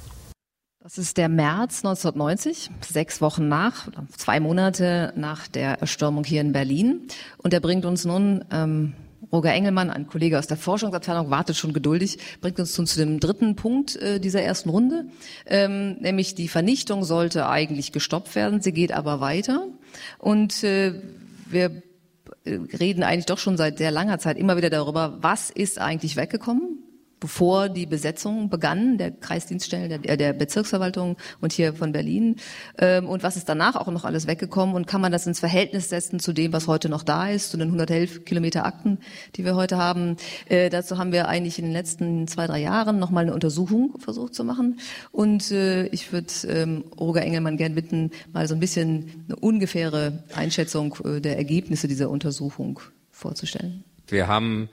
Das 0.84 0.98
ist 0.98 1.18
der 1.18 1.30
März 1.30 1.86
1990, 1.86 2.72
sechs 2.82 3.22
Wochen 3.22 3.48
nach, 3.48 3.88
zwei 4.18 4.40
Monate 4.40 5.14
nach 5.16 5.48
der 5.48 5.80
Erstürmung 5.80 6.24
hier 6.24 6.42
in 6.42 6.54
Berlin. 6.54 7.02
Und 7.38 7.54
er 7.54 7.60
bringt 7.60 7.86
uns 7.86 8.04
nun, 8.04 8.44
ähm, 8.52 8.94
Roger 9.32 9.54
Engelmann, 9.54 9.92
ein 9.92 10.08
Kollege 10.08 10.40
aus 10.40 10.48
der 10.48 10.58
Forschungsabteilung, 10.58 11.30
wartet 11.30 11.56
schon 11.56 11.74
geduldig, 11.74 12.18
bringt 12.42 12.60
uns 12.60 12.76
nun 12.76 12.88
zu 12.88 12.98
dem 12.98 13.20
dritten 13.20 13.56
Punkt 13.56 13.96
äh, 13.98 14.20
dieser 14.20 14.42
ersten 14.42 14.70
Runde, 14.70 15.06
ähm, 15.46 15.98
nämlich 16.00 16.34
die 16.34 16.48
Vernichtung 16.48 17.04
sollte 17.04 17.48
eigentlich 17.48 17.92
gestoppt 17.92 18.34
werden, 18.34 18.62
sie 18.62 18.74
geht 18.74 18.92
aber 18.92 19.20
weiter. 19.20 19.68
Und 20.18 20.64
äh, 20.64 21.00
wir 21.46 21.84
äh, 22.44 22.58
reden 22.80 23.04
eigentlich 23.04 23.28
doch 23.28 23.38
schon 23.38 23.56
seit 23.56 23.78
sehr 23.78 23.92
langer 23.92 24.18
Zeit 24.18 24.36
immer 24.36 24.58
wieder 24.58 24.72
darüber, 24.72 25.20
was 25.22 25.52
ist 25.52 25.78
eigentlich 25.78 26.16
weggekommen, 26.16 26.81
bevor 27.22 27.70
die 27.70 27.86
Besetzung 27.86 28.50
begann, 28.50 28.98
der 28.98 29.12
Kreisdienststellen, 29.12 30.02
der, 30.02 30.18
der 30.18 30.34
Bezirksverwaltung 30.34 31.16
und 31.40 31.54
hier 31.54 31.74
von 31.74 31.94
Berlin. 31.94 32.36
Ähm, 32.78 33.08
und 33.08 33.24
was 33.24 33.38
ist 33.38 33.48
danach 33.48 33.76
auch 33.76 33.88
noch 33.88 34.04
alles 34.04 34.28
weggekommen 34.28 34.76
und 34.76 34.88
kann 34.88 35.00
man 35.00 35.12
das 35.12 35.28
ins 35.28 35.40
Verhältnis 35.40 35.88
setzen 35.88 36.20
zu 36.20 36.34
dem, 36.34 36.52
was 36.52 36.68
heute 36.68 36.90
noch 36.90 37.04
da 37.04 37.30
ist, 37.30 37.52
zu 37.52 37.58
den 37.58 37.68
111 37.68 38.26
Kilometer 38.26 38.66
Akten, 38.66 38.98
die 39.36 39.46
wir 39.46 39.56
heute 39.56 39.78
haben. 39.78 40.18
Äh, 40.50 40.70
dazu 40.70 40.98
haben 40.98 41.12
wir 41.14 41.28
eigentlich 41.28 41.60
in 41.60 41.66
den 41.66 41.74
letzten 41.74 42.28
zwei, 42.28 42.48
drei 42.48 42.60
Jahren 42.60 42.98
nochmal 42.98 43.24
eine 43.24 43.34
Untersuchung 43.34 44.00
versucht 44.00 44.34
zu 44.34 44.44
machen. 44.44 44.80
Und 45.12 45.52
äh, 45.52 45.86
ich 45.88 46.12
würde 46.12 46.34
ähm, 46.48 46.84
Roger 47.00 47.22
Engelmann 47.22 47.56
gern 47.56 47.76
bitten, 47.76 48.10
mal 48.34 48.48
so 48.48 48.56
ein 48.56 48.60
bisschen 48.60 49.26
eine 49.28 49.36
ungefähre 49.36 50.24
Einschätzung 50.34 50.98
äh, 51.06 51.22
der 51.22 51.38
Ergebnisse 51.38 51.88
dieser 51.88 52.10
Untersuchung 52.10 52.80
vorzustellen. 53.12 53.84
Wir 54.08 54.28
haben 54.28 54.70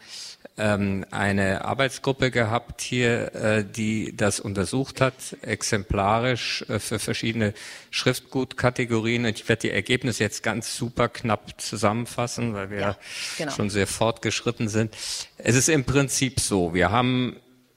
ähm, 0.59 1.04
eine 1.11 1.64
Arbeitsgruppe 1.64 2.30
gehabt 2.30 2.80
hier, 2.80 3.34
äh, 3.34 3.64
die 3.64 4.16
das 4.16 4.40
untersucht 4.40 5.00
hat, 5.00 5.14
exemplarisch 5.42 6.64
äh, 6.68 6.78
für 6.78 6.98
verschiedene 6.98 7.54
Schriftgutkategorien. 7.90 9.24
Und 9.24 9.38
ich 9.38 9.48
werde 9.48 9.62
die 9.62 9.70
Ergebnisse 9.70 10.24
jetzt 10.24 10.42
ganz 10.42 10.76
super 10.76 11.09
knapp 11.09 11.61
zusammenfassen, 11.61 12.54
weil 12.54 12.70
wir 12.70 12.80
ja, 12.80 12.96
genau. 13.36 13.52
schon 13.52 13.70
sehr 13.70 13.86
fortgeschritten 13.86 14.68
sind. 14.68 14.94
Es 15.38 15.54
ist 15.54 15.68
im 15.68 15.84
Prinzip 15.84 16.40
so, 16.40 16.74
wir 16.74 16.90
haben 16.90 17.36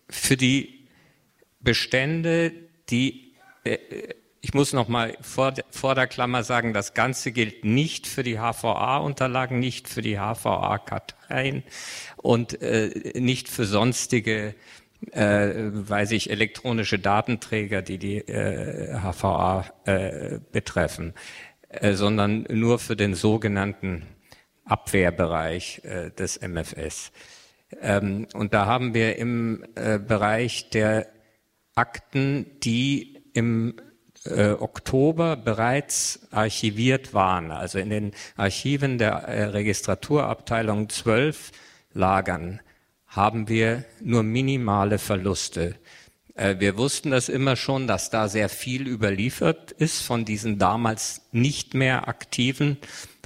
für 0.09 0.35
die 0.35 0.87
Bestände, 1.59 2.51
die 2.89 3.33
äh, 3.63 3.77
ich 4.41 4.55
muss 4.55 4.73
noch 4.73 4.87
mal 4.87 5.15
vor, 5.21 5.53
vor, 5.69 5.93
der 5.93 6.07
Klammer 6.07 6.43
sagen, 6.43 6.73
das 6.73 6.95
Ganze 6.95 7.31
gilt 7.31 7.63
nicht 7.63 8.07
für 8.07 8.23
die 8.23 8.39
HVA-Unterlagen, 8.39 9.59
nicht 9.59 9.87
für 9.87 10.01
die 10.01 10.17
HVA-Karteien 10.17 11.63
und 12.21 12.61
äh, 12.61 13.13
nicht 13.19 13.49
für 13.49 13.65
sonstige, 13.65 14.55
äh, 15.11 15.49
weiß 15.71 16.11
ich, 16.11 16.29
elektronische 16.29 16.99
Datenträger, 16.99 17.81
die 17.81 17.97
die 17.97 18.17
äh, 18.17 18.97
HVA 18.99 19.65
äh, 19.85 20.39
betreffen, 20.51 21.13
äh, 21.69 21.93
sondern 21.93 22.45
nur 22.49 22.79
für 22.79 22.95
den 22.95 23.15
sogenannten 23.15 24.03
Abwehrbereich 24.65 25.81
äh, 25.83 26.11
des 26.11 26.39
MFS. 26.41 27.11
Ähm, 27.81 28.27
und 28.33 28.53
da 28.53 28.65
haben 28.65 28.93
wir 28.93 29.17
im 29.17 29.65
äh, 29.75 29.97
Bereich 29.97 30.69
der 30.69 31.07
Akten, 31.75 32.45
die 32.63 33.23
im 33.33 33.75
äh, 34.25 34.51
Oktober 34.51 35.35
bereits 35.35 36.27
archiviert 36.31 37.13
waren, 37.13 37.51
also 37.51 37.79
in 37.79 37.89
den 37.89 38.11
Archiven 38.35 38.97
der 38.97 39.13
äh, 39.13 39.45
Registraturabteilung 39.45 40.89
12 40.89 41.51
Lagern, 41.93 42.61
haben 43.07 43.49
wir 43.49 43.83
nur 44.01 44.23
minimale 44.23 44.97
Verluste. 44.97 45.75
Äh, 46.35 46.55
wir 46.59 46.77
wussten 46.77 47.11
das 47.11 47.29
immer 47.29 47.55
schon, 47.55 47.87
dass 47.87 48.09
da 48.09 48.27
sehr 48.27 48.49
viel 48.49 48.87
überliefert 48.87 49.71
ist 49.71 50.01
von 50.01 50.25
diesen 50.25 50.57
damals 50.57 51.21
nicht 51.31 51.73
mehr 51.73 52.07
aktiven 52.07 52.77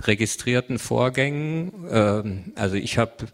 registrierten 0.04 0.80
Vorgängen. 0.80 1.88
Ähm, 1.90 2.54
also 2.56 2.76
ich 2.76 2.98
habe 2.98 3.28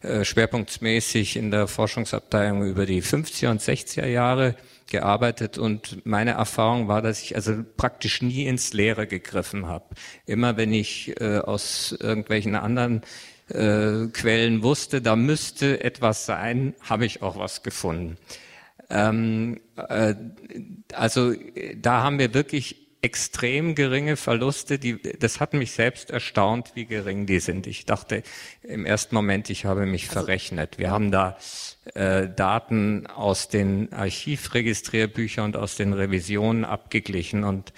äh, 0.00 0.24
schwerpunktmäßig 0.24 1.36
in 1.36 1.50
der 1.50 1.66
Forschungsabteilung 1.66 2.64
über 2.64 2.86
die 2.86 3.02
50er 3.02 3.50
und 3.50 3.60
60er 3.60 4.06
Jahre 4.06 4.54
gearbeitet 4.86 5.58
und 5.58 6.06
meine 6.06 6.30
Erfahrung 6.30 6.88
war, 6.88 7.02
dass 7.02 7.22
ich 7.22 7.36
also 7.36 7.62
praktisch 7.76 8.22
nie 8.22 8.46
ins 8.46 8.72
Leere 8.72 9.06
gegriffen 9.06 9.66
habe. 9.66 9.94
Immer 10.24 10.56
wenn 10.56 10.72
ich 10.72 11.20
äh, 11.20 11.38
aus 11.38 11.92
irgendwelchen 11.98 12.54
anderen 12.54 13.02
äh, 13.48 14.06
Quellen 14.12 14.62
wusste, 14.62 15.00
da 15.00 15.16
müsste 15.16 15.82
etwas 15.82 16.26
sein, 16.26 16.74
habe 16.80 17.06
ich 17.06 17.22
auch 17.22 17.38
was 17.38 17.62
gefunden. 17.62 18.16
Ähm, 18.90 19.60
äh, 19.76 20.14
also 20.92 21.34
da 21.76 22.02
haben 22.02 22.18
wir 22.18 22.34
wirklich 22.34 22.88
extrem 23.00 23.74
geringe 23.74 24.16
Verluste. 24.16 24.78
Die, 24.78 25.00
das 25.00 25.40
hat 25.40 25.54
mich 25.54 25.72
selbst 25.72 26.10
erstaunt, 26.10 26.72
wie 26.74 26.86
gering 26.86 27.26
die 27.26 27.40
sind. 27.40 27.66
Ich 27.66 27.86
dachte 27.86 28.22
im 28.62 28.84
ersten 28.84 29.14
Moment, 29.14 29.50
ich 29.50 29.64
habe 29.64 29.86
mich 29.86 30.08
also, 30.08 30.20
verrechnet. 30.20 30.78
Wir 30.78 30.90
haben 30.90 31.10
da 31.12 31.36
äh, 31.94 32.28
Daten 32.28 33.06
aus 33.06 33.48
den 33.48 33.92
Archivregistrierbüchern 33.92 35.44
und 35.44 35.56
aus 35.56 35.76
den 35.76 35.92
Revisionen 35.92 36.64
abgeglichen 36.64 37.44
und 37.44 37.72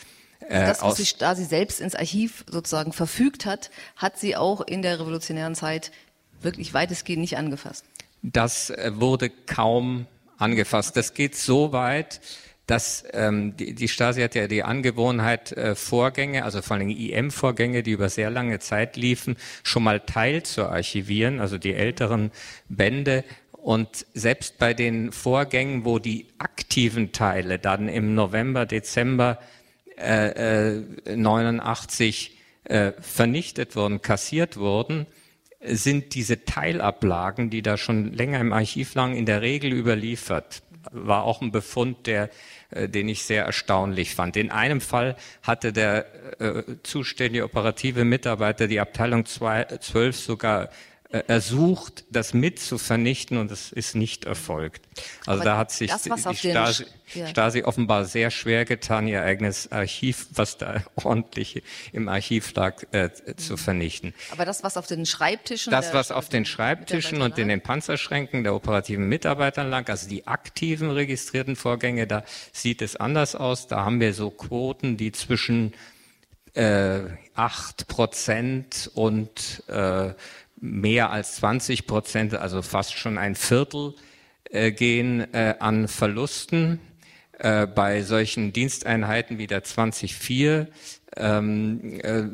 das, 0.49 0.83
was 0.83 0.97
sie, 0.97 1.07
da 1.19 1.35
sie 1.35 1.45
selbst 1.45 1.81
ins 1.81 1.95
Archiv 1.95 2.45
sozusagen 2.49 2.93
verfügt 2.93 3.47
hat, 3.47 3.71
hat 3.97 4.19
sie 4.19 4.37
auch 4.37 4.61
in 4.61 4.83
der 4.83 4.99
revolutionären 4.99 5.55
Zeit 5.55 5.93
wirklich 6.41 6.75
weitestgehend 6.75 7.21
nicht 7.21 7.37
angefasst. 7.37 7.85
Das 8.23 8.71
äh, 8.71 8.93
wurde 8.95 9.31
kaum 9.31 10.07
angefasst. 10.39 10.97
Das 10.97 11.15
geht 11.15 11.37
so 11.37 11.73
weit, 11.73 12.21
dass 12.67 13.05
ähm, 13.13 13.57
die, 13.57 13.75
die 13.75 13.89
Stasi 13.89 14.23
hat 14.23 14.35
ja 14.35 14.47
die 14.47 14.63
Angewohnheit, 14.63 15.53
äh, 15.53 15.75
Vorgänge, 15.75 16.45
also 16.45 16.63
vor 16.63 16.77
allem 16.77 16.89
IM-Vorgänge, 16.89 17.83
die 17.83 17.91
über 17.91 18.09
sehr 18.09 18.31
lange 18.31 18.61
Zeit 18.61 18.97
liefen, 18.97 19.37
schon 19.63 19.83
mal 19.83 20.01
teil 20.01 20.43
zu 20.45 20.67
archivieren, 20.67 21.41
also 21.41 21.59
die 21.59 21.75
älteren 21.75 22.31
Bände. 22.69 23.25
Und 23.53 24.07
selbst 24.15 24.59
bei 24.59 24.73
den 24.73 25.13
Vorgängen, 25.13 25.85
wo 25.85 25.99
die 25.99 26.27
aktiven 26.39 27.13
Teile 27.13 27.59
dann 27.59 27.89
im 27.89 28.15
November, 28.15 28.67
Dezember 28.67 29.39
äh, 30.01 30.79
äh, 30.79 31.17
89 31.17 32.37
äh, 32.65 32.93
vernichtet 33.01 33.77
wurden, 33.77 34.03
kassiert 34.03 34.57
wurden, 34.57 35.07
sind 35.63 36.15
diese 36.15 36.45
Teilablagen, 36.45 37.51
die 37.51 37.63
da 37.63 37.77
schon 37.77 38.13
länger 38.13 38.41
im 38.41 38.53
Archiv 38.53 38.95
lagen, 38.95 39.15
in 39.15 39.27
der 39.27 39.43
Regel 39.43 39.73
überliefert. 39.73 40.63
War 40.91 41.25
auch 41.25 41.43
ein 41.43 41.53
Befund, 41.53 42.07
der 42.07 42.31
äh, 42.71 42.89
den 42.89 43.09
ich 43.09 43.25
sehr 43.25 43.45
erstaunlich 43.45 44.15
fand. 44.15 44.37
In 44.37 44.51
einem 44.51 44.81
Fall 44.81 45.17
hatte 45.43 45.73
der 45.73 46.07
äh, 46.41 46.63
zuständige 46.85 47.45
operative 47.45 48.05
Mitarbeiter 48.05 48.69
die 48.69 48.79
Abteilung 48.79 49.27
12 49.27 50.17
sogar 50.17 50.65
äh, 50.65 50.69
ersucht, 51.13 52.05
das 52.11 52.35
mit 52.35 52.61
zu 52.61 52.79
vernichten 52.79 53.37
und 53.39 53.51
es 53.51 53.73
ist 53.73 53.97
nicht 53.97 54.27
erfolgt. 54.27 54.87
Also 55.27 55.41
Aber 55.41 55.45
da 55.45 55.57
hat 55.57 55.73
sich 55.73 55.91
das, 55.91 56.03
die 56.03 56.11
Stasi, 56.37 56.87
ja. 57.15 57.27
Stasi, 57.27 57.65
offenbar 57.65 58.05
sehr 58.05 58.31
schwer 58.31 58.65
getan, 58.65 59.09
ihr 59.09 59.23
eigenes 59.23 59.73
Archiv, 59.73 60.29
was 60.35 60.57
da 60.57 60.85
ordentlich 60.95 61.65
im 61.93 62.09
Archiv 62.09 62.55
lag, 62.55 62.85
äh, 62.93 63.11
zu 63.37 63.57
vernichten. 63.57 64.15
Aber 64.31 64.45
das, 64.45 64.63
was 64.63 64.77
auf 64.77 64.87
den 64.87 65.05
Schreibtischen... 65.05 65.73
Das, 65.73 65.93
was 65.93 66.13
auf 66.13 66.29
den 66.29 66.45
Schreibtischen 66.45 67.23
und 67.23 67.39
in 67.39 67.49
den 67.49 67.61
Panzerschränken 67.61 68.45
der 68.45 68.55
operativen 68.55 69.09
Mitarbeiter 69.09 69.65
lag, 69.65 69.89
also 69.89 70.09
die 70.09 70.29
aktiven 70.29 70.91
registrierten 70.91 71.57
Vorgänge, 71.57 72.07
da 72.07 72.23
sieht 72.53 72.83
es 72.83 72.95
anders 72.95 73.35
aus. 73.35 73.67
Da 73.67 73.85
haben 73.85 73.99
wir 73.99 74.15
so 74.15 74.31
Quoten, 74.31 74.97
die 74.97 75.11
zwischen 75.11 75.75
äh, 76.55 77.01
8 77.35 77.89
Prozent 77.89 78.91
und 78.95 79.65
äh, 79.69 80.15
mehr 80.61 81.11
als 81.11 81.37
20 81.37 81.87
Prozent, 81.87 82.35
also 82.35 82.63
fast 82.63 82.95
schon 82.95 83.19
ein 83.19 83.35
Viertel 83.35 83.95
äh, 84.51 84.73
gehen 84.73 85.33
äh, 85.33 85.55
an 85.59 85.89
Verlusten. 85.89 86.81
Äh, 87.39 87.67
bei 87.67 88.03
solchen 88.03 88.53
Diensteinheiten 88.53 89.39
wie 89.39 89.47
der 89.47 89.65
2004 89.65 90.69
ähm, 91.17 92.01
äh, 92.01 92.25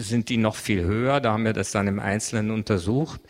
sind 0.00 0.28
die 0.28 0.36
noch 0.36 0.54
viel 0.54 0.84
höher. 0.84 1.20
Da 1.20 1.32
haben 1.32 1.44
wir 1.44 1.52
das 1.52 1.72
dann 1.72 1.88
im 1.88 1.98
Einzelnen 1.98 2.50
untersucht. 2.50 3.20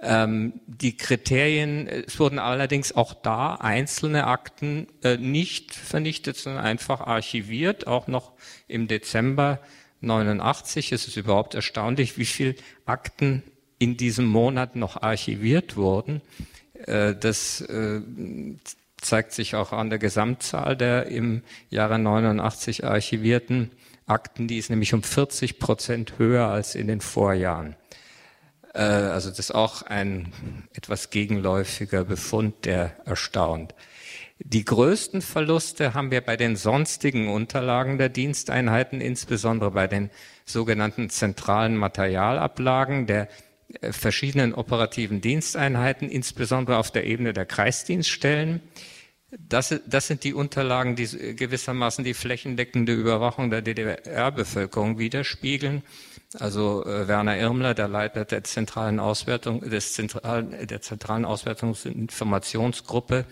Ähm, 0.00 0.60
die 0.66 0.96
Kriterien, 0.96 1.88
es 1.88 2.20
wurden 2.20 2.38
allerdings 2.38 2.94
auch 2.94 3.14
da 3.14 3.54
einzelne 3.54 4.28
Akten 4.28 4.86
äh, 5.02 5.16
nicht 5.16 5.74
vernichtet, 5.74 6.36
sondern 6.36 6.64
einfach 6.64 7.00
archiviert, 7.00 7.88
auch 7.88 8.06
noch 8.06 8.32
im 8.68 8.86
Dezember 8.86 9.58
89. 10.00 10.92
Es 10.92 11.06
ist 11.08 11.16
überhaupt 11.16 11.54
erstaunlich, 11.54 12.18
wie 12.18 12.24
viel 12.24 12.56
Akten 12.86 13.42
in 13.78 13.96
diesem 13.96 14.26
Monat 14.26 14.76
noch 14.76 15.00
archiviert 15.02 15.76
wurden. 15.76 16.20
Äh, 16.86 17.14
das 17.14 17.60
äh, 17.60 18.00
zeigt 19.00 19.32
sich 19.32 19.54
auch 19.54 19.72
an 19.72 19.90
der 19.90 19.98
Gesamtzahl 19.98 20.76
der 20.76 21.06
im 21.06 21.42
Jahre 21.70 21.98
89 21.98 22.84
archivierten 22.84 23.70
Akten. 24.06 24.48
Die 24.48 24.58
ist 24.58 24.70
nämlich 24.70 24.94
um 24.94 25.02
40 25.02 25.58
Prozent 25.58 26.18
höher 26.18 26.48
als 26.48 26.74
in 26.74 26.88
den 26.88 27.00
Vorjahren. 27.00 27.76
Äh, 28.74 28.82
also 28.82 29.28
das 29.28 29.38
ist 29.38 29.54
auch 29.54 29.82
ein 29.82 30.32
etwas 30.72 31.10
gegenläufiger 31.10 32.04
Befund, 32.04 32.64
der 32.64 32.96
erstaunt. 33.06 33.74
Die 34.40 34.64
größten 34.64 35.20
Verluste 35.20 35.94
haben 35.94 36.12
wir 36.12 36.20
bei 36.20 36.36
den 36.36 36.54
sonstigen 36.54 37.28
Unterlagen 37.28 37.98
der 37.98 38.08
Diensteinheiten, 38.08 39.00
insbesondere 39.00 39.72
bei 39.72 39.88
den 39.88 40.10
sogenannten 40.44 41.10
zentralen 41.10 41.76
Materialablagen 41.76 43.06
der 43.06 43.28
äh, 43.80 43.92
verschiedenen 43.92 44.54
operativen 44.54 45.20
Diensteinheiten, 45.20 46.08
insbesondere 46.08 46.78
auf 46.78 46.92
der 46.92 47.04
Ebene 47.04 47.32
der 47.32 47.46
Kreisdienststellen. 47.46 48.60
Das, 49.36 49.74
das 49.86 50.06
sind 50.06 50.22
die 50.22 50.32
Unterlagen, 50.34 50.94
die 50.94 51.34
gewissermaßen 51.34 52.04
die 52.04 52.14
flächendeckende 52.14 52.94
Überwachung 52.94 53.50
der 53.50 53.60
DDR-Bevölkerung 53.60 54.98
widerspiegeln. 54.98 55.82
Also 56.38 56.86
äh, 56.86 57.08
Werner 57.08 57.36
Irmler, 57.36 57.74
der 57.74 57.88
Leiter 57.88 58.24
der 58.24 58.44
zentralen 58.44 59.00
Auswertung, 59.00 59.68
des 59.68 59.94
zentralen, 59.94 60.66
der 60.66 60.80
zentralen 60.80 61.24
Auswertungsinformationsgruppe, 61.24 63.18
äh, 63.18 63.24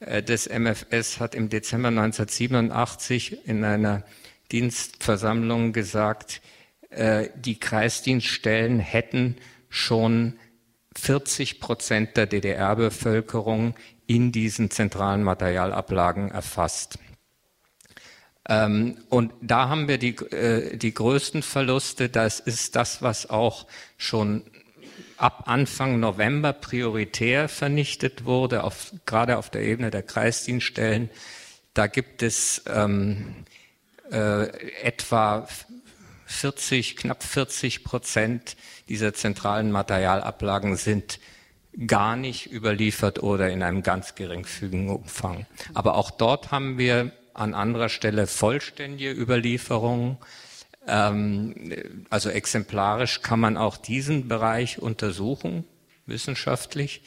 des 0.00 0.48
MFS 0.48 1.20
hat 1.20 1.34
im 1.34 1.48
Dezember 1.48 1.88
1987 1.88 3.46
in 3.46 3.64
einer 3.64 4.04
Dienstversammlung 4.52 5.72
gesagt, 5.72 6.40
äh, 6.90 7.28
die 7.36 7.58
Kreisdienststellen 7.58 8.78
hätten 8.78 9.36
schon 9.68 10.38
40 10.96 11.60
Prozent 11.60 12.16
der 12.16 12.26
DDR-Bevölkerung 12.26 13.74
in 14.06 14.32
diesen 14.32 14.70
zentralen 14.70 15.22
Materialablagen 15.22 16.30
erfasst. 16.30 16.98
Ähm, 18.48 18.96
und 19.10 19.32
da 19.42 19.68
haben 19.68 19.86
wir 19.88 19.98
die, 19.98 20.16
die 20.74 20.94
größten 20.94 21.42
Verluste. 21.42 22.08
Das 22.08 22.40
ist 22.40 22.74
das, 22.74 23.02
was 23.02 23.28
auch 23.28 23.66
schon 23.98 24.44
ab 25.18 25.44
Anfang 25.46 26.00
November 26.00 26.52
prioritär 26.52 27.48
vernichtet 27.48 28.24
wurde, 28.24 28.64
auf, 28.64 28.92
gerade 29.06 29.38
auf 29.38 29.50
der 29.50 29.62
Ebene 29.62 29.90
der 29.90 30.02
Kreisdienststellen. 30.02 31.10
Da 31.74 31.86
gibt 31.86 32.22
es 32.22 32.62
ähm, 32.66 33.44
äh, 34.10 34.48
etwa 34.82 35.46
40, 36.26 36.96
knapp 36.96 37.22
40 37.22 37.84
Prozent 37.84 38.56
dieser 38.88 39.14
zentralen 39.14 39.70
Materialablagen 39.72 40.76
sind 40.76 41.20
gar 41.86 42.16
nicht 42.16 42.50
überliefert 42.52 43.22
oder 43.22 43.50
in 43.50 43.62
einem 43.62 43.82
ganz 43.82 44.14
geringfügigen 44.14 44.90
Umfang. 44.90 45.46
Aber 45.74 45.94
auch 45.94 46.10
dort 46.10 46.50
haben 46.50 46.78
wir 46.78 47.12
an 47.34 47.54
anderer 47.54 47.88
Stelle 47.88 48.26
vollständige 48.26 49.12
Überlieferungen. 49.12 50.18
Ähm, 50.88 51.54
also 52.10 52.30
exemplarisch 52.30 53.20
kann 53.22 53.38
man 53.38 53.56
auch 53.56 53.76
diesen 53.76 54.26
Bereich 54.26 54.80
untersuchen, 54.80 55.64
wissenschaftlich. 56.06 57.02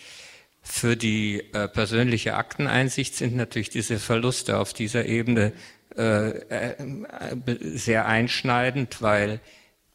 Für 0.61 0.95
die 0.95 1.39
äh, 1.53 1.67
persönliche 1.67 2.35
Akteneinsicht 2.35 3.15
sind 3.15 3.35
natürlich 3.35 3.71
diese 3.71 3.97
Verluste 3.97 4.59
auf 4.59 4.73
dieser 4.73 5.05
Ebene 5.05 5.53
äh, 5.97 6.29
äh, 6.29 6.75
sehr 7.59 8.05
einschneidend, 8.05 9.01
weil 9.01 9.41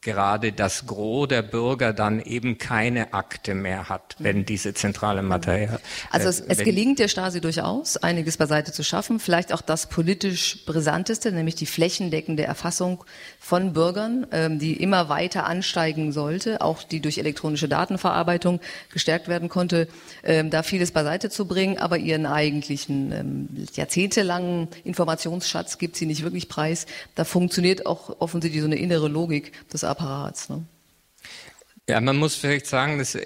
gerade 0.01 0.53
das 0.53 0.85
Gros 0.85 1.27
der 1.27 1.41
Bürger 1.41 1.91
dann 1.91 2.21
eben 2.21 2.57
keine 2.57 3.13
Akte 3.13 3.55
mehr 3.55 3.89
hat, 3.89 4.15
wenn 4.19 4.45
diese 4.45 4.73
zentrale 4.73 5.21
Materie. 5.23 5.79
Also 6.11 6.29
es, 6.29 6.39
es 6.39 6.59
gelingt 6.59 6.99
der 6.99 7.07
Stasi 7.07 7.41
durchaus, 7.41 7.97
einiges 7.97 8.37
beiseite 8.37 8.71
zu 8.71 8.83
schaffen. 8.83 9.19
Vielleicht 9.19 9.51
auch 9.51 9.61
das 9.61 9.89
politisch 9.89 10.65
brisanteste, 10.65 11.31
nämlich 11.31 11.55
die 11.55 11.65
flächendeckende 11.65 12.43
Erfassung 12.43 13.03
von 13.47 13.71
Bürgern, 13.71 14.27
ähm, 14.33 14.59
die 14.59 14.73
immer 14.73 15.07
weiter 15.07 15.45
ansteigen 15.45 16.11
sollte, 16.11 16.59
auch 16.59 16.83
die 16.83 16.99
durch 16.99 17.17
elektronische 17.17 17.69
Datenverarbeitung 17.69 18.59
gestärkt 18.91 19.29
werden 19.29 19.47
konnte, 19.47 19.87
ähm, 20.25 20.49
da 20.49 20.63
vieles 20.63 20.91
beiseite 20.91 21.29
zu 21.29 21.47
bringen. 21.47 21.77
Aber 21.77 21.97
ihren 21.97 22.25
eigentlichen 22.25 23.13
ähm, 23.13 23.67
jahrzehntelangen 23.73 24.67
Informationsschatz 24.83 25.77
gibt 25.77 25.95
sie 25.95 26.07
nicht 26.07 26.23
wirklich 26.23 26.49
preis. 26.49 26.87
Da 27.15 27.23
funktioniert 27.23 27.85
auch 27.85 28.19
offensichtlich 28.19 28.59
so 28.59 28.67
eine 28.67 28.75
innere 28.75 29.07
Logik 29.07 29.53
des 29.71 29.85
Apparats. 29.85 30.49
Ne? 30.49 30.65
Ja, 31.87 32.01
man 32.01 32.17
muss 32.17 32.35
vielleicht 32.35 32.65
sagen, 32.65 32.97
dass, 32.97 33.15
äh, 33.15 33.23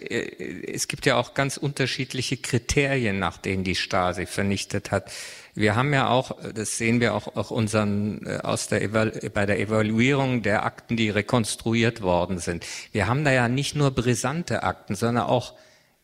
es 0.72 0.88
gibt 0.88 1.08
ja 1.08 1.16
auch 1.16 1.34
ganz 1.34 1.58
unterschiedliche 1.58 2.38
Kriterien, 2.38 3.18
nach 3.18 3.40
denen 3.40 3.64
die 3.64 3.74
Stasi 3.74 4.28
vernichtet 4.28 4.92
hat. 4.92 5.12
Wir 5.54 5.76
haben 5.76 5.94
ja 5.94 6.10
auch, 6.10 6.38
das 6.54 6.78
sehen 6.78 7.02
wir 7.02 7.14
auch, 7.14 7.36
auch 7.36 7.52
unseren, 7.52 8.26
äh, 8.26 8.40
aus 8.44 8.68
der 8.68 8.88
bei 8.88 9.46
der 9.46 9.60
Evaluierung 9.60 10.42
der 10.42 10.66
Akten, 10.66 10.98
die 10.98 11.10
rekonstruiert 11.10 12.02
worden 12.02 12.40
sind. 12.40 12.66
Wir 12.92 13.08
haben 13.08 13.24
da 13.26 13.32
ja 13.32 13.48
nicht 13.48 13.76
nur 13.76 13.92
brisante 13.92 14.64
Akten, 14.64 14.96
sondern 14.96 15.26
auch, 15.26 15.54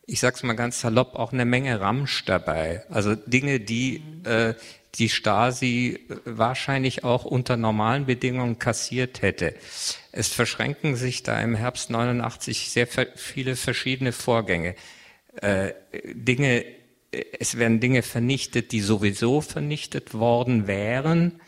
ich 0.05 0.19
sag's 0.19 0.43
mal 0.43 0.53
ganz 0.53 0.81
salopp, 0.81 1.15
auch 1.15 1.33
eine 1.33 1.45
Menge 1.45 1.79
Ramsch 1.79 2.25
dabei. 2.25 2.83
Also 2.89 3.15
Dinge, 3.15 3.59
die 3.59 4.03
äh, 4.23 4.53
die 4.95 5.09
Stasi 5.09 5.99
wahrscheinlich 6.25 7.03
auch 7.03 7.23
unter 7.23 7.55
normalen 7.55 8.05
Bedingungen 8.05 8.57
kassiert 8.57 9.21
hätte. 9.21 9.53
Es 10.11 10.29
verschränken 10.29 10.95
sich 10.95 11.23
da 11.23 11.39
im 11.41 11.55
Herbst 11.55 11.89
89 11.89 12.69
sehr 12.69 12.87
viele 12.87 13.55
verschiedene 13.55 14.11
Vorgänge. 14.11 14.75
Äh, 15.41 15.73
Dinge, 16.13 16.65
es 17.11 17.57
werden 17.57 17.79
Dinge 17.79 18.01
vernichtet, 18.01 18.71
die 18.71 18.81
sowieso 18.81 19.41
vernichtet 19.41 20.13
worden 20.13 20.67
wären. 20.67 21.39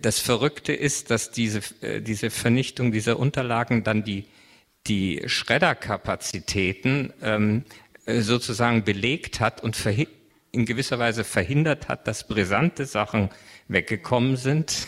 Das 0.00 0.20
Verrückte 0.20 0.72
ist, 0.72 1.10
dass 1.10 1.30
diese, 1.30 1.60
äh, 1.80 2.00
diese 2.00 2.30
Vernichtung 2.30 2.92
dieser 2.92 3.18
Unterlagen 3.18 3.84
dann 3.84 4.04
die, 4.04 4.26
die 4.86 5.22
Schredderkapazitäten 5.26 7.12
ähm, 7.22 7.64
sozusagen 8.06 8.84
belegt 8.84 9.40
hat 9.40 9.62
und 9.62 9.74
in 10.56 10.64
gewisser 10.64 10.98
Weise 10.98 11.22
verhindert 11.22 11.88
hat, 11.88 12.08
dass 12.08 12.26
brisante 12.26 12.86
Sachen 12.86 13.30
weggekommen 13.68 14.36
sind. 14.36 14.86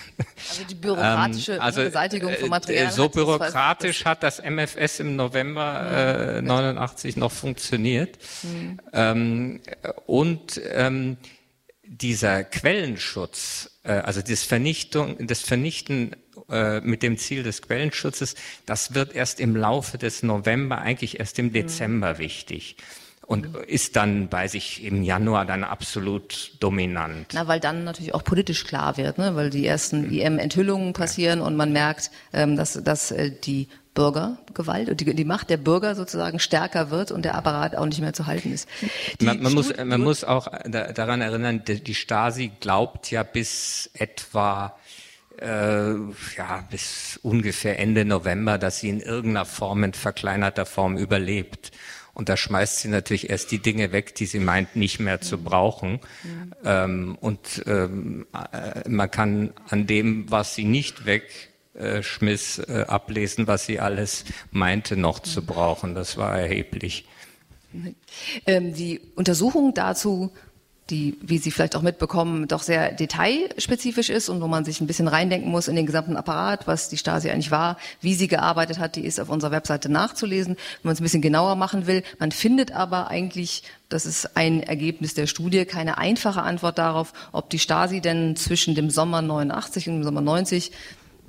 Also 0.48 0.64
die 0.64 0.74
bürokratische 0.74 1.54
ähm, 1.54 1.60
also, 1.60 1.82
Beseitigung 1.82 2.32
von 2.34 2.46
äh, 2.46 2.48
Material. 2.48 2.92
So 2.92 3.08
bürokratisch 3.08 4.04
hat 4.04 4.22
das 4.22 4.40
MFS 4.42 5.00
im 5.00 5.16
November 5.16 6.38
äh, 6.38 6.42
89 6.42 7.16
noch 7.16 7.32
funktioniert. 7.32 8.18
Mhm. 8.42 8.80
Ähm, 8.92 9.60
und 10.06 10.60
ähm, 10.72 11.16
dieser 11.82 12.44
Quellenschutz, 12.44 13.78
äh, 13.82 13.92
also 13.92 14.22
das 14.22 14.44
Vernichtung, 14.44 15.26
das 15.26 15.40
Vernichten 15.40 16.14
äh, 16.48 16.80
mit 16.80 17.02
dem 17.02 17.18
Ziel 17.18 17.42
des 17.42 17.62
Quellenschutzes, 17.62 18.36
das 18.64 18.94
wird 18.94 19.14
erst 19.14 19.40
im 19.40 19.56
Laufe 19.56 19.98
des 19.98 20.22
November, 20.22 20.78
eigentlich 20.78 21.18
erst 21.18 21.38
im 21.38 21.46
mhm. 21.46 21.52
Dezember 21.52 22.14
mhm. 22.14 22.18
wichtig 22.18 22.76
und 23.28 23.54
ist 23.66 23.94
dann 23.96 24.28
bei 24.28 24.48
sich 24.48 24.82
im 24.82 25.02
Januar 25.02 25.44
dann 25.44 25.62
absolut 25.62 26.52
dominant. 26.60 27.26
Na, 27.34 27.46
weil 27.46 27.60
dann 27.60 27.84
natürlich 27.84 28.14
auch 28.14 28.24
politisch 28.24 28.64
klar 28.64 28.96
wird, 28.96 29.18
ne? 29.18 29.36
weil 29.36 29.50
die 29.50 29.66
ersten 29.66 30.10
IM-Enthüllungen 30.10 30.94
passieren 30.94 31.40
ja. 31.40 31.44
und 31.44 31.54
man 31.54 31.70
merkt, 31.70 32.10
ähm, 32.32 32.56
dass, 32.56 32.82
dass 32.82 33.10
äh, 33.10 33.30
die 33.30 33.68
Bürgergewalt 33.92 34.88
und 34.88 35.00
die, 35.00 35.14
die 35.14 35.26
Macht 35.26 35.50
der 35.50 35.58
Bürger 35.58 35.94
sozusagen 35.94 36.38
stärker 36.38 36.90
wird 36.90 37.12
und 37.12 37.26
der 37.26 37.34
Apparat 37.34 37.76
auch 37.76 37.84
nicht 37.84 38.00
mehr 38.00 38.14
zu 38.14 38.24
halten 38.24 38.50
ist. 38.50 38.66
Man, 39.20 39.42
man, 39.42 39.52
muss, 39.52 39.76
man 39.76 40.00
muss 40.00 40.24
auch 40.24 40.48
da, 40.64 40.92
daran 40.92 41.20
erinnern, 41.20 41.62
die 41.66 41.94
Stasi 41.94 42.50
glaubt 42.60 43.10
ja 43.10 43.24
bis 43.24 43.90
etwa 43.92 44.74
äh, 45.38 45.92
ja, 46.36 46.64
bis 46.70 47.20
ungefähr 47.22 47.78
Ende 47.78 48.06
November, 48.06 48.56
dass 48.56 48.80
sie 48.80 48.88
in 48.88 49.00
irgendeiner 49.00 49.44
Form, 49.44 49.84
in 49.84 49.92
verkleinerter 49.92 50.64
Form 50.64 50.96
überlebt. 50.96 51.72
Und 52.18 52.28
da 52.28 52.36
schmeißt 52.36 52.80
sie 52.80 52.88
natürlich 52.88 53.30
erst 53.30 53.52
die 53.52 53.60
Dinge 53.60 53.92
weg, 53.92 54.16
die 54.16 54.26
sie 54.26 54.40
meint, 54.40 54.74
nicht 54.74 54.98
mehr 54.98 55.20
zu 55.20 55.38
brauchen. 55.38 56.00
Mhm. 56.24 56.54
Ähm, 56.64 57.18
und 57.20 57.62
ähm, 57.66 58.26
äh, 58.32 58.88
man 58.88 59.08
kann 59.08 59.52
an 59.68 59.86
dem, 59.86 60.28
was 60.28 60.56
sie 60.56 60.64
nicht 60.64 61.06
wegschmiss, 61.06 62.58
äh, 62.58 62.86
ablesen, 62.88 63.46
was 63.46 63.66
sie 63.66 63.78
alles 63.78 64.24
meinte, 64.50 64.96
noch 64.96 65.20
zu 65.20 65.46
brauchen. 65.46 65.94
Das 65.94 66.16
war 66.16 66.36
erheblich. 66.36 67.06
Ähm, 68.46 68.74
die 68.74 69.00
Untersuchung 69.14 69.72
dazu 69.72 70.32
die, 70.90 71.18
wie 71.20 71.38
Sie 71.38 71.50
vielleicht 71.50 71.76
auch 71.76 71.82
mitbekommen, 71.82 72.48
doch 72.48 72.62
sehr 72.62 72.92
detailspezifisch 72.92 74.08
ist 74.08 74.28
und 74.28 74.40
wo 74.40 74.46
man 74.46 74.64
sich 74.64 74.80
ein 74.80 74.86
bisschen 74.86 75.08
reindenken 75.08 75.50
muss 75.50 75.68
in 75.68 75.76
den 75.76 75.86
gesamten 75.86 76.16
Apparat, 76.16 76.66
was 76.66 76.88
die 76.88 76.96
Stasi 76.96 77.30
eigentlich 77.30 77.50
war, 77.50 77.76
wie 78.00 78.14
sie 78.14 78.28
gearbeitet 78.28 78.78
hat, 78.78 78.96
die 78.96 79.04
ist 79.04 79.20
auf 79.20 79.28
unserer 79.28 79.50
Webseite 79.50 79.90
nachzulesen, 79.90 80.54
wenn 80.54 80.88
man 80.88 80.92
es 80.94 81.00
ein 81.00 81.04
bisschen 81.04 81.22
genauer 81.22 81.56
machen 81.56 81.86
will. 81.86 82.02
Man 82.18 82.32
findet 82.32 82.72
aber 82.72 83.08
eigentlich, 83.08 83.62
das 83.88 84.06
ist 84.06 84.36
ein 84.36 84.62
Ergebnis 84.62 85.14
der 85.14 85.26
Studie, 85.26 85.64
keine 85.64 85.98
einfache 85.98 86.42
Antwort 86.42 86.78
darauf, 86.78 87.12
ob 87.32 87.50
die 87.50 87.58
Stasi 87.58 88.00
denn 88.00 88.36
zwischen 88.36 88.74
dem 88.74 88.90
Sommer 88.90 89.22
89 89.22 89.88
und 89.88 89.94
dem 89.96 90.04
Sommer 90.04 90.20
90 90.20 90.72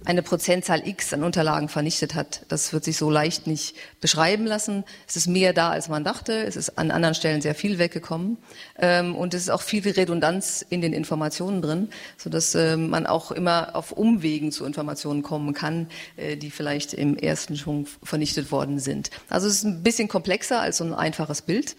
eine 0.05 0.23
Prozentzahl 0.23 0.87
X 0.87 1.13
an 1.13 1.23
Unterlagen 1.23 1.67
vernichtet 1.67 2.15
hat. 2.15 2.45
Das 2.47 2.71
wird 2.71 2.83
sich 2.83 2.97
so 2.97 3.09
leicht 3.09 3.47
nicht 3.47 3.75
beschreiben 3.99 4.45
lassen. 4.45 4.85
Es 5.07 5.15
ist 5.15 5.27
mehr 5.27 5.53
da, 5.53 5.69
als 5.69 5.89
man 5.89 6.03
dachte. 6.03 6.33
Es 6.43 6.55
ist 6.55 6.77
an 6.77 6.91
anderen 6.91 7.15
Stellen 7.15 7.41
sehr 7.41 7.53
viel 7.53 7.79
weggekommen. 7.79 8.37
Ähm, 8.79 9.15
und 9.15 9.33
es 9.33 9.43
ist 9.43 9.49
auch 9.49 9.61
viel 9.61 9.87
Redundanz 9.87 10.65
in 10.69 10.81
den 10.81 10.93
Informationen 10.93 11.61
drin, 11.61 11.89
sodass 12.17 12.55
ähm, 12.55 12.89
man 12.89 13.05
auch 13.07 13.31
immer 13.31 13.75
auf 13.75 13.91
Umwegen 13.91 14.51
zu 14.51 14.65
Informationen 14.65 15.21
kommen 15.21 15.53
kann, 15.53 15.87
äh, 16.15 16.37
die 16.37 16.49
vielleicht 16.49 16.93
im 16.93 17.17
ersten 17.17 17.57
Schwung 17.57 17.87
vernichtet 18.01 18.51
worden 18.51 18.79
sind. 18.79 19.09
Also 19.29 19.47
es 19.47 19.55
ist 19.55 19.63
ein 19.63 19.83
bisschen 19.83 20.07
komplexer 20.07 20.61
als 20.61 20.77
so 20.77 20.85
ein 20.85 20.93
einfaches 20.93 21.41
Bild. 21.41 21.75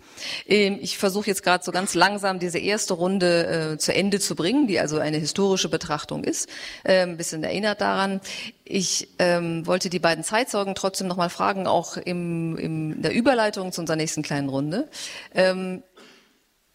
Ähm, 0.46 0.78
ich 0.80 0.98
versuche 0.98 1.26
jetzt 1.26 1.42
gerade 1.42 1.64
so 1.64 1.72
ganz 1.72 1.94
langsam 1.94 2.38
diese 2.38 2.58
erste 2.58 2.94
Runde 2.94 3.72
äh, 3.74 3.78
zu 3.78 3.94
Ende 3.94 4.20
zu 4.20 4.34
bringen, 4.34 4.66
die 4.66 4.78
also 4.78 4.98
eine 4.98 5.16
historische 5.16 5.68
Betrachtung 5.68 6.24
ist. 6.24 6.48
Ein 6.84 7.16
bisschen 7.16 7.42
erinnert 7.42 7.80
daran, 7.80 8.09
ich 8.64 9.08
ähm, 9.18 9.66
wollte 9.66 9.90
die 9.90 9.98
beiden 9.98 10.24
Zeitzeugen 10.24 10.74
trotzdem 10.74 11.06
noch 11.06 11.16
mal 11.16 11.30
fragen, 11.30 11.66
auch 11.66 11.96
im, 11.96 12.56
in 12.56 13.02
der 13.02 13.12
Überleitung 13.12 13.70
zu 13.70 13.80
unserer 13.80 13.96
nächsten 13.96 14.22
kleinen 14.22 14.48
Runde. 14.48 14.88
Ähm, 15.34 15.82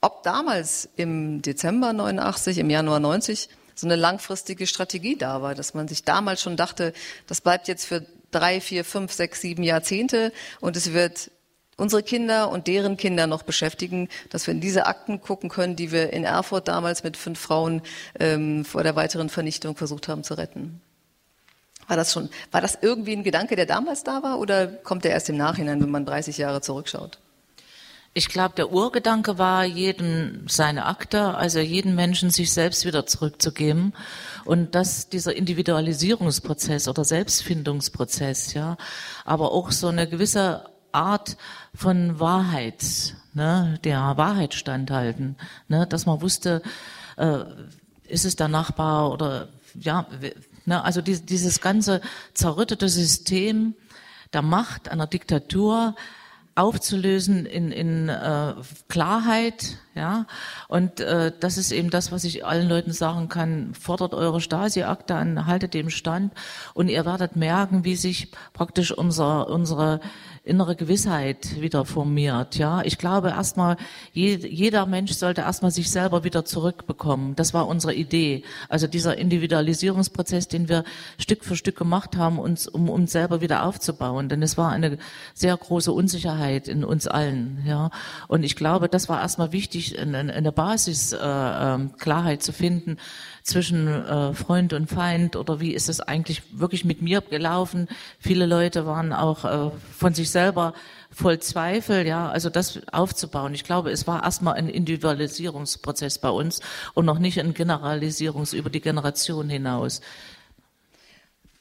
ob 0.02 0.24
damals 0.24 0.88
im 0.96 1.42
Dezember 1.42 1.92
89, 1.92 2.60
im 2.60 2.70
Januar 2.70 3.00
90 3.00 3.50
so 3.76 3.88
eine 3.88 3.96
langfristige 3.96 4.68
Strategie 4.68 5.18
da 5.18 5.42
war, 5.42 5.56
dass 5.56 5.74
man 5.74 5.88
sich 5.88 6.04
damals 6.04 6.42
schon 6.42 6.58
dachte, 6.58 6.94
das 7.28 7.42
bleibt 7.42 7.68
jetzt 7.68 7.86
für 7.86 8.06
drei, 8.32 8.62
vier, 8.62 8.86
fünf, 8.86 9.12
sechs, 9.12 9.42
sieben 9.42 9.64
Jahrzehnte 9.64 10.32
und 10.62 10.78
es 10.78 10.94
wird 10.94 11.32
unsere 11.78 12.04
Kinder 12.04 12.50
und 12.50 12.68
deren 12.68 12.98
Kinder 12.98 13.28
noch 13.28 13.44
beschäftigen, 13.44 14.08
dass 14.30 14.48
wir 14.48 14.54
in 14.54 14.62
diese 14.62 14.86
Akten 14.86 15.22
gucken 15.22 15.50
können, 15.50 15.76
die 15.76 15.92
wir 15.92 16.14
in 16.14 16.24
Erfurt 16.24 16.68
damals 16.68 17.04
mit 17.04 17.18
fünf 17.18 17.40
Frauen 17.40 17.82
ähm, 18.20 18.64
vor 18.64 18.84
der 18.84 18.96
weiteren 18.96 19.30
Vernichtung 19.30 19.76
versucht 19.76 20.08
haben 20.08 20.24
zu 20.24 20.36
retten. 20.36 20.82
War 21.88 21.98
das 21.98 22.14
schon, 22.14 22.30
war 22.52 22.62
das 22.62 22.78
irgendwie 22.82 23.14
ein 23.14 23.24
Gedanke, 23.24 23.56
der 23.56 23.66
damals 23.66 24.04
da 24.04 24.24
war, 24.24 24.40
oder 24.40 24.68
kommt 24.68 25.04
der 25.04 25.12
erst 25.12 25.30
im 25.30 25.38
Nachhinein, 25.38 25.82
wenn 25.82 25.92
man 25.92 26.06
30 26.06 26.38
Jahre 26.38 26.62
zurückschaut? 26.62 27.20
Ich 28.18 28.30
glaube, 28.30 28.56
der 28.56 28.72
Urgedanke 28.72 29.38
war, 29.38 29.66
jedem 29.66 30.48
seine 30.48 30.86
Akte, 30.86 31.36
also 31.36 31.60
jeden 31.60 31.96
Menschen 31.96 32.30
sich 32.30 32.54
selbst 32.54 32.86
wieder 32.86 33.06
zurückzugeben 33.06 33.94
und 34.46 34.74
dass 34.74 35.10
dieser 35.10 35.36
Individualisierungsprozess 35.36 36.88
oder 36.88 37.04
Selbstfindungsprozess, 37.04 38.54
ja, 38.54 38.78
aber 39.26 39.52
auch 39.52 39.72
so 39.72 39.90
eine 39.90 40.08
gewisse 40.08 40.64
Art 40.94 41.36
von 41.74 42.18
Wahrheit, 42.18 43.18
ne, 43.34 43.80
der 43.84 44.14
Wahrheit 44.16 44.54
standhalten, 44.54 45.36
ne, 45.68 45.86
dass 45.86 46.06
man 46.06 46.22
wusste, 46.22 46.62
äh, 47.18 47.40
ist 48.08 48.24
es 48.24 48.38
der 48.38 48.48
Nachbar 48.48 49.12
oder 49.12 49.50
ja, 49.78 50.08
Ne? 50.66 50.84
Also 50.84 51.02
die, 51.02 51.20
dieses 51.20 51.62
ganze 51.62 52.02
zerrüttete 52.34 52.90
System 52.90 53.76
der 54.34 54.42
Macht 54.42 54.90
einer 54.90 55.08
Diktatur 55.08 55.96
aufzulösen 56.56 57.46
in, 57.46 57.72
in 57.72 58.08
äh, 58.08 58.54
Klarheit, 58.88 59.78
ja. 59.94 60.26
Und 60.70 61.02
äh, 61.02 61.34
das 61.38 61.58
ist 61.58 61.72
eben 61.72 61.90
das, 61.90 62.14
was 62.14 62.24
ich 62.24 62.46
allen 62.46 62.70
Leuten 62.70 62.94
sagen 62.94 63.28
kann: 63.28 63.74
Fordert 63.74 64.14
eure 64.14 64.40
Stasi-Akte 64.40 65.16
an, 65.16 65.46
haltet 65.46 65.74
dem 65.74 65.90
Stand, 65.90 66.34
und 66.74 66.88
ihr 66.88 67.06
werdet 67.06 67.36
merken, 67.36 67.84
wie 67.84 67.98
sich 67.98 68.32
praktisch 68.54 68.94
unser, 68.94 69.50
unsere 69.50 70.00
innere 70.46 70.76
Gewissheit 70.76 71.60
wieder 71.60 71.86
formiert. 71.86 72.56
Ja, 72.58 72.82
ich 72.84 72.98
glaube 72.98 73.30
erstmal, 73.30 73.78
jeder 74.14 74.86
Mensch 74.86 75.12
sollte 75.14 75.42
erstmal 75.42 75.72
sich 75.72 75.90
selber 75.90 76.24
wieder 76.24 76.46
zurückbekommen. 76.46 77.36
Das 77.36 77.54
war 77.54 77.68
unsere 77.68 77.94
Idee. 77.94 78.44
Also 78.70 78.88
dieser 78.88 79.18
Individualisierungsprozess, 79.18 80.48
den 80.48 80.70
wir 80.70 80.84
Stück 81.18 81.44
für 81.44 81.56
Stück 81.56 81.78
gemacht 81.78 82.16
haben, 82.16 82.40
uns, 82.40 82.68
um 82.68 82.90
uns 82.90 83.12
selber 83.12 83.42
wieder 83.42 83.66
aufzubauen. 83.66 84.30
Denn 84.30 84.44
es 84.44 84.58
war 84.58 84.72
eine 84.72 84.98
sehr 85.34 85.58
große 85.58 85.92
Unsicherheit 85.92 86.68
in 86.68 86.84
uns 86.84 87.08
allen. 87.08 87.64
Ja, 87.66 87.90
und 88.28 88.44
ich 88.44 88.56
glaube, 88.56 88.88
das 88.88 89.10
war 89.10 89.22
erstmal 89.22 89.52
wichtig, 89.52 90.00
eine, 90.00 90.18
eine 90.34 90.52
Basis 90.52 91.12
äh, 91.12 91.18
äh, 91.18 91.80
Klarheit 91.98 92.44
zu 92.44 92.54
finden 92.54 92.98
zwischen 93.46 93.88
äh, 93.88 94.34
Freund 94.34 94.74
und 94.74 94.88
Feind 94.88 95.36
oder 95.36 95.60
wie 95.60 95.74
ist 95.74 95.88
es 95.88 96.02
eigentlich 96.02 96.42
wirklich 96.52 96.84
mit 96.84 97.04
mir 97.04 97.22
gelaufen. 97.22 97.88
Viele 98.20 98.48
Leute 98.48 98.88
waren 98.88 99.14
auch 99.14 99.46
äh, 99.46 99.72
von 99.96 100.16
sich 100.16 100.32
selber 100.32 100.74
voll 101.12 101.38
Zweifel, 101.40 102.08
ja, 102.08 102.28
also 102.28 102.50
das 102.50 102.80
aufzubauen. 102.92 103.54
Ich 103.54 103.64
glaube, 103.64 103.92
es 103.92 104.08
war 104.08 104.24
erstmal 104.24 104.56
ein 104.56 104.68
Individualisierungsprozess 104.68 106.18
bei 106.18 106.30
uns 106.30 106.60
und 106.96 107.06
noch 107.06 107.20
nicht 107.20 107.40
ein 107.40 107.54
Generalisierungs 107.54 108.54
über 108.54 108.72
die 108.72 108.82
Generation 108.82 109.48
hinaus. 109.48 110.02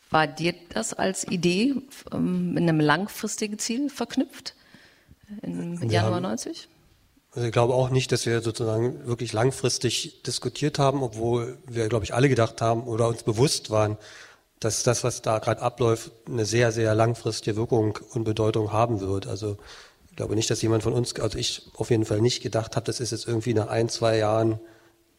War 0.09 0.26
dir 0.26 0.55
das 0.70 0.95
als 0.95 1.28
Idee 1.28 1.74
ähm, 2.12 2.55
mit 2.55 2.62
einem 2.62 2.80
langfristigen 2.80 3.59
Ziel 3.59 3.91
verknüpft 3.91 4.55
im 5.43 5.91
Januar 5.91 6.14
haben, 6.14 6.22
90? 6.22 6.66
Also 7.35 7.47
ich 7.47 7.53
glaube 7.53 7.74
auch 7.74 7.91
nicht, 7.91 8.12
dass 8.12 8.26
wir 8.26 8.41
sozusagen 8.43 9.07
wirklich 9.07 9.32
langfristig 9.32 10.22
diskutiert 10.22 10.78
haben, 10.78 11.03
obwohl 11.03 11.59
wir, 11.66 11.89
glaube 11.89 12.05
ich, 12.05 12.14
alle 12.14 12.28
gedacht 12.28 12.62
haben 12.62 12.85
oder 12.85 13.09
uns 13.09 13.24
bewusst 13.24 13.70
waren, 13.70 13.97
dass 14.61 14.85
das, 14.85 15.03
was 15.03 15.20
da 15.20 15.41
gerade 15.41 15.61
abläuft, 15.61 16.12
eine 16.28 16.45
sehr, 16.45 16.70
sehr 16.70 16.95
langfristige 16.95 17.57
Wirkung 17.57 17.99
und 18.12 18.22
Bedeutung 18.22 18.72
haben 18.72 19.01
wird. 19.01 19.26
Also 19.26 19.57
ich 20.11 20.16
glaube 20.16 20.37
nicht, 20.37 20.49
dass 20.49 20.62
jemand 20.62 20.85
von 20.85 20.93
uns, 20.93 21.18
also 21.18 21.37
ich 21.37 21.70
auf 21.76 21.91
jeden 21.91 22.05
Fall 22.05 22.20
nicht 22.20 22.41
gedacht 22.41 22.76
habe, 22.76 22.87
das 22.87 23.01
ist 23.01 23.11
jetzt 23.11 23.26
irgendwie 23.26 23.53
nach 23.53 23.66
ein, 23.66 23.89
zwei 23.89 24.16
Jahren, 24.16 24.61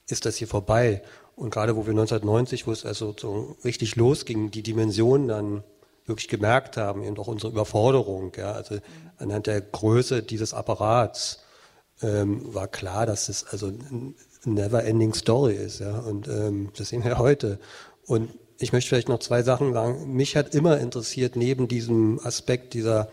ist 0.08 0.26
das 0.26 0.38
hier 0.38 0.48
vorbei. 0.48 1.02
Und 1.36 1.50
gerade 1.50 1.76
wo 1.76 1.86
wir 1.86 1.92
1990, 1.92 2.66
wo 2.66 2.72
es 2.72 2.86
also 2.86 3.14
so 3.20 3.58
richtig 3.66 3.98
losging, 3.98 4.52
die 4.52 4.64
Dimension 4.64 5.28
dann 5.28 5.64
wirklich 6.06 6.30
gemerkt 6.30 6.78
haben, 6.78 7.04
eben 7.04 7.18
auch 7.18 7.28
unsere 7.28 7.52
Überforderung, 7.52 8.32
ja, 8.38 8.54
also 8.54 8.78
anhand 9.18 9.48
der 9.48 9.60
Größe 9.60 10.24
dieses 10.24 10.54
Apparats, 10.54 11.40
ähm, 12.02 12.54
war 12.54 12.68
klar, 12.68 13.06
dass 13.06 13.30
es 13.30 13.46
also 13.46 13.72
never-ending 14.44 15.14
Story 15.14 15.56
ist, 15.56 15.80
ja, 15.80 16.00
und 16.00 16.28
ähm, 16.28 16.72
das 16.78 16.90
sehen 16.90 17.04
wir 17.04 17.18
heute. 17.18 17.60
Und 18.06 18.30
ich 18.60 18.72
möchte 18.72 18.90
vielleicht 18.90 19.10
noch 19.10 19.20
zwei 19.20 19.44
Sachen 19.44 19.74
sagen. 19.74 20.14
Mich 20.14 20.36
hat 20.36 20.54
immer 20.56 20.80
interessiert, 20.80 21.36
neben 21.36 21.68
diesem 21.68 22.20
Aspekt 22.24 22.74
dieser 22.74 23.10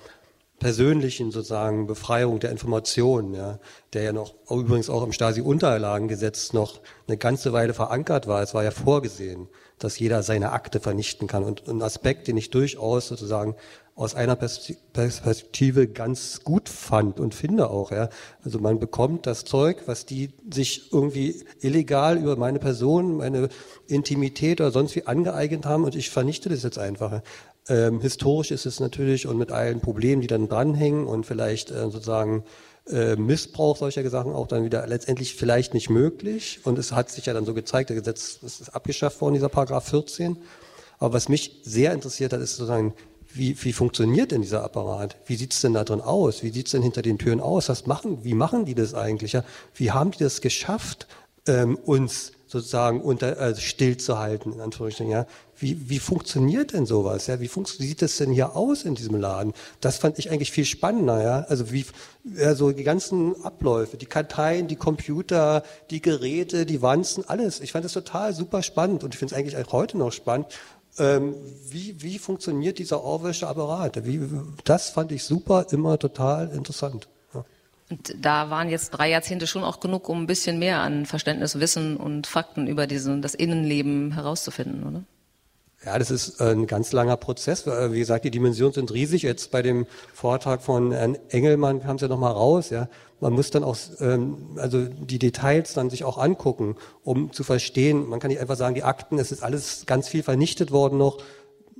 persönlichen 0.62 1.32
sozusagen 1.32 1.88
Befreiung 1.88 2.38
der 2.38 2.52
Informationen, 2.52 3.34
ja, 3.34 3.58
der 3.94 4.02
ja 4.02 4.12
noch 4.12 4.34
übrigens 4.48 4.88
auch 4.88 5.02
im 5.02 5.12
Stasi-Unterlagengesetz 5.12 6.52
noch 6.52 6.80
eine 7.08 7.16
ganze 7.16 7.52
Weile 7.52 7.74
verankert 7.74 8.28
war. 8.28 8.42
Es 8.42 8.54
war 8.54 8.62
ja 8.62 8.70
vorgesehen, 8.70 9.48
dass 9.80 9.98
jeder 9.98 10.22
seine 10.22 10.52
Akte 10.52 10.78
vernichten 10.78 11.26
kann. 11.26 11.42
Und 11.42 11.66
ein 11.66 11.82
Aspekt, 11.82 12.28
den 12.28 12.36
ich 12.36 12.50
durchaus 12.50 13.08
sozusagen 13.08 13.56
aus 13.94 14.14
einer 14.14 14.36
Perspektive 14.36 15.86
ganz 15.86 16.40
gut 16.44 16.68
fand 16.68 17.20
und 17.20 17.34
finde 17.34 17.68
auch, 17.68 17.90
ja. 17.90 18.08
Also 18.42 18.58
man 18.58 18.78
bekommt 18.78 19.26
das 19.26 19.44
Zeug, 19.44 19.82
was 19.86 20.06
die 20.06 20.30
sich 20.50 20.92
irgendwie 20.92 21.44
illegal 21.60 22.16
über 22.16 22.36
meine 22.36 22.58
Person, 22.58 23.18
meine 23.18 23.48
Intimität 23.86 24.60
oder 24.60 24.70
sonst 24.70 24.96
wie 24.96 25.06
angeeignet 25.06 25.66
haben 25.66 25.84
und 25.84 25.94
ich 25.94 26.10
vernichte 26.10 26.48
das 26.48 26.62
jetzt 26.62 26.78
einfach. 26.78 27.20
Ähm, 27.68 28.00
historisch 28.00 28.50
ist 28.50 28.66
es 28.66 28.80
natürlich 28.80 29.26
und 29.26 29.36
mit 29.36 29.52
allen 29.52 29.80
Problemen, 29.80 30.22
die 30.22 30.26
dann 30.26 30.48
dranhängen 30.48 31.06
und 31.06 31.26
vielleicht 31.26 31.70
äh, 31.70 31.82
sozusagen 31.90 32.44
äh, 32.88 33.14
Missbrauch 33.14 33.76
solcher 33.76 34.08
Sachen 34.10 34.32
auch 34.32 34.48
dann 34.48 34.64
wieder 34.64 34.86
letztendlich 34.86 35.36
vielleicht 35.36 35.74
nicht 35.74 35.90
möglich. 35.90 36.60
Und 36.64 36.78
es 36.78 36.92
hat 36.92 37.10
sich 37.10 37.26
ja 37.26 37.34
dann 37.34 37.44
so 37.44 37.54
gezeigt, 37.54 37.90
der 37.90 37.96
Gesetz 37.96 38.38
ist 38.42 38.74
abgeschafft 38.74 39.20
worden, 39.20 39.34
dieser 39.34 39.48
Paragraph 39.48 39.88
14. 39.88 40.38
Aber 40.98 41.14
was 41.14 41.28
mich 41.28 41.60
sehr 41.62 41.92
interessiert 41.92 42.32
hat, 42.32 42.40
ist 42.40 42.56
sozusagen, 42.56 42.94
wie, 43.34 43.56
wie 43.62 43.72
funktioniert 43.72 44.32
denn 44.32 44.42
dieser 44.42 44.62
Apparat? 44.62 45.16
Wie 45.26 45.36
sieht's 45.36 45.60
denn 45.60 45.74
da 45.74 45.84
drin 45.84 46.00
aus? 46.00 46.42
Wie 46.42 46.50
sieht's 46.50 46.72
denn 46.72 46.82
hinter 46.82 47.02
den 47.02 47.18
Türen 47.18 47.40
aus? 47.40 47.68
Was 47.68 47.86
machen, 47.86 48.24
wie 48.24 48.34
machen 48.34 48.64
die 48.64 48.74
das 48.74 48.94
eigentlich? 48.94 49.32
Ja? 49.32 49.44
Wie 49.74 49.90
haben 49.90 50.10
die 50.10 50.18
das 50.18 50.40
geschafft, 50.40 51.06
ähm, 51.46 51.76
uns 51.76 52.32
sozusagen 52.52 53.00
unter, 53.00 53.38
äh, 53.38 53.56
stillzuhalten, 53.56 54.52
in 54.52 54.60
Anführungsstrichen, 54.60 55.10
ja. 55.10 55.26
Wie, 55.56 55.88
wie 55.88 55.98
funktioniert 55.98 56.74
denn 56.74 56.84
sowas? 56.84 57.26
Ja, 57.26 57.40
wie, 57.40 57.48
wie 57.48 57.86
sieht 57.86 58.02
das 58.02 58.18
denn 58.18 58.30
hier 58.30 58.56
aus 58.56 58.82
in 58.82 58.94
diesem 58.94 59.16
Laden? 59.16 59.54
Das 59.80 59.96
fand 59.96 60.18
ich 60.18 60.30
eigentlich 60.30 60.52
viel 60.52 60.66
spannender, 60.66 61.22
ja. 61.22 61.40
Also 61.48 61.72
wie, 61.72 61.86
ja, 62.24 62.54
so 62.54 62.70
die 62.72 62.84
ganzen 62.84 63.42
Abläufe, 63.42 63.96
die 63.96 64.06
Karteien, 64.06 64.68
die 64.68 64.76
Computer, 64.76 65.62
die 65.90 66.02
Geräte, 66.02 66.66
die 66.66 66.82
Wanzen, 66.82 67.26
alles. 67.26 67.60
Ich 67.60 67.72
fand 67.72 67.86
das 67.86 67.94
total 67.94 68.34
super 68.34 68.62
spannend 68.62 69.02
und 69.02 69.14
ich 69.14 69.18
finde 69.18 69.34
es 69.34 69.38
eigentlich 69.38 69.56
auch 69.56 69.72
heute 69.72 69.96
noch 69.96 70.12
spannend. 70.12 70.48
Ähm, 70.98 71.34
wie, 71.68 72.02
wie 72.02 72.18
funktioniert 72.18 72.78
dieser 72.78 73.02
Orwellsche 73.02 73.48
Apparat? 73.48 74.04
Wie, 74.04 74.20
das 74.64 74.90
fand 74.90 75.10
ich 75.12 75.24
super, 75.24 75.66
immer 75.70 75.98
total 75.98 76.50
interessant. 76.50 77.08
Und 77.92 78.14
da 78.18 78.48
waren 78.48 78.70
jetzt 78.70 78.90
drei 78.90 79.10
Jahrzehnte 79.10 79.46
schon 79.46 79.64
auch 79.64 79.78
genug, 79.78 80.08
um 80.08 80.22
ein 80.22 80.26
bisschen 80.26 80.58
mehr 80.58 80.80
an 80.80 81.04
Verständnis, 81.04 81.60
Wissen 81.60 81.98
und 81.98 82.26
Fakten 82.26 82.66
über 82.66 82.86
diesen, 82.86 83.20
das 83.20 83.34
Innenleben 83.34 84.12
herauszufinden, 84.12 84.84
oder? 84.84 85.04
Ja, 85.84 85.98
das 85.98 86.12
ist 86.12 86.40
ein 86.40 86.68
ganz 86.68 86.92
langer 86.92 87.16
Prozess. 87.16 87.66
Wie 87.66 87.98
gesagt, 87.98 88.24
die 88.24 88.30
Dimensionen 88.30 88.72
sind 88.72 88.92
riesig. 88.92 89.22
Jetzt 89.22 89.50
bei 89.50 89.62
dem 89.62 89.86
Vortrag 90.14 90.62
von 90.62 90.92
Herrn 90.92 91.18
Engelmann 91.28 91.82
kam 91.82 91.96
es 91.96 92.02
ja 92.02 92.08
nochmal 92.08 92.32
raus. 92.32 92.70
Ja, 92.70 92.88
man 93.18 93.32
muss 93.32 93.50
dann 93.50 93.64
auch 93.64 93.76
ähm, 93.98 94.56
also 94.56 94.84
die 94.84 95.18
Details 95.18 95.74
dann 95.74 95.90
sich 95.90 96.04
auch 96.04 96.18
angucken, 96.18 96.76
um 97.02 97.32
zu 97.32 97.42
verstehen. 97.42 98.08
Man 98.08 98.20
kann 98.20 98.30
nicht 98.30 98.40
einfach 98.40 98.56
sagen, 98.56 98.76
die 98.76 98.84
Akten, 98.84 99.18
es 99.18 99.32
ist 99.32 99.42
alles 99.42 99.84
ganz 99.86 100.06
viel 100.06 100.22
vernichtet 100.22 100.70
worden 100.70 100.98
noch. 100.98 101.18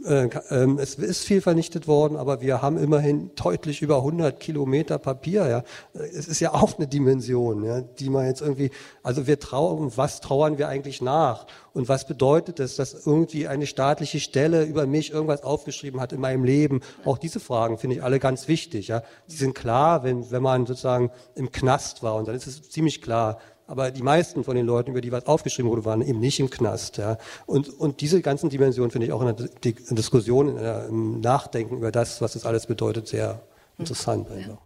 Äh, 0.05 0.31
ähm, 0.51 0.79
es 0.79 0.97
ist 0.97 1.25
viel 1.25 1.41
vernichtet 1.41 1.87
worden, 1.87 2.17
aber 2.17 2.41
wir 2.41 2.61
haben 2.61 2.77
immerhin 2.77 3.31
deutlich 3.37 3.83
über 3.83 3.99
100 3.99 4.41
Kilometer 4.41 4.99
Papier. 4.99 5.49
Ja, 5.49 5.63
es 5.95 6.27
ist 6.27 6.41
ja 6.41 6.55
auch 6.55 6.77
eine 6.77 6.89
Dimension, 6.89 7.65
ja, 7.65 7.81
die 7.81 8.11
man 8.11 8.27
jetzt 8.27 8.41
irgendwie. 8.41 8.71
Also 9.03 9.27
wir 9.27 9.39
trauern, 9.39 9.93
was 9.97 10.21
trauern 10.21 10.59
wir 10.59 10.69
eigentlich 10.69 11.03
nach? 11.03 11.47
Und 11.73 11.89
was 11.89 12.07
bedeutet 12.07 12.61
es, 12.61 12.77
dass 12.77 13.07
irgendwie 13.07 13.47
eine 13.47 13.67
staatliche 13.67 14.21
Stelle 14.21 14.65
über 14.65 14.87
mich 14.87 15.13
irgendwas 15.13 15.43
aufgeschrieben 15.43 16.01
hat 16.01 16.13
in 16.13 16.21
meinem 16.21 16.45
Leben? 16.45 16.81
Auch 17.05 17.19
diese 17.19 17.41
Fragen 17.41 17.79
finde 17.79 17.97
ich 17.97 18.03
alle 18.03 18.19
ganz 18.19 18.49
wichtig. 18.49 18.89
Ja, 18.89 19.03
die 19.31 19.37
sind 19.37 19.55
klar, 19.55 20.03
wenn 20.03 20.31
wenn 20.31 20.43
man 20.43 20.67
sozusagen 20.67 21.11
im 21.35 21.53
Knast 21.53 22.03
war, 22.03 22.17
und 22.17 22.27
dann 22.27 22.35
ist 22.35 22.47
es 22.47 22.71
ziemlich 22.71 23.03
klar, 23.03 23.39
aber 23.67 23.91
die 23.91 24.03
meisten 24.03 24.45
von 24.45 24.57
den 24.57 24.67
Leuten, 24.67 24.91
über 24.91 25.01
die 25.01 25.13
was 25.13 25.27
aufgeschrieben 25.27 25.71
wurde, 25.71 25.85
waren 25.85 26.03
eben 26.03 26.21
nicht 26.21 26.41
im 26.41 26.51
Knast. 26.51 26.99
Ja. 26.99 27.19
Und, 27.47 27.69
und 27.69 28.01
diese 28.01 28.21
ganzen 28.21 28.51
Dimensionen 28.51 28.91
finde 28.91 29.07
ich 29.07 29.13
auch 29.13 29.23
in 29.23 29.37
der 29.37 29.49
Diskussion, 29.91 30.57
im 30.59 31.21
Nachdenken 31.21 31.77
über 31.77 31.93
das, 31.93 32.21
was 32.21 32.35
das 32.35 32.45
alles 32.45 32.67
bedeutet, 32.67 33.09
sehr 33.09 33.43
interessant. 33.79 34.29
Ja. 34.31 34.59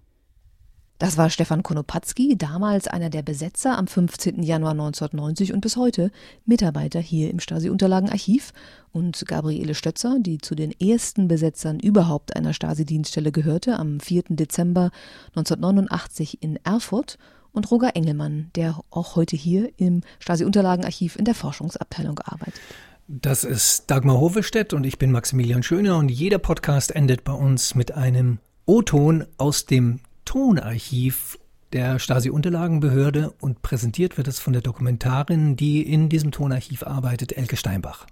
Das 0.99 1.19
war 1.19 1.29
Stefan 1.29 1.63
Konopatzki, 1.63 2.39
damals 2.39 2.89
einer 2.89 3.11
der 3.11 3.21
Besetzer 3.21 3.77
am 3.77 3.87
15. 3.87 4.43
Januar 4.43 4.71
1990 4.71 5.53
und 5.53 5.61
bis 5.61 5.77
heute 5.77 6.11
Mitarbeiter 6.47 7.01
hier 7.01 7.29
im 7.31 7.39
Stasi-Unterlagenarchiv 7.39 8.55
und 8.93 9.27
Gabriele 9.27 9.75
Stötzer, 9.75 10.17
die 10.21 10.39
zu 10.39 10.55
den 10.55 10.73
ersten 10.73 11.29
Besetzern 11.29 11.81
überhaupt 11.81 12.35
einer 12.35 12.55
Stasi-Dienststelle 12.55 13.31
gehörte, 13.31 13.79
am 13.79 14.01
4. 14.01 14.23
Dezember 14.31 14.91
1989 15.35 16.43
in 16.43 16.59
Erfurt 16.65 17.19
und 17.57 17.71
Roger 17.71 17.97
Engelmann, 17.97 18.51
der 18.55 18.79
auch 18.91 19.17
heute 19.17 19.35
hier 19.35 19.71
im 19.79 20.03
Stasi-Unterlagenarchiv 20.19 21.17
in 21.17 21.25
der 21.25 21.35
Forschungsabteilung 21.35 22.19
arbeitet. 22.21 22.61
Das 23.09 23.45
ist 23.45 23.91
Dagmar 23.91 24.19
Hovestedt 24.21 24.73
und 24.73 24.85
ich 24.85 24.99
bin 24.99 25.11
Maximilian 25.11 25.63
Schöner 25.63 25.97
und 25.97 26.11
jeder 26.11 26.39
Podcast 26.39 26.95
endet 26.95 27.25
bei 27.25 27.33
uns 27.33 27.75
mit 27.75 27.93
einem 27.93 28.39
O-Ton 28.67 29.25
aus 29.39 29.65
dem 29.65 30.01
Tonarchiv 30.25 31.39
der 31.73 31.99
Stasi-Unterlagenbehörde 31.99 33.33
und 33.41 33.63
präsentiert 33.63 34.17
wird 34.19 34.29
es 34.29 34.39
von 34.39 34.53
der 34.53 34.63
Dokumentarin, 34.63 35.57
die 35.57 35.83
in 35.83 36.09
diesem 36.09 36.33
Tonarchiv 36.33 36.83
arbeitet, 36.83 37.37
Elke 37.37 37.57
Steinbach. 37.57 38.07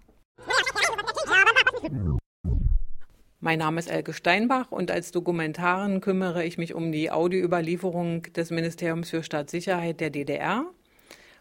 Mein 3.45 3.59
Name 3.59 3.79
ist 3.79 3.91
Elke 3.91 4.15
Steinbach 4.15 4.73
und 4.73 4.91
als 4.91 5.11
Dokumentarin 5.11 6.01
kümmere 6.01 6.47
ich 6.47 6.57
mich 6.57 6.73
um 6.73 6.93
die 6.93 7.11
Audioüberlieferung 7.11 8.23
des 8.33 8.49
Ministeriums 8.49 9.11
für 9.11 9.23
Staatssicherheit 9.23 10.01
der 10.01 10.09
DDR. 10.09 10.65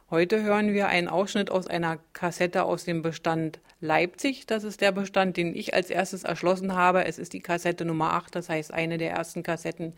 Heute 0.09 0.43
hören 0.43 0.73
wir 0.73 0.89
einen 0.89 1.07
Ausschnitt 1.07 1.49
aus 1.49 1.65
einer 1.65 1.99
Kassette 2.11 2.65
aus 2.65 2.83
dem 2.83 3.03
Bestand 3.03 3.61
Leipzig. 3.79 4.45
Das 4.47 4.65
ist 4.65 4.81
der 4.81 4.91
Bestand, 4.91 5.37
den 5.37 5.55
ich 5.55 5.73
als 5.73 5.89
erstes 5.89 6.25
erschlossen 6.25 6.75
habe. 6.75 7.05
Es 7.05 7.17
ist 7.17 7.31
die 7.31 7.39
Kassette 7.39 7.85
Nummer 7.85 8.11
8, 8.11 8.35
das 8.35 8.49
heißt 8.49 8.73
eine 8.73 8.97
der 8.97 9.11
ersten 9.11 9.41
Kassetten, 9.41 9.93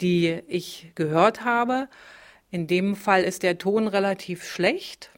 die 0.00 0.40
ich 0.48 0.90
gehört 0.96 1.44
habe. 1.44 1.86
In 2.50 2.66
dem 2.66 2.96
Fall 2.96 3.22
ist 3.22 3.44
der 3.44 3.58
Ton 3.58 3.86
relativ 3.86 4.42
schlecht, 4.42 5.10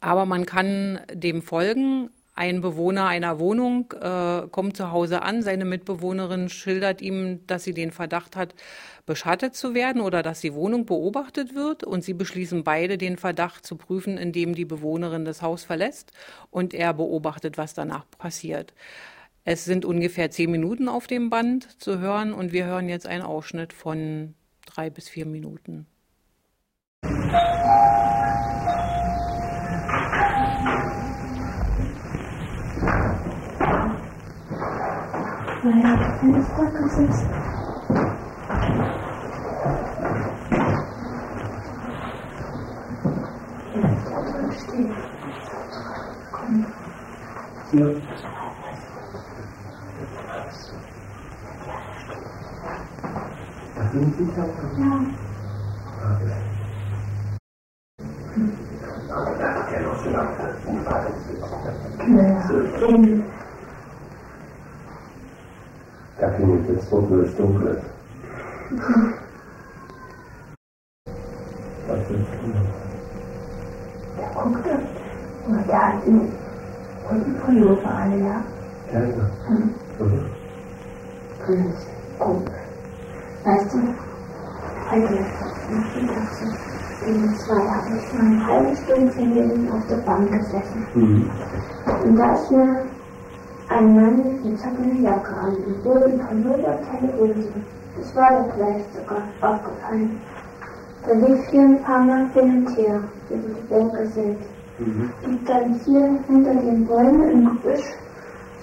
aber 0.00 0.24
man 0.24 0.46
kann 0.46 1.02
dem 1.12 1.42
folgen. 1.42 2.08
Ein 2.36 2.60
Bewohner 2.60 3.06
einer 3.06 3.38
Wohnung 3.38 3.92
äh, 3.92 4.48
kommt 4.50 4.76
zu 4.76 4.90
Hause 4.90 5.22
an, 5.22 5.42
seine 5.42 5.64
Mitbewohnerin 5.64 6.48
schildert 6.48 7.00
ihm, 7.00 7.46
dass 7.46 7.62
sie 7.62 7.74
den 7.74 7.92
Verdacht 7.92 8.34
hat, 8.34 8.56
beschattet 9.06 9.54
zu 9.54 9.72
werden 9.72 10.02
oder 10.02 10.24
dass 10.24 10.40
die 10.40 10.52
Wohnung 10.52 10.84
beobachtet 10.84 11.54
wird 11.54 11.84
und 11.84 12.02
sie 12.02 12.12
beschließen 12.12 12.64
beide 12.64 12.98
den 12.98 13.18
Verdacht 13.18 13.64
zu 13.64 13.76
prüfen, 13.76 14.18
indem 14.18 14.56
die 14.56 14.64
Bewohnerin 14.64 15.24
das 15.24 15.42
Haus 15.42 15.62
verlässt 15.62 16.10
und 16.50 16.74
er 16.74 16.92
beobachtet, 16.92 17.56
was 17.56 17.72
danach 17.72 18.04
passiert. 18.18 18.74
Es 19.44 19.64
sind 19.64 19.84
ungefähr 19.84 20.30
zehn 20.32 20.50
Minuten 20.50 20.88
auf 20.88 21.06
dem 21.06 21.30
Band 21.30 21.80
zu 21.80 22.00
hören 22.00 22.32
und 22.32 22.52
wir 22.52 22.64
hören 22.64 22.88
jetzt 22.88 23.06
einen 23.06 23.22
Ausschnitt 23.22 23.72
von 23.72 24.34
drei 24.66 24.90
bis 24.90 25.08
vier 25.08 25.26
Minuten. 25.26 25.86
Naja, 35.64 36.18
eines 36.20 36.46
Tages 36.48 36.98
ist. 36.98 37.24
Stehen. 44.68 44.94
Komm. 46.32 46.66
Ja. 47.72 47.86
Das 53.74 53.92
sind 53.92 54.16
Sie, 54.18 54.26
Ja. 54.82 55.14
Da 66.24 66.30
klingelt 66.30 66.66
jetzt 66.70 66.88
so, 66.88 66.96
wo 67.10 67.16
es 67.20 67.36
dunkel 67.36 67.76
ist. 67.76 67.84
Was 71.86 71.98
ist 71.98 72.28
Der 74.16 74.30
guckte 74.32 74.70
und 75.46 75.68
der 75.68 75.86
hat 75.86 76.06
ihn 76.06 76.32
unten 77.10 77.36
Pullover 77.40 77.90
alle, 77.94 78.16
ja? 78.16 78.42
Ja, 78.90 79.00
ja. 79.00 79.30
Mhm. 79.50 79.74
Mhm. 79.98 80.30
Grünes, 81.44 81.86
gut. 82.18 82.50
Weißt 83.44 83.74
du, 83.74 83.78
heute 84.90 85.14
Nachmittag 85.74 86.28
gegen 87.04 87.34
zwei 87.34 87.68
habe 87.68 87.98
ich 87.98 88.14
mal 88.14 88.24
eine 88.24 88.46
halbe 88.46 88.76
Stunde 88.76 89.72
auf 89.74 89.86
der 89.88 89.96
Bank 89.96 90.30
gesessen. 90.32 90.86
Mhm. 90.94 91.30
Und 92.02 92.16
da 92.16 92.32
ist 92.32 92.50
mir 92.50 92.93
ein 93.68 93.94
Mann 93.94 94.16
mit 94.42 94.62
einer 94.62 95.00
Jacke 95.00 95.34
an 95.36 95.56
von 95.82 96.42
Null 96.42 96.64
auf 96.66 96.80
keine 96.90 97.12
Hose. 97.18 97.52
Das 97.96 98.16
war 98.16 98.30
der 98.30 98.52
vielleicht 98.54 98.94
sogar 98.94 99.22
aufgefallen. 99.40 100.20
Da 101.06 101.12
lief 101.14 101.48
hier 101.50 101.60
ein 101.60 101.82
paar 101.82 102.04
Mal 102.04 102.28
hin 102.30 102.66
und 102.66 102.76
her, 102.76 103.00
über 103.30 103.48
die 103.48 103.68
Bänke 103.68 104.06
sind. 104.08 104.38
Mhm. 104.78 105.12
Und 105.24 105.48
dann 105.48 105.74
hier 105.84 106.18
hinter 106.26 106.54
den 106.54 106.86
Bäumen 106.86 107.30
im 107.30 107.48
Gebüsch 107.50 107.94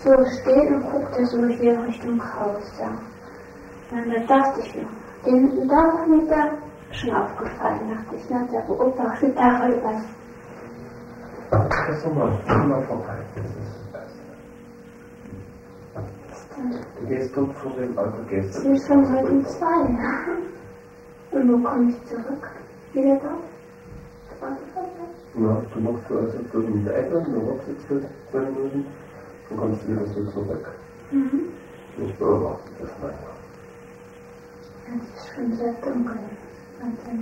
so 0.04 0.12
stehen 0.26 0.76
und 0.76 0.92
guckt 0.92 1.18
er 1.18 1.26
so 1.26 1.46
hier 1.48 1.82
Richtung 1.84 2.20
Haus 2.22 2.72
da. 2.78 3.96
Und 3.96 4.14
da 4.14 4.20
dachte 4.36 4.62
ich 4.62 4.76
mir, 4.76 4.88
den, 5.26 5.68
da 5.68 6.06
mir 6.08 6.28
da 6.28 6.50
schon 6.92 7.16
aufgefallen, 7.16 7.80
dachte 7.90 8.16
ich, 8.16 8.24
na, 8.30 8.44
der 8.52 8.62
beobachtet 8.62 9.38
da 9.38 9.62
wohl 9.62 9.82
was. 9.84 10.04
Das 11.52 11.98
ist 11.98 12.06
nochmal, 12.08 12.32
mal 12.68 12.82
vorbei. 12.84 13.18
Du 17.00 17.08
gehst 17.08 17.36
dort 17.36 17.56
vor 17.56 17.72
dem 17.72 17.96
gehst 18.28 18.56
Es 18.56 18.66
ist 18.66 18.88
schon 18.88 19.12
heute 19.12 19.32
um 19.32 19.46
zwei. 19.46 19.82
Und 21.32 21.52
wo 21.52 21.68
komme 21.68 21.90
ich 21.90 22.04
zurück? 22.06 22.52
Wieder 22.94 23.20
dort? 23.20 23.52
Ja, 25.34 25.62
du 25.74 25.80
machst 25.80 26.08
so, 26.10 26.18
als 26.18 26.36
ob 26.36 26.52
du 26.52 26.62
der 26.62 26.98
Ecke, 26.98 27.24
du 27.24 27.48
wartest 27.48 27.68
jetzt 27.70 27.86
für 27.86 28.02
zwei 28.32 28.40
Minuten, 28.40 28.86
dann 29.50 29.58
kommst 29.58 29.84
du 29.84 29.92
wieder 29.92 30.06
so 30.08 30.26
zurück. 30.32 30.72
Mhm. 31.12 31.50
Ich 31.98 32.16
beobachte 32.18 32.70
das 32.80 32.90
mal. 33.00 33.14
Es 34.88 35.24
ist 35.24 35.36
schon 35.36 35.54
sehr 35.54 35.74
dunkel. 35.74 36.20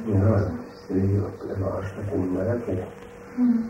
Ja, 0.08 0.52
ich 0.68 0.88
sehe 0.88 1.02
hier 1.08 1.24
auch 1.24 1.56
immer 1.56 1.74
Arschloch 1.74 2.14
in 2.14 2.34
meiner 2.34 2.56
Ecke. 2.56 2.88
Hm. 3.36 3.70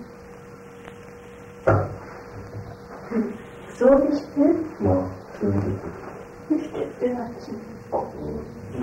So 3.77 3.85
wie 3.85 4.13
ich 4.13 4.27
bin, 4.35 4.65
Ja, 4.85 5.09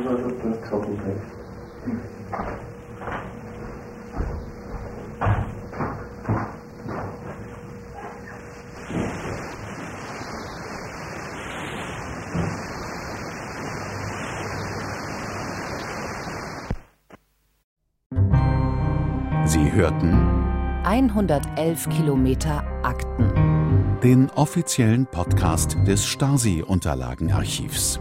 als 0.08 0.24
ob 0.24 0.42
du 0.42 0.48
das 0.48 0.68
trocken 0.68 0.98
kriegst. 1.02 1.36
Sie 19.44 19.72
hörten 19.72 20.12
111 20.84 21.88
Kilometer 21.90 22.64
Akten. 22.82 23.55
Den 24.02 24.30
offiziellen 24.30 25.06
Podcast 25.06 25.76
des 25.86 26.06
Stasi-Unterlagenarchivs. 26.06 28.00